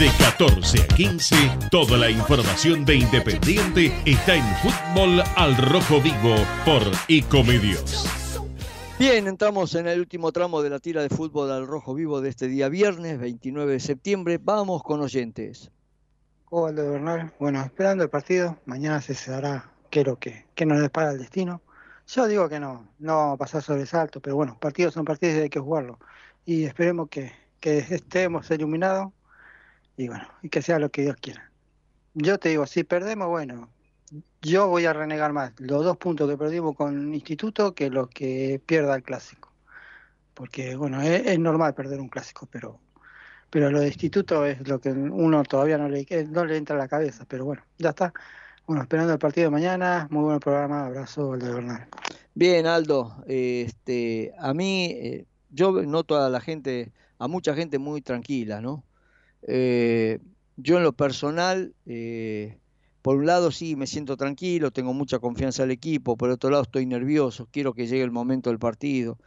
De 0.00 0.10
14 0.18 0.80
a 0.80 0.86
15, 0.96 1.36
toda 1.70 1.98
la 1.98 2.10
información 2.10 2.86
de 2.86 2.96
Independiente 2.96 3.94
está 4.06 4.34
en 4.34 4.56
Fútbol 4.62 5.22
al 5.36 5.56
Rojo 5.58 6.00
Vivo 6.00 6.34
por 6.64 6.82
Ecomedios. 7.06 8.29
Bien, 9.00 9.26
entramos 9.28 9.74
en 9.76 9.86
el 9.86 9.98
último 9.98 10.30
tramo 10.30 10.60
de 10.60 10.68
la 10.68 10.78
tira 10.78 11.00
de 11.00 11.08
fútbol 11.08 11.50
al 11.50 11.66
rojo 11.66 11.94
vivo 11.94 12.20
de 12.20 12.28
este 12.28 12.48
día 12.48 12.68
viernes 12.68 13.18
29 13.18 13.72
de 13.72 13.80
septiembre. 13.80 14.38
Vamos 14.38 14.82
con 14.82 15.00
oyentes. 15.00 15.70
Hola, 16.50 16.82
Bernal. 16.82 17.32
Bueno, 17.40 17.62
esperando 17.62 18.04
el 18.04 18.10
partido. 18.10 18.58
Mañana 18.66 19.00
se 19.00 19.14
es 19.14 20.06
lo 20.06 20.18
que, 20.18 20.44
qué 20.54 20.66
nos 20.66 20.82
depara 20.82 21.12
el 21.12 21.18
destino. 21.18 21.62
Yo 22.08 22.26
digo 22.26 22.46
que 22.50 22.60
no, 22.60 22.90
no 22.98 23.36
pasar 23.38 23.62
sobresalto, 23.62 24.20
pero 24.20 24.36
bueno, 24.36 24.58
partidos 24.60 24.92
son 24.92 25.06
partidos 25.06 25.36
y 25.36 25.40
hay 25.40 25.48
que 25.48 25.60
jugarlo. 25.60 25.98
Y 26.44 26.64
esperemos 26.64 27.08
que, 27.08 27.32
que 27.58 27.78
estemos 27.78 28.50
iluminados 28.50 29.14
y 29.96 30.08
bueno, 30.08 30.28
y 30.42 30.50
que 30.50 30.60
sea 30.60 30.78
lo 30.78 30.90
que 30.90 31.04
Dios 31.04 31.16
quiera. 31.16 31.50
Yo 32.12 32.38
te 32.38 32.50
digo, 32.50 32.66
si 32.66 32.84
perdemos, 32.84 33.28
bueno, 33.28 33.70
yo 34.42 34.68
voy 34.68 34.86
a 34.86 34.92
renegar 34.92 35.32
más 35.32 35.52
los 35.58 35.84
dos 35.84 35.96
puntos 35.96 36.28
que 36.28 36.36
perdimos 36.36 36.74
con 36.74 37.14
Instituto 37.14 37.74
que 37.74 37.90
los 37.90 38.08
que 38.08 38.60
pierda 38.64 38.96
el 38.96 39.02
clásico. 39.02 39.52
Porque 40.34 40.76
bueno, 40.76 41.02
es, 41.02 41.38
normal 41.38 41.74
perder 41.74 42.00
un 42.00 42.08
clásico, 42.08 42.48
pero 42.50 42.80
pero 43.50 43.70
lo 43.70 43.80
de 43.80 43.88
Instituto 43.88 44.46
es 44.46 44.66
lo 44.68 44.80
que 44.80 44.90
uno 44.90 45.42
todavía 45.42 45.76
no 45.76 45.88
le, 45.88 46.06
no 46.28 46.44
le 46.44 46.56
entra 46.56 46.76
a 46.76 46.78
la 46.78 46.88
cabeza, 46.88 47.24
pero 47.28 47.44
bueno, 47.44 47.62
ya 47.78 47.90
está. 47.90 48.12
Bueno, 48.64 48.82
esperando 48.82 49.12
el 49.12 49.18
partido 49.18 49.46
de 49.46 49.50
mañana, 49.50 50.06
muy 50.10 50.22
buen 50.22 50.38
programa, 50.38 50.86
abrazo, 50.86 51.32
Aldo 51.32 51.54
Bernal. 51.54 51.88
Bien, 52.34 52.66
Aldo, 52.68 53.24
este, 53.26 54.32
a 54.38 54.54
mí, 54.54 54.86
eh, 54.92 55.26
yo 55.50 55.72
noto 55.82 56.16
a 56.16 56.30
la 56.30 56.40
gente, 56.40 56.92
a 57.18 57.26
mucha 57.26 57.54
gente 57.54 57.80
muy 57.80 58.02
tranquila, 58.02 58.60
¿no? 58.60 58.84
Eh, 59.42 60.20
yo 60.56 60.76
en 60.76 60.84
lo 60.84 60.92
personal, 60.92 61.74
eh, 61.86 62.58
por 63.02 63.16
un 63.16 63.26
lado 63.26 63.50
sí 63.50 63.76
me 63.76 63.86
siento 63.86 64.16
tranquilo, 64.16 64.70
tengo 64.70 64.92
mucha 64.92 65.18
confianza 65.18 65.62
al 65.62 65.70
equipo, 65.70 66.16
por 66.16 66.30
otro 66.30 66.50
lado 66.50 66.64
estoy 66.64 66.86
nervioso, 66.86 67.48
quiero 67.50 67.72
que 67.74 67.86
llegue 67.86 68.02
el 68.02 68.10
momento 68.10 68.50
del 68.50 68.58
partido. 68.58 69.18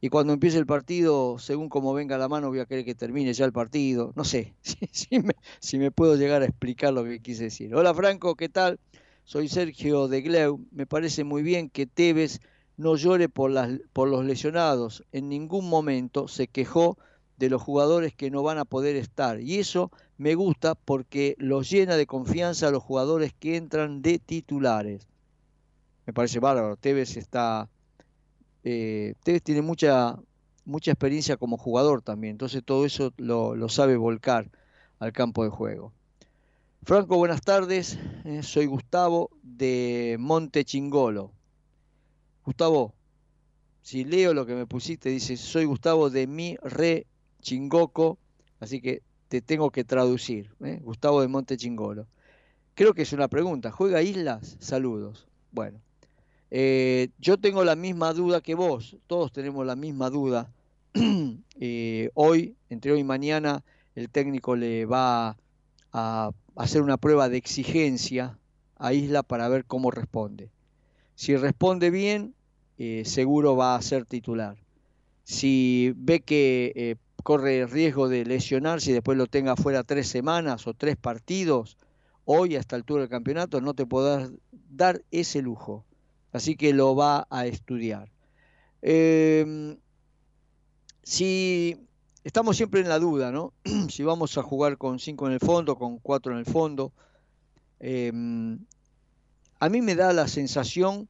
Y 0.00 0.10
cuando 0.10 0.32
empiece 0.32 0.58
el 0.58 0.66
partido, 0.66 1.38
según 1.38 1.68
como 1.68 1.92
venga 1.92 2.18
la 2.18 2.28
mano, 2.28 2.48
voy 2.48 2.60
a 2.60 2.66
querer 2.66 2.84
que 2.84 2.94
termine 2.94 3.32
ya 3.32 3.44
el 3.44 3.52
partido. 3.52 4.12
No 4.14 4.24
sé 4.24 4.54
si, 5.60 5.78
me, 5.78 5.90
puedo 5.90 6.16
llegar 6.16 6.42
a 6.42 6.44
explicar 6.44 6.92
lo 6.92 7.04
que 7.04 7.20
quise 7.20 7.44
decir. 7.44 7.74
Hola 7.74 7.92
Franco, 7.92 8.36
¿qué 8.36 8.48
tal? 8.48 8.78
Soy 9.24 9.48
Sergio 9.48 10.06
de 10.06 10.22
Gleu. 10.22 10.64
Me 10.70 10.86
parece 10.86 11.24
muy 11.24 11.42
bien 11.42 11.68
que 11.68 11.86
Tevez 11.86 12.40
no 12.76 12.94
llore 12.94 13.28
por 13.28 13.50
los 13.50 14.24
lesionados. 14.24 15.04
En 15.10 15.28
ningún 15.28 15.68
momento 15.68 16.28
se 16.28 16.46
quejó 16.46 16.96
de 17.38 17.48
los 17.48 17.62
jugadores 17.62 18.14
que 18.14 18.30
no 18.30 18.42
van 18.42 18.58
a 18.58 18.64
poder 18.64 18.96
estar. 18.96 19.40
Y 19.40 19.58
eso 19.58 19.90
me 20.18 20.34
gusta 20.34 20.74
porque 20.74 21.36
los 21.38 21.70
llena 21.70 21.96
de 21.96 22.06
confianza 22.06 22.68
a 22.68 22.70
los 22.70 22.82
jugadores 22.82 23.32
que 23.32 23.56
entran 23.56 24.02
de 24.02 24.18
titulares. 24.18 25.06
Me 26.06 26.12
parece 26.12 26.40
bárbaro. 26.40 26.76
Tevez 26.76 27.16
está. 27.16 27.68
Eh, 28.64 29.14
Tevez 29.22 29.42
tiene 29.42 29.62
mucha, 29.62 30.18
mucha 30.64 30.90
experiencia 30.90 31.36
como 31.36 31.56
jugador 31.56 32.02
también. 32.02 32.32
Entonces 32.32 32.62
todo 32.64 32.84
eso 32.84 33.12
lo, 33.16 33.54
lo 33.54 33.68
sabe 33.68 33.96
volcar 33.96 34.50
al 34.98 35.12
campo 35.12 35.44
de 35.44 35.50
juego. 35.50 35.92
Franco, 36.82 37.18
buenas 37.18 37.42
tardes. 37.42 37.98
Eh, 38.24 38.42
soy 38.42 38.66
Gustavo 38.66 39.30
de 39.42 40.16
Monte 40.18 40.64
Chingolo. 40.64 41.30
Gustavo, 42.44 42.94
si 43.82 44.04
leo 44.04 44.34
lo 44.34 44.46
que 44.46 44.54
me 44.54 44.66
pusiste, 44.66 45.10
dice, 45.10 45.36
soy 45.36 45.66
Gustavo 45.66 46.10
de 46.10 46.26
mi 46.26 46.56
re 46.62 47.06
Chingoco, 47.40 48.18
así 48.60 48.80
que 48.80 49.02
te 49.28 49.40
tengo 49.40 49.70
que 49.70 49.84
traducir. 49.84 50.50
¿eh? 50.64 50.80
Gustavo 50.82 51.20
de 51.20 51.28
Monte 51.28 51.56
Chingolo. 51.56 52.06
Creo 52.74 52.94
que 52.94 53.02
es 53.02 53.12
una 53.12 53.28
pregunta. 53.28 53.70
¿Juega 53.70 54.02
Islas? 54.02 54.56
Saludos. 54.60 55.28
Bueno, 55.52 55.80
eh, 56.50 57.08
yo 57.18 57.38
tengo 57.38 57.64
la 57.64 57.76
misma 57.76 58.12
duda 58.12 58.40
que 58.40 58.54
vos. 58.54 58.96
Todos 59.06 59.32
tenemos 59.32 59.66
la 59.66 59.76
misma 59.76 60.10
duda. 60.10 60.50
eh, 61.60 62.10
hoy, 62.14 62.56
entre 62.70 62.92
hoy 62.92 63.00
y 63.00 63.04
mañana, 63.04 63.62
el 63.94 64.08
técnico 64.08 64.56
le 64.56 64.86
va 64.86 65.36
a 65.92 66.30
hacer 66.56 66.82
una 66.82 66.96
prueba 66.96 67.28
de 67.28 67.36
exigencia 67.36 68.38
a 68.76 68.92
Isla 68.92 69.22
para 69.22 69.48
ver 69.48 69.64
cómo 69.64 69.90
responde. 69.90 70.50
Si 71.16 71.36
responde 71.36 71.90
bien, 71.90 72.34
seguro 73.04 73.56
va 73.56 73.74
a 73.74 73.82
ser 73.82 74.04
titular. 74.04 74.56
Si 75.24 75.92
ve 75.96 76.20
que 76.20 76.96
corre 77.22 77.66
riesgo 77.66 78.08
de 78.08 78.24
lesionarse 78.24 78.90
y 78.90 78.94
después 78.94 79.18
lo 79.18 79.26
tenga 79.26 79.56
fuera 79.56 79.84
tres 79.84 80.08
semanas 80.08 80.66
o 80.66 80.74
tres 80.74 80.96
partidos, 80.96 81.76
hoy 82.24 82.56
hasta 82.56 82.76
el 82.76 82.80
altura 82.80 83.02
del 83.02 83.10
campeonato 83.10 83.60
no 83.60 83.74
te 83.74 83.86
podrás 83.86 84.30
dar 84.70 85.02
ese 85.10 85.42
lujo. 85.42 85.84
Así 86.32 86.56
que 86.56 86.72
lo 86.72 86.94
va 86.94 87.26
a 87.30 87.46
estudiar. 87.46 88.10
Eh, 88.82 89.76
si 91.02 91.88
estamos 92.22 92.56
siempre 92.56 92.80
en 92.80 92.88
la 92.88 92.98
duda, 92.98 93.32
¿no? 93.32 93.54
si 93.88 94.02
vamos 94.02 94.36
a 94.36 94.42
jugar 94.42 94.76
con 94.76 94.98
cinco 94.98 95.26
en 95.26 95.32
el 95.32 95.40
fondo, 95.40 95.76
con 95.76 95.98
cuatro 95.98 96.32
en 96.32 96.38
el 96.38 96.44
fondo. 96.44 96.92
Eh, 97.80 98.12
a 99.60 99.68
mí 99.68 99.80
me 99.80 99.94
da 99.94 100.12
la 100.12 100.28
sensación 100.28 101.08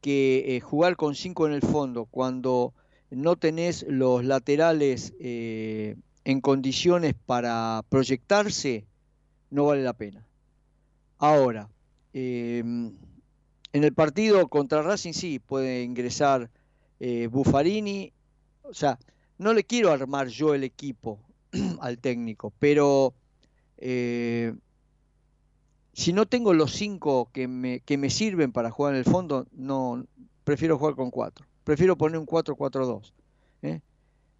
que 0.00 0.56
eh, 0.56 0.60
jugar 0.60 0.96
con 0.96 1.14
cinco 1.14 1.46
en 1.46 1.52
el 1.52 1.62
fondo, 1.62 2.06
cuando 2.06 2.72
no 3.10 3.36
tenés 3.36 3.84
los 3.88 4.24
laterales 4.24 5.14
eh, 5.20 5.96
en 6.24 6.40
condiciones 6.40 7.14
para 7.14 7.82
proyectarse, 7.88 8.86
no 9.50 9.66
vale 9.66 9.82
la 9.82 9.94
pena. 9.94 10.26
Ahora, 11.18 11.68
eh, 12.12 12.62
en 13.72 13.84
el 13.84 13.92
partido 13.92 14.48
contra 14.48 14.82
Racing 14.82 15.12
sí 15.12 15.38
puede 15.38 15.82
ingresar 15.82 16.50
eh, 17.00 17.28
Buffarini, 17.28 18.12
o 18.62 18.74
sea, 18.74 18.98
no 19.38 19.52
le 19.52 19.64
quiero 19.64 19.92
armar 19.92 20.28
yo 20.28 20.54
el 20.54 20.64
equipo 20.64 21.18
al 21.80 21.98
técnico, 21.98 22.52
pero 22.58 23.14
eh, 23.76 24.54
si 25.92 26.12
no 26.12 26.26
tengo 26.26 26.54
los 26.54 26.72
cinco 26.72 27.30
que 27.32 27.48
me, 27.48 27.80
que 27.80 27.98
me 27.98 28.10
sirven 28.10 28.52
para 28.52 28.70
jugar 28.70 28.94
en 28.94 28.98
el 28.98 29.04
fondo, 29.04 29.46
no 29.52 30.04
prefiero 30.44 30.78
jugar 30.78 30.94
con 30.94 31.10
cuatro. 31.10 31.47
Prefiero 31.68 31.98
poner 31.98 32.18
un 32.18 32.24
4-4-2. 32.24 33.12
¿eh? 33.60 33.82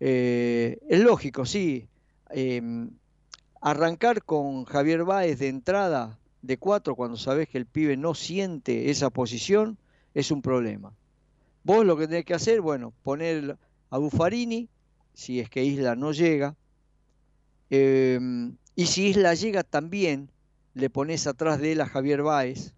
Eh, 0.00 0.78
es 0.88 1.00
lógico, 1.00 1.44
sí. 1.44 1.86
Eh, 2.30 2.88
arrancar 3.60 4.24
con 4.24 4.64
Javier 4.64 5.04
Báez 5.04 5.38
de 5.38 5.48
entrada 5.48 6.18
de 6.40 6.56
cuatro 6.56 6.96
cuando 6.96 7.18
sabes 7.18 7.46
que 7.46 7.58
el 7.58 7.66
pibe 7.66 7.98
no 7.98 8.14
siente 8.14 8.88
esa 8.88 9.10
posición 9.10 9.76
es 10.14 10.30
un 10.30 10.40
problema. 10.40 10.94
Vos 11.64 11.84
lo 11.84 11.98
que 11.98 12.08
tenés 12.08 12.24
que 12.24 12.32
hacer, 12.32 12.62
bueno, 12.62 12.94
poner 13.02 13.58
a 13.90 13.98
Buffarini, 13.98 14.70
si 15.12 15.38
es 15.38 15.50
que 15.50 15.62
Isla 15.62 15.96
no 15.96 16.12
llega, 16.12 16.56
eh, 17.68 18.18
y 18.74 18.86
si 18.86 19.08
Isla 19.08 19.34
llega 19.34 19.64
también, 19.64 20.30
le 20.72 20.88
pones 20.88 21.26
atrás 21.26 21.60
de 21.60 21.72
él 21.72 21.82
a 21.82 21.86
Javier 21.88 22.22
Báez 22.22 22.72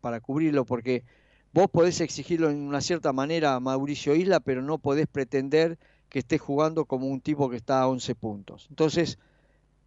para 0.00 0.22
cubrirlo, 0.22 0.64
porque 0.64 1.04
vos 1.52 1.68
podés 1.70 2.00
exigirlo 2.00 2.50
en 2.50 2.58
una 2.58 2.80
cierta 2.80 3.12
manera 3.12 3.54
a 3.54 3.60
Mauricio 3.60 4.14
Isla, 4.14 4.40
pero 4.40 4.62
no 4.62 4.78
podés 4.78 5.06
pretender 5.06 5.78
que 6.08 6.20
esté 6.20 6.38
jugando 6.38 6.84
como 6.84 7.06
un 7.08 7.20
tipo 7.20 7.50
que 7.50 7.56
está 7.56 7.80
a 7.80 7.88
11 7.88 8.14
puntos. 8.14 8.66
Entonces, 8.70 9.18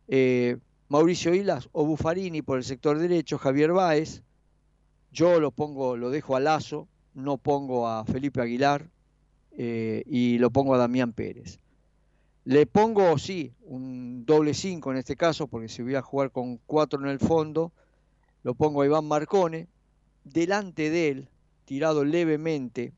eh, 0.07 0.57
Mauricio 0.88 1.34
Islas 1.34 1.70
o 1.72 1.86
Buffarini 1.86 2.41
por 2.41 2.57
el 2.57 2.64
sector 2.64 2.97
derecho, 2.97 3.38
Javier 3.38 3.72
Báez, 3.72 4.24
yo 5.12 5.39
lo 5.39 5.51
pongo, 5.51 5.97
lo 5.97 6.10
dejo 6.10 6.36
a 6.36 6.39
Lazo, 6.39 6.88
no 7.14 7.38
pongo 7.38 7.88
a 7.88 8.05
Felipe 8.05 8.41
Aguilar 8.41 8.89
eh, 9.51 10.03
y 10.05 10.38
lo 10.38 10.51
pongo 10.51 10.74
a 10.74 10.78
Damián 10.78 11.14
Pérez. 11.14 11.60
Le 12.45 12.66
pongo, 12.66 13.18
sí, 13.18 13.53
un 13.62 14.26
doble 14.26 14.53
5 14.53 14.91
en 14.91 14.97
este 14.97 15.16
caso, 15.16 15.47
porque 15.47 15.68
si 15.70 15.84
voy 15.84 15.95
a 15.95 16.01
jugar 16.01 16.32
con 16.32 16.57
4 16.66 16.99
en 17.01 17.07
el 17.07 17.20
fondo, 17.20 17.72
lo 18.43 18.55
pongo 18.55 18.82
a 18.82 18.86
Iván 18.86 19.05
Marcone, 19.05 19.68
delante 20.24 20.89
de 20.89 21.10
él, 21.10 21.30
tirado 21.70 22.04
levemente 22.04 22.94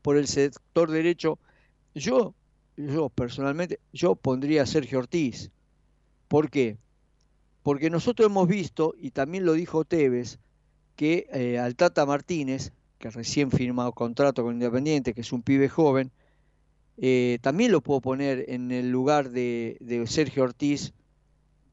por 0.00 0.16
el 0.16 0.28
sector 0.28 0.90
derecho, 0.90 1.38
yo, 1.94 2.34
yo 2.74 3.10
personalmente, 3.10 3.80
yo 3.92 4.16
pondría 4.16 4.62
a 4.62 4.66
Sergio 4.66 5.00
Ortiz. 5.00 5.50
¿Por 6.26 6.48
qué? 6.48 6.78
Porque 7.62 7.90
nosotros 7.90 8.30
hemos 8.30 8.48
visto, 8.48 8.94
y 8.98 9.10
también 9.10 9.44
lo 9.44 9.52
dijo 9.52 9.84
Tevez, 9.84 10.38
que 10.96 11.26
eh, 11.30 11.58
al 11.58 11.76
Tata 11.76 12.06
Martínez, 12.06 12.72
que 12.96 13.10
recién 13.10 13.50
firmado 13.50 13.92
contrato 13.92 14.42
con 14.42 14.54
Independiente, 14.54 15.12
que 15.12 15.20
es 15.20 15.32
un 15.34 15.42
pibe 15.42 15.68
joven, 15.68 16.10
eh, 16.96 17.36
también 17.42 17.72
lo 17.72 17.82
puedo 17.82 18.00
poner 18.00 18.46
en 18.48 18.72
el 18.72 18.90
lugar 18.90 19.28
de, 19.28 19.76
de, 19.80 20.06
Sergio 20.06 20.44
Ortiz. 20.44 20.94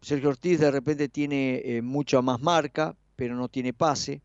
Sergio 0.01 0.27
Ortiz 0.27 0.59
de 0.59 0.69
repente 0.69 1.07
tiene 1.07 1.61
eh, 1.63 1.81
mucha 1.81 2.21
más 2.21 2.41
marca, 2.41 2.93
pero 3.15 3.35
no 3.35 3.47
tiene 3.47 3.71
pase. 3.71 4.21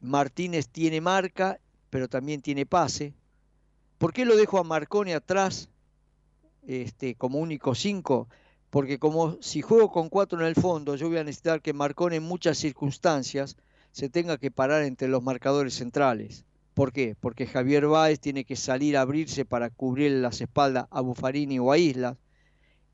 Martínez 0.00 0.68
tiene 0.68 1.00
marca, 1.00 1.58
pero 1.90 2.08
también 2.08 2.42
tiene 2.42 2.66
pase. 2.66 3.14
¿Por 3.98 4.12
qué 4.12 4.24
lo 4.24 4.36
dejo 4.36 4.58
a 4.58 4.64
Marcone 4.64 5.14
atrás 5.14 5.68
este, 6.66 7.14
como 7.14 7.38
único 7.38 7.74
5? 7.74 8.28
Porque 8.70 8.98
como 8.98 9.38
si 9.40 9.62
juego 9.62 9.90
con 9.90 10.08
4 10.08 10.40
en 10.40 10.46
el 10.46 10.54
fondo, 10.54 10.96
yo 10.96 11.08
voy 11.08 11.18
a 11.18 11.24
necesitar 11.24 11.62
que 11.62 11.72
Marcone 11.72 12.16
en 12.16 12.22
muchas 12.22 12.58
circunstancias 12.58 13.56
se 13.92 14.10
tenga 14.10 14.36
que 14.36 14.50
parar 14.50 14.82
entre 14.82 15.08
los 15.08 15.22
marcadores 15.22 15.74
centrales. 15.74 16.44
¿Por 16.74 16.92
qué? 16.92 17.16
Porque 17.18 17.46
Javier 17.46 17.86
Báez 17.86 18.20
tiene 18.20 18.44
que 18.44 18.56
salir 18.56 18.98
a 18.98 19.00
abrirse 19.00 19.46
para 19.46 19.70
cubrir 19.70 20.12
las 20.12 20.42
espaldas 20.42 20.86
a 20.90 21.00
Buffarini 21.00 21.58
o 21.58 21.72
a 21.72 21.78
Islas. 21.78 22.18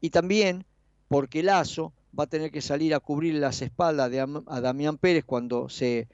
Y 0.01 0.11
también 0.11 0.65
porque 1.09 1.43
Lazo 1.43 1.93
va 2.17 2.25
a 2.25 2.29
tener 2.29 2.53
que 2.53 2.63
salir 2.63 2.95
a 2.95 3.01
cubrir 3.01 3.35
las 3.35 3.61
espaldas 3.61 4.11
de, 4.13 4.21
a 4.21 4.61
Damián 4.61 4.99
Pérez 4.99 5.25
cuando 5.25 5.69
se 5.69 6.07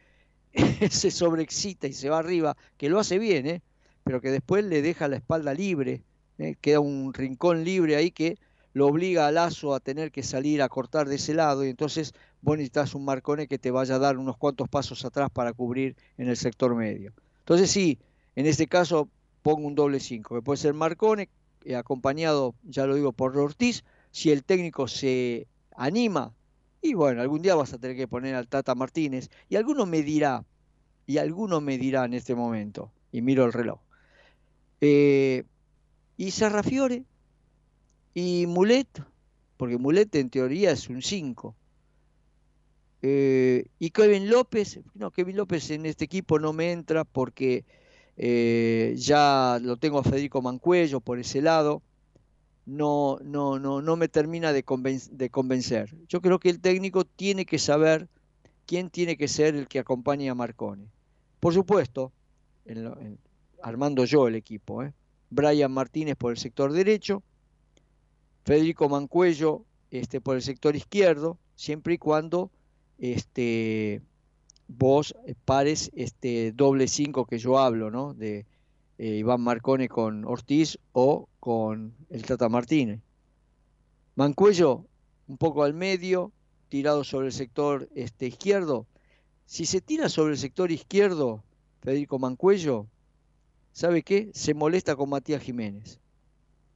se 0.91 1.11
sobreexcita 1.11 1.87
y 1.87 1.93
se 1.93 2.09
va 2.09 2.19
arriba, 2.19 2.57
que 2.77 2.89
lo 2.89 2.99
hace 2.99 3.19
bien, 3.19 3.47
¿eh? 3.47 3.63
pero 4.05 4.21
que 4.21 4.31
después 4.31 4.65
le 4.65 4.83
deja 4.83 5.09
la 5.09 5.17
espalda 5.17 5.55
libre, 5.55 6.03
¿eh? 6.39 6.57
queda 6.61 6.81
un 6.81 7.13
rincón 7.13 7.65
libre 7.65 7.97
ahí 7.97 8.11
que 8.11 8.39
lo 8.73 8.87
obliga 8.87 9.27
a 9.27 9.33
Lazo 9.33 9.75
a 9.75 9.81
tener 9.81 10.13
que 10.13 10.23
salir 10.23 10.63
a 10.63 10.69
cortar 10.69 11.09
de 11.09 11.17
ese 11.17 11.35
lado 11.35 11.65
y 11.65 11.71
entonces 11.71 12.15
vos 12.43 12.57
necesitas 12.57 12.95
un 12.95 13.05
Marcone 13.05 13.49
que 13.49 13.59
te 13.59 13.71
vaya 13.71 13.97
a 13.97 13.99
dar 13.99 14.19
unos 14.19 14.37
cuantos 14.37 14.69
pasos 14.69 15.05
atrás 15.05 15.31
para 15.33 15.53
cubrir 15.53 15.97
en 16.17 16.29
el 16.29 16.37
sector 16.37 16.75
medio. 16.75 17.13
Entonces 17.41 17.71
sí, 17.71 17.99
en 18.37 18.47
este 18.47 18.67
caso 18.67 19.09
pongo 19.43 19.67
un 19.67 19.75
doble 19.75 20.01
5, 20.01 20.37
que 20.37 20.43
puede 20.43 20.59
ser 20.59 20.75
Marcone, 20.75 21.29
eh, 21.65 21.77
acompañado, 21.77 22.55
ya 22.63 22.87
lo 22.87 22.95
digo, 22.95 23.13
por 23.13 23.37
Ortiz, 23.37 23.85
si 24.11 24.31
el 24.31 24.45
técnico 24.45 24.87
se 24.89 25.49
anima, 25.77 26.33
y 26.81 26.95
bueno, 26.95 27.23
algún 27.23 27.43
día 27.43 27.55
vas 27.55 27.73
a 27.73 27.79
tener 27.79 27.97
que 27.97 28.09
poner 28.09 28.35
al 28.35 28.49
Tata 28.49 28.75
Martínez, 28.75 29.31
y 29.49 29.57
alguno 29.57 29.87
me 29.87 30.03
dirá, 30.03 30.45
y 31.07 31.19
alguno 31.19 31.61
me 31.61 31.79
dirá 31.79 32.05
en 32.05 32.15
este 32.15 32.35
momento, 32.35 32.93
y 33.13 33.23
miro 33.23 33.45
el 33.45 33.53
reloj, 33.53 33.81
eh, 34.81 35.45
y 36.17 36.31
Sarrafiore, 36.31 37.05
y 38.15 38.47
Mulet, 38.47 38.89
porque 39.57 39.79
Mulet 39.79 40.15
en 40.17 40.31
teoría 40.31 40.71
es 40.73 40.89
un 40.89 41.03
5. 41.03 41.55
Eh, 43.03 43.67
y 43.79 43.91
Kevin 43.91 44.29
López, 44.29 44.81
no, 44.95 45.13
Kevin 45.13 45.37
López 45.37 45.71
en 45.71 45.87
este 45.87 46.05
equipo 46.05 46.41
no 46.41 46.53
me 46.53 46.73
entra 46.73 47.05
porque 47.05 47.65
eh, 48.17 48.95
ya 48.97 49.61
lo 49.63 49.77
tengo 49.77 50.01
a 50.01 50.05
Federico 50.05 50.43
Mancuello 50.43 51.01
por 51.01 51.21
ese 51.21 51.41
lado. 51.41 51.83
No, 52.69 53.19
no, 53.25 53.59
no, 53.59 53.81
no 53.81 53.97
me 53.97 54.09
termina 54.09 54.53
de, 54.53 54.63
convencer. 54.63 55.97
Yo 56.07 56.21
creo 56.21 56.39
que 56.39 56.51
el 56.51 56.61
técnico 56.61 57.07
tiene 57.07 57.47
que 57.47 57.59
saber 57.59 58.11
quién 58.67 58.91
tiene 58.91 59.17
que 59.17 59.27
ser 59.27 59.55
el 59.55 59.69
que 59.69 59.79
acompañe 59.79 60.29
a 60.29 60.35
Marcone. 60.35 60.91
Por 61.41 61.55
supuesto, 61.55 62.13
armando 63.63 64.05
yo 64.05 64.29
el 64.29 64.35
equipo, 64.35 64.83
¿eh? 64.83 64.93
Brian 65.31 65.73
Martínez 65.73 66.17
por 66.17 66.31
el 66.31 66.37
sector 66.37 66.71
derecho, 66.71 67.23
Federico 68.45 68.91
Mancuello 68.91 69.65
este, 69.91 70.21
por 70.21 70.37
el 70.37 70.43
sector 70.43 70.77
izquierdo, 70.77 71.39
siempre 71.55 71.95
y 71.95 71.99
cuando 71.99 72.51
este, 72.99 74.03
vos 74.67 75.15
pares 75.47 75.91
este 75.95 76.53
doble 76.53 76.87
5 76.87 77.25
que 77.25 77.39
yo 77.39 77.59
hablo, 77.59 77.91
¿no? 77.91 78.13
De 78.13 78.45
eh, 78.99 79.17
Iván 79.17 79.41
Marcone 79.41 79.89
con 79.89 80.25
Ortiz 80.25 80.79
o 80.93 81.29
con 81.41 81.95
el 82.11 82.25
Tata 82.25 82.49
Martínez. 82.49 83.01
Mancuello 84.17 84.85
un 85.29 85.39
poco 85.39 85.63
al 85.63 85.75
medio, 85.75 86.33
tirado 86.69 87.05
sobre 87.05 87.29
el 87.29 87.33
sector 87.33 87.89
este, 87.95 88.27
izquierdo. 88.27 88.87
Si 89.47 89.65
se 89.65 89.81
tira 89.81 90.09
sobre 90.09 90.33
el 90.33 90.39
sector 90.39 90.73
izquierdo, 90.73 91.45
Federico 91.81 92.19
Mancuello, 92.19 92.87
¿sabe 93.73 94.03
qué? 94.03 94.31
Se 94.35 94.55
molesta 94.55 94.97
con 94.97 95.11
Matías 95.11 95.43
Jiménez 95.43 96.01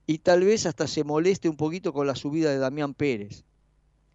y 0.07 0.19
tal 0.19 0.45
vez 0.45 0.67
hasta 0.67 0.87
se 0.87 1.05
moleste 1.05 1.49
un 1.49 1.57
poquito 1.57 1.93
con 1.93 2.07
la 2.07 2.15
subida 2.15 2.51
de 2.51 2.59
Damián 2.59 2.95
Pérez. 2.95 3.45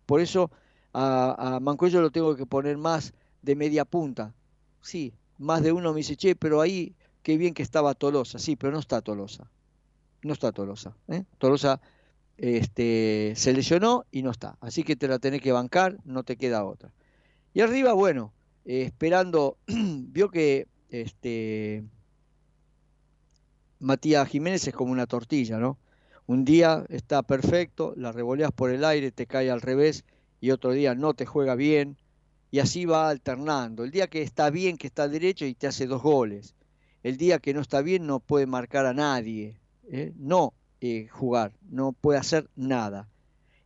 Por 0.05 0.21
eso 0.21 0.51
a, 0.93 1.55
a 1.55 1.59
Mancuello 1.59 2.01
lo 2.01 2.11
tengo 2.11 2.35
que 2.35 2.45
poner 2.45 2.77
más 2.77 3.13
de 3.41 3.55
media 3.55 3.83
punta. 3.83 4.33
Sí, 4.81 5.13
más 5.37 5.61
de 5.61 5.71
uno 5.71 5.91
me 5.91 5.97
dice, 5.97 6.15
che, 6.15 6.35
pero 6.35 6.61
ahí 6.61 6.95
qué 7.27 7.35
bien 7.35 7.53
que 7.53 7.61
estaba 7.61 7.93
Tolosa. 7.93 8.39
Sí, 8.39 8.55
pero 8.55 8.71
no 8.71 8.79
está 8.79 9.01
Tolosa. 9.01 9.51
No 10.23 10.31
está 10.31 10.53
Tolosa. 10.53 10.95
¿eh? 11.09 11.25
Tolosa 11.39 11.81
este, 12.37 13.33
se 13.35 13.51
lesionó 13.51 14.05
y 14.11 14.21
no 14.21 14.31
está. 14.31 14.55
Así 14.61 14.83
que 14.83 14.95
te 14.95 15.09
la 15.09 15.19
tenés 15.19 15.41
que 15.41 15.51
bancar, 15.51 15.97
no 16.05 16.23
te 16.23 16.37
queda 16.37 16.63
otra. 16.63 16.93
Y 17.53 17.59
arriba, 17.59 17.91
bueno, 17.91 18.31
eh, 18.63 18.83
esperando, 18.83 19.57
vio 19.67 20.31
que 20.31 20.69
este, 20.87 21.83
Matías 23.79 24.29
Jiménez 24.29 24.65
es 24.65 24.73
como 24.73 24.93
una 24.93 25.05
tortilla, 25.05 25.57
¿no? 25.57 25.77
Un 26.27 26.45
día 26.45 26.85
está 26.87 27.23
perfecto, 27.23 27.93
la 27.97 28.13
revoleas 28.13 28.53
por 28.53 28.69
el 28.69 28.85
aire, 28.85 29.11
te 29.11 29.27
cae 29.27 29.51
al 29.51 29.59
revés 29.59 30.05
y 30.39 30.51
otro 30.51 30.71
día 30.71 30.95
no 30.95 31.13
te 31.13 31.25
juega 31.25 31.55
bien 31.55 31.97
y 32.51 32.59
así 32.59 32.85
va 32.85 33.09
alternando. 33.09 33.83
El 33.83 33.91
día 33.91 34.07
que 34.07 34.21
está 34.21 34.49
bien, 34.49 34.77
que 34.77 34.87
está 34.87 35.09
derecho 35.09 35.45
y 35.45 35.55
te 35.55 35.67
hace 35.67 35.87
dos 35.87 36.01
goles. 36.01 36.55
El 37.07 37.15
día 37.15 37.39
que 37.39 37.53
no 37.53 37.61
está 37.61 37.81
bien 37.81 38.05
no 38.05 38.19
puede 38.19 38.47
marcar 38.47 38.85
a 38.85 38.93
nadie, 38.93 39.55
¿eh? 39.89 40.11
no 40.17 40.53
eh, 40.81 41.07
jugar, 41.09 41.53
no 41.69 41.93
puede 41.93 42.19
hacer 42.19 42.49
nada. 42.57 43.07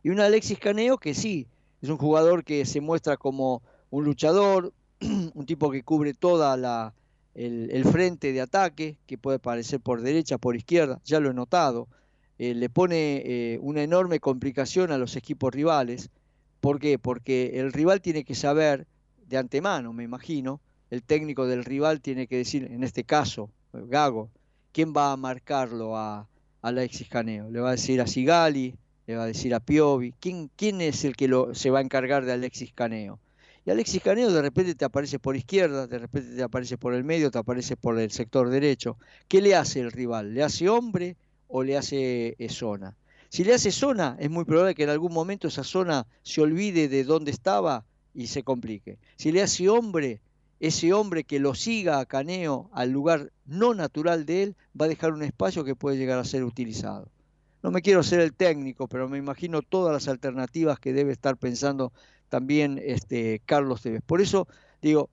Y 0.04 0.10
un 0.10 0.20
Alexis 0.20 0.60
Caneo 0.60 0.96
que 0.96 1.12
sí, 1.12 1.48
es 1.80 1.88
un 1.88 1.96
jugador 1.96 2.44
que 2.44 2.64
se 2.66 2.80
muestra 2.80 3.16
como 3.16 3.60
un 3.90 4.04
luchador, 4.04 4.72
un 5.34 5.44
tipo 5.44 5.72
que 5.72 5.82
cubre 5.82 6.14
toda 6.14 6.56
la, 6.56 6.94
el, 7.34 7.84
frente 7.84 8.32
de 8.32 8.42
ataque, 8.42 8.96
que 9.08 9.18
puede 9.18 9.38
aparecer 9.38 9.80
por 9.80 10.02
derecha, 10.02 10.38
por 10.38 10.54
izquierda, 10.54 11.00
ya 11.04 11.18
lo 11.18 11.28
he 11.28 11.34
notado, 11.34 11.88
eh, 12.38 12.54
le 12.54 12.70
pone 12.70 13.58
una 13.60 13.82
enorme 13.82 14.20
complicación 14.20 14.92
a 14.92 14.98
los 14.98 15.16
equipos 15.16 15.52
rivales. 15.52 16.10
¿Por 16.60 16.78
qué? 16.78 16.96
Porque 16.96 17.58
el 17.58 17.72
rival 17.72 18.02
tiene 18.02 18.22
que 18.22 18.36
saber 18.36 18.86
de 19.26 19.36
antemano, 19.36 19.92
me 19.92 20.04
imagino, 20.04 20.60
el 20.92 21.02
técnico 21.02 21.46
del 21.46 21.64
rival 21.64 22.02
tiene 22.02 22.26
que 22.26 22.36
decir, 22.36 22.68
en 22.70 22.84
este 22.84 23.04
caso, 23.04 23.48
Gago, 23.72 24.28
quién 24.72 24.92
va 24.94 25.12
a 25.12 25.16
marcarlo 25.16 25.96
a, 25.96 26.28
Alexis 26.60 27.08
Caneo. 27.08 27.50
Le 27.50 27.60
va 27.60 27.70
a 27.70 27.72
decir 27.72 27.98
a 28.02 28.06
Sigali, 28.06 28.74
le 29.06 29.16
va 29.16 29.24
a 29.24 29.26
decir 29.26 29.54
a 29.54 29.60
Piovi, 29.60 30.12
¿quién, 30.20 30.80
es 30.82 31.04
el 31.06 31.16
que 31.16 31.30
se 31.54 31.70
va 31.70 31.78
a 31.78 31.82
encargar 31.82 32.26
de 32.26 32.32
Alexis 32.32 32.74
Caneo? 32.74 33.18
Y 33.64 33.70
Alexis 33.70 34.02
Caneo 34.02 34.30
de 34.30 34.42
repente 34.42 34.74
te 34.74 34.84
aparece 34.84 35.18
por 35.18 35.34
izquierda, 35.34 35.86
de 35.86 35.98
repente 35.98 36.36
te 36.36 36.42
aparece 36.42 36.76
por 36.76 36.92
el 36.92 37.04
medio, 37.04 37.30
te 37.30 37.38
aparece 37.38 37.74
por 37.74 37.98
el 37.98 38.10
sector 38.10 38.50
derecho. 38.50 38.98
¿Qué 39.28 39.40
le 39.40 39.56
hace 39.56 39.80
el 39.80 39.92
rival? 39.92 40.34
¿Le 40.34 40.42
hace 40.42 40.68
hombre 40.68 41.16
o 41.48 41.62
le 41.62 41.78
hace 41.78 42.36
eh, 42.38 42.48
zona? 42.50 42.94
Si 43.30 43.44
le 43.44 43.54
hace 43.54 43.72
zona, 43.72 44.18
es 44.20 44.28
muy 44.28 44.44
probable 44.44 44.74
que 44.74 44.82
en 44.82 44.90
algún 44.90 45.14
momento 45.14 45.48
esa 45.48 45.64
zona 45.64 46.06
se 46.22 46.42
olvide 46.42 46.88
de 46.88 47.02
dónde 47.02 47.30
estaba 47.30 47.86
y 48.12 48.26
se 48.26 48.42
complique. 48.42 48.98
Si 49.16 49.32
le 49.32 49.40
hace 49.40 49.70
hombre, 49.70 50.20
ese 50.62 50.92
hombre 50.92 51.24
que 51.24 51.40
lo 51.40 51.56
siga 51.56 51.98
a 51.98 52.06
Caneo 52.06 52.70
al 52.72 52.92
lugar 52.92 53.32
no 53.46 53.74
natural 53.74 54.24
de 54.24 54.44
él, 54.44 54.56
va 54.80 54.84
a 54.84 54.88
dejar 54.88 55.12
un 55.12 55.24
espacio 55.24 55.64
que 55.64 55.74
puede 55.74 55.96
llegar 55.96 56.20
a 56.20 56.24
ser 56.24 56.44
utilizado. 56.44 57.08
No 57.64 57.72
me 57.72 57.82
quiero 57.82 58.04
ser 58.04 58.20
el 58.20 58.32
técnico, 58.32 58.86
pero 58.86 59.08
me 59.08 59.18
imagino 59.18 59.62
todas 59.62 59.92
las 59.92 60.06
alternativas 60.06 60.78
que 60.78 60.92
debe 60.92 61.10
estar 61.10 61.36
pensando 61.36 61.92
también 62.28 62.80
este, 62.80 63.42
Carlos 63.44 63.82
Tevez. 63.82 64.02
Por 64.06 64.20
eso 64.20 64.46
digo, 64.80 65.10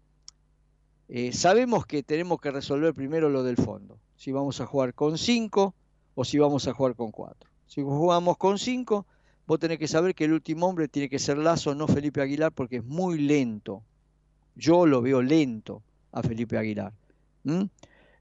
eh, 1.08 1.34
sabemos 1.34 1.88
que 1.88 2.04
tenemos 2.04 2.40
que 2.40 2.52
resolver 2.52 2.94
primero 2.94 3.28
lo 3.30 3.42
del 3.42 3.58
fondo, 3.58 3.98
si 4.18 4.32
vamos 4.32 4.62
a 4.62 4.68
jugar 4.68 4.94
con 4.94 5.18
5 5.18 5.74
o 6.14 6.26
si 6.26 6.38
vamos 6.38 6.68
a 6.68 6.74
jugar 6.74 6.94
con 6.94 7.10
4. 7.10 7.50
Si 7.66 7.82
jugamos 7.82 8.38
con 8.38 8.60
5, 8.60 9.04
vos 9.48 9.60
tenés 9.60 9.80
que 9.80 9.88
saber 9.88 10.14
que 10.14 10.26
el 10.26 10.34
último 10.34 10.68
hombre 10.68 10.88
tiene 10.88 11.10
que 11.10 11.18
ser 11.18 11.40
Lazo, 11.40 11.74
no 11.74 11.88
Felipe 11.88 12.22
Aguilar, 12.22 12.52
porque 12.52 12.78
es 12.78 12.86
muy 12.86 13.18
lento. 13.18 13.82
Yo 14.60 14.86
lo 14.86 15.02
veo 15.02 15.22
lento 15.22 15.82
a 16.12 16.22
Felipe 16.22 16.58
Aguilar. 16.58 16.94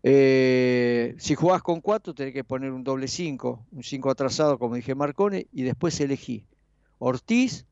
Eh, 0.05 1.17
si 1.19 1.35
jugás 1.35 1.63
con 1.63 1.81
4, 1.81 2.15
tenés 2.15 2.33
que 2.33 2.45
poner 2.45 2.71
un 2.71 2.85
doble 2.85 3.09
5, 3.09 3.67
un 3.73 3.83
5 3.83 4.11
atrasado, 4.11 4.59
como 4.59 4.77
dije 4.77 4.95
Marcone, 4.95 5.49
y 5.53 5.65
después 5.65 5.99
elegí 6.01 6.47
Ortiz 6.99 7.67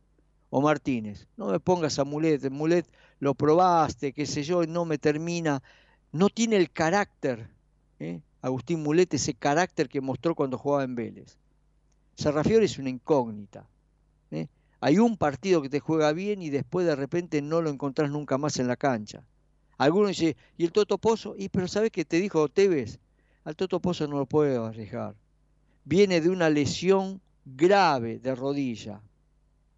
o 0.50 0.60
Martínez. 0.60 1.28
No 1.36 1.46
me 1.46 1.60
pongas 1.60 1.98
a 2.00 2.04
Mulet, 2.04 2.50
Mulet 2.50 2.86
lo 3.20 3.34
probaste, 3.34 4.12
qué 4.12 4.26
sé 4.26 4.42
yo, 4.42 4.66
no 4.66 4.84
me 4.84 4.98
termina. 4.98 5.62
No 6.10 6.28
tiene 6.28 6.56
el 6.56 6.70
carácter, 6.72 7.48
¿eh? 8.00 8.20
Agustín 8.42 8.82
Mulet, 8.82 9.14
ese 9.14 9.34
carácter 9.34 9.88
que 9.88 10.00
mostró 10.00 10.34
cuando 10.34 10.58
jugaba 10.58 10.82
en 10.82 10.96
Vélez. 10.96 11.38
Serrafiore 12.14 12.64
es 12.64 12.78
una 12.78 12.90
incógnita. 12.90 13.68
Hay 14.80 14.98
un 14.98 15.16
partido 15.16 15.62
que 15.62 15.68
te 15.68 15.80
juega 15.80 16.12
bien 16.12 16.42
y 16.42 16.50
después 16.50 16.86
de 16.86 16.96
repente 16.96 17.42
no 17.42 17.62
lo 17.62 17.70
encontrás 17.70 18.10
nunca 18.10 18.38
más 18.38 18.58
en 18.58 18.68
la 18.68 18.76
cancha. 18.76 19.22
Algunos 19.78 20.10
dicen, 20.10 20.36
¿y 20.56 20.64
el 20.64 20.72
Toto 20.72 20.98
Pozo? 20.98 21.34
Y 21.36 21.48
pero 21.48 21.68
¿sabes 21.68 21.90
qué 21.90 22.04
te 22.04 22.20
dijo 22.20 22.48
Tevez? 22.48 22.98
Al 23.44 23.56
Toto 23.56 23.80
Pozo 23.80 24.06
no 24.06 24.18
lo 24.18 24.26
puedo 24.26 24.66
arriesgar. 24.66 25.14
Viene 25.84 26.20
de 26.20 26.30
una 26.30 26.50
lesión 26.50 27.20
grave 27.44 28.18
de 28.18 28.34
rodilla 28.34 29.00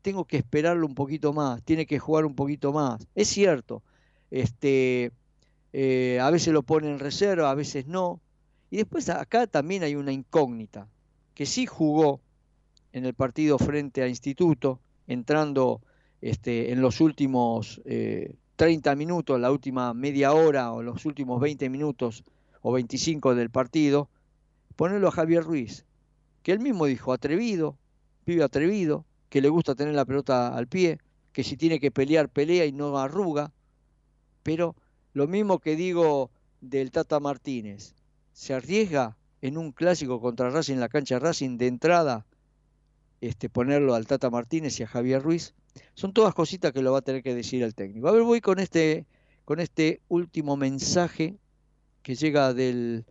tengo 0.08 0.24
que 0.24 0.38
esperarlo 0.38 0.86
un 0.86 0.94
poquito 0.94 1.34
más, 1.34 1.62
tiene 1.62 1.84
que 1.84 1.98
jugar 1.98 2.24
un 2.24 2.34
poquito 2.34 2.72
más. 2.72 3.06
Es 3.14 3.28
cierto, 3.28 3.82
este, 4.30 5.12
eh, 5.74 6.18
a 6.20 6.30
veces 6.30 6.52
lo 6.52 6.62
pone 6.62 6.90
en 6.90 6.98
reserva, 6.98 7.50
a 7.50 7.54
veces 7.54 7.86
no. 7.86 8.20
Y 8.70 8.78
después 8.78 9.08
acá 9.10 9.46
también 9.46 9.82
hay 9.82 9.96
una 9.96 10.12
incógnita, 10.12 10.88
que 11.34 11.44
sí 11.44 11.66
jugó 11.66 12.20
en 12.92 13.04
el 13.04 13.12
partido 13.12 13.58
frente 13.58 14.02
a 14.02 14.08
Instituto, 14.08 14.80
entrando 15.08 15.80
este, 16.20 16.70
en 16.72 16.80
los 16.80 17.00
últimos 17.00 17.80
30 18.56 18.92
eh, 18.92 18.96
minutos, 18.96 19.40
la 19.40 19.50
última 19.50 19.92
media 19.94 20.32
hora 20.32 20.72
o 20.72 20.82
los 20.82 21.04
últimos 21.04 21.40
20 21.40 21.68
minutos 21.70 22.22
o 22.62 22.72
25 22.72 23.34
del 23.34 23.50
partido, 23.50 24.08
ponerlo 24.76 25.08
a 25.08 25.12
Javier 25.12 25.42
Ruiz, 25.42 25.84
que 26.42 26.52
él 26.52 26.60
mismo 26.60 26.86
dijo, 26.86 27.12
atrevido, 27.12 27.76
pibe 28.24 28.44
atrevido, 28.44 29.04
que 29.28 29.40
le 29.40 29.48
gusta 29.48 29.74
tener 29.74 29.94
la 29.94 30.04
pelota 30.04 30.54
al 30.54 30.68
pie, 30.68 30.98
que 31.32 31.44
si 31.44 31.56
tiene 31.56 31.80
que 31.80 31.90
pelear, 31.90 32.28
pelea 32.28 32.66
y 32.66 32.72
no 32.72 32.96
arruga, 32.98 33.52
pero 34.42 34.76
Lo 35.14 35.26
mismo 35.26 35.58
que 35.58 35.74
digo 35.74 36.30
del 36.60 36.90
Tata 36.90 37.18
Martínez. 37.18 37.94
¿Se 38.32 38.54
arriesga 38.54 39.16
en 39.40 39.56
un 39.56 39.72
clásico 39.72 40.20
contra 40.20 40.50
Racing 40.50 40.74
en 40.74 40.80
la 40.80 40.88
cancha 40.88 41.18
Racing 41.18 41.58
de 41.58 41.66
entrada 41.66 42.26
este, 43.20 43.48
ponerlo 43.48 43.94
al 43.94 44.06
Tata 44.06 44.30
Martínez 44.30 44.78
y 44.80 44.82
a 44.82 44.86
Javier 44.86 45.22
Ruiz? 45.22 45.54
Son 45.94 46.12
todas 46.12 46.34
cositas 46.34 46.72
que 46.72 46.82
lo 46.82 46.92
va 46.92 46.98
a 46.98 47.02
tener 47.02 47.22
que 47.22 47.34
decir 47.34 47.62
el 47.62 47.74
técnico. 47.74 48.08
A 48.08 48.12
ver, 48.12 48.22
voy 48.22 48.40
con 48.40 48.58
este, 48.58 49.06
con 49.44 49.60
este 49.60 50.00
último 50.08 50.56
mensaje 50.56 51.36
que 52.02 52.14
llega 52.14 52.54
del, 52.54 53.04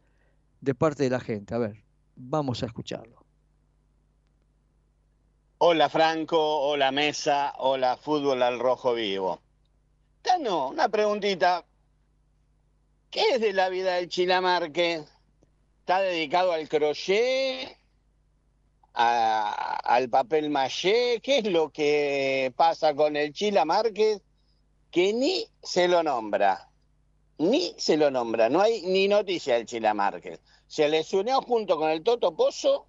de 0.61 0.75
parte 0.75 1.03
de 1.03 1.09
la 1.09 1.19
gente. 1.19 1.53
A 1.53 1.59
ver, 1.59 1.83
vamos 2.15 2.63
a 2.63 2.65
escucharlo. 2.65 3.25
Hola 5.59 5.89
Franco, 5.89 6.37
hola 6.37 6.91
Mesa, 6.91 7.53
hola 7.57 7.97
Fútbol 7.97 8.43
al 8.43 8.59
Rojo 8.59 8.93
Vivo. 8.93 9.41
Tano, 10.21 10.69
una 10.69 10.87
preguntita. 10.87 11.65
¿Qué 13.09 13.21
es 13.33 13.41
de 13.41 13.53
la 13.53 13.69
vida 13.69 13.95
del 13.95 14.09
Chilamarque? 14.09 15.03
¿Está 15.79 15.99
dedicado 15.99 16.51
al 16.51 16.67
crochet? 16.69 17.76
A- 18.99 19.77
al 19.83 20.09
papel 20.09 20.49
maché? 20.49 21.19
¿Qué 21.21 21.39
es 21.39 21.45
lo 21.45 21.69
que 21.69 22.51
pasa 22.55 22.95
con 22.95 23.15
el 23.15 23.31
Chila 23.31 23.63
Márquez? 23.63 24.21
Que 24.89 25.13
ni 25.13 25.45
se 25.61 25.87
lo 25.87 26.01
nombra. 26.01 26.67
Ni 27.37 27.75
se 27.77 27.95
lo 27.95 28.09
nombra. 28.09 28.49
No 28.49 28.59
hay 28.59 28.81
ni 28.81 29.07
noticia 29.07 29.53
del 29.53 29.67
Chila 29.67 29.93
Márquez. 29.93 30.39
Se 30.65 30.89
lesionó 30.89 31.41
junto 31.43 31.77
con 31.77 31.91
el 31.91 32.01
Toto 32.01 32.35
Pozo. 32.35 32.87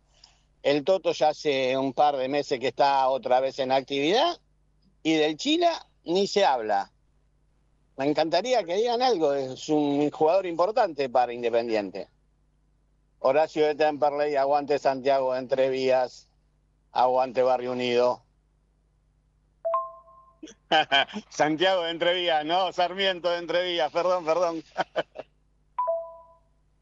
El 0.62 0.82
Toto 0.82 1.12
ya 1.12 1.28
hace 1.28 1.76
un 1.76 1.92
par 1.92 2.16
de 2.16 2.28
meses 2.28 2.58
que 2.58 2.68
está 2.68 3.08
otra 3.08 3.40
vez 3.40 3.58
en 3.58 3.70
actividad. 3.70 4.40
Y 5.02 5.12
del 5.14 5.36
Chila 5.36 5.86
ni 6.04 6.26
se 6.26 6.44
habla. 6.44 6.90
Me 7.98 8.06
encantaría 8.08 8.64
que 8.64 8.76
digan 8.76 9.02
algo. 9.02 9.34
Es 9.34 9.68
un 9.68 10.10
jugador 10.10 10.46
importante 10.46 11.10
para 11.10 11.34
Independiente. 11.34 12.08
Horacio 13.20 13.66
de 13.66 13.74
Temperley, 13.74 14.36
aguante 14.36 14.78
Santiago 14.78 15.32
de 15.32 15.40
Entrevías, 15.40 16.28
aguante 16.92 17.42
Barrio 17.42 17.72
Unido. 17.72 18.22
Santiago 21.28 21.82
de 21.82 21.90
Entrevías, 21.90 22.44
no, 22.44 22.72
Sarmiento 22.72 23.30
de 23.30 23.38
Entrevías, 23.38 23.90
perdón, 23.92 24.24
perdón. 24.24 24.62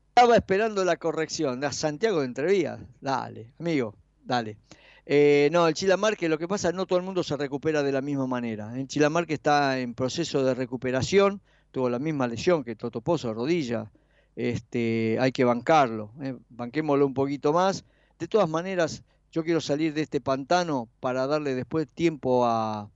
Estaba 0.08 0.36
esperando 0.36 0.84
la 0.84 0.96
corrección. 0.96 1.62
A 1.64 1.72
Santiago 1.72 2.20
de 2.20 2.26
Entrevías. 2.26 2.80
Dale, 3.00 3.52
amigo, 3.58 3.94
dale. 4.24 4.56
Eh, 5.04 5.48
no, 5.52 5.68
el 5.68 5.74
Chilamarque, 5.74 6.28
lo 6.28 6.38
que 6.38 6.48
pasa, 6.48 6.72
no 6.72 6.86
todo 6.86 6.98
el 6.98 7.04
mundo 7.04 7.22
se 7.22 7.36
recupera 7.36 7.82
de 7.82 7.92
la 7.92 8.00
misma 8.00 8.26
manera. 8.26 8.72
El 8.74 8.88
Chilamarque 8.88 9.34
está 9.34 9.78
en 9.78 9.94
proceso 9.94 10.42
de 10.42 10.54
recuperación, 10.54 11.40
tuvo 11.70 11.88
la 11.88 11.98
misma 11.98 12.26
lesión 12.26 12.64
que 12.64 12.74
Toto 12.74 13.00
Pozo, 13.00 13.32
rodilla. 13.32 13.90
Este, 14.36 15.16
hay 15.18 15.32
que 15.32 15.44
bancarlo, 15.44 16.12
eh, 16.22 16.36
banquémoslo 16.50 17.06
un 17.06 17.14
poquito 17.14 17.52
más. 17.52 17.84
De 18.18 18.28
todas 18.28 18.48
maneras, 18.48 19.02
yo 19.32 19.42
quiero 19.42 19.60
salir 19.60 19.94
de 19.94 20.02
este 20.02 20.20
pantano 20.20 20.88
para 21.00 21.26
darle 21.26 21.54
después 21.54 21.88
tiempo 21.88 22.44
a, 22.46 22.90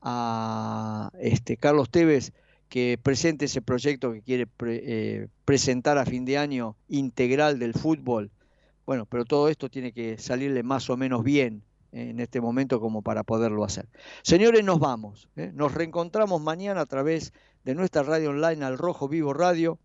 a 0.00 1.10
este, 1.20 1.56
Carlos 1.56 1.90
Tevez 1.90 2.32
que 2.68 2.98
presente 3.00 3.44
ese 3.44 3.62
proyecto 3.62 4.12
que 4.12 4.22
quiere 4.22 4.48
eh, 4.66 5.28
presentar 5.44 5.96
a 5.98 6.04
fin 6.04 6.24
de 6.24 6.38
año 6.38 6.76
integral 6.88 7.58
del 7.58 7.72
fútbol. 7.72 8.32
Bueno, 8.84 9.06
pero 9.06 9.24
todo 9.24 9.48
esto 9.48 9.68
tiene 9.68 9.92
que 9.92 10.18
salirle 10.18 10.62
más 10.62 10.90
o 10.90 10.96
menos 10.96 11.22
bien 11.22 11.62
eh, 11.92 12.10
en 12.10 12.18
este 12.18 12.40
momento 12.40 12.80
como 12.80 13.02
para 13.02 13.22
poderlo 13.22 13.64
hacer. 13.64 13.88
Señores, 14.22 14.64
nos 14.64 14.80
vamos. 14.80 15.28
¿eh? 15.36 15.52
Nos 15.54 15.72
reencontramos 15.72 16.42
mañana 16.42 16.80
a 16.80 16.86
través 16.86 17.32
de 17.64 17.74
nuestra 17.74 18.02
radio 18.02 18.30
online 18.30 18.64
al 18.64 18.76
Rojo 18.76 19.08
Vivo 19.08 19.32
Radio 19.32 19.78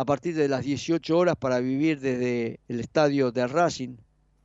a 0.00 0.04
partir 0.06 0.34
de 0.34 0.48
las 0.48 0.64
18 0.64 1.18
horas 1.18 1.36
para 1.36 1.60
vivir 1.60 2.00
desde 2.00 2.58
el 2.68 2.80
estadio 2.80 3.32
de 3.32 3.46
Racing, 3.46 3.98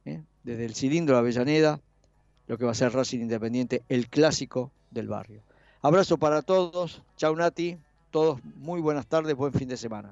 ¿eh? 0.03 0.21
desde 0.43 0.65
el 0.65 0.75
cilindro 0.75 1.15
de 1.15 1.19
Avellaneda, 1.19 1.79
lo 2.47 2.57
que 2.57 2.65
va 2.65 2.71
a 2.71 2.75
ser 2.75 2.91
Racing 2.91 3.19
Independiente, 3.19 3.81
el 3.87 4.09
clásico 4.09 4.73
del 4.91 5.07
barrio. 5.07 5.43
Abrazo 5.81 6.17
para 6.17 6.41
todos, 6.41 7.01
chau 7.15 7.33
Nati, 7.37 7.77
todos 8.11 8.43
muy 8.57 8.81
buenas 8.81 9.07
tardes, 9.07 9.33
buen 9.33 9.53
fin 9.53 9.69
de 9.69 9.77
semana. 9.77 10.11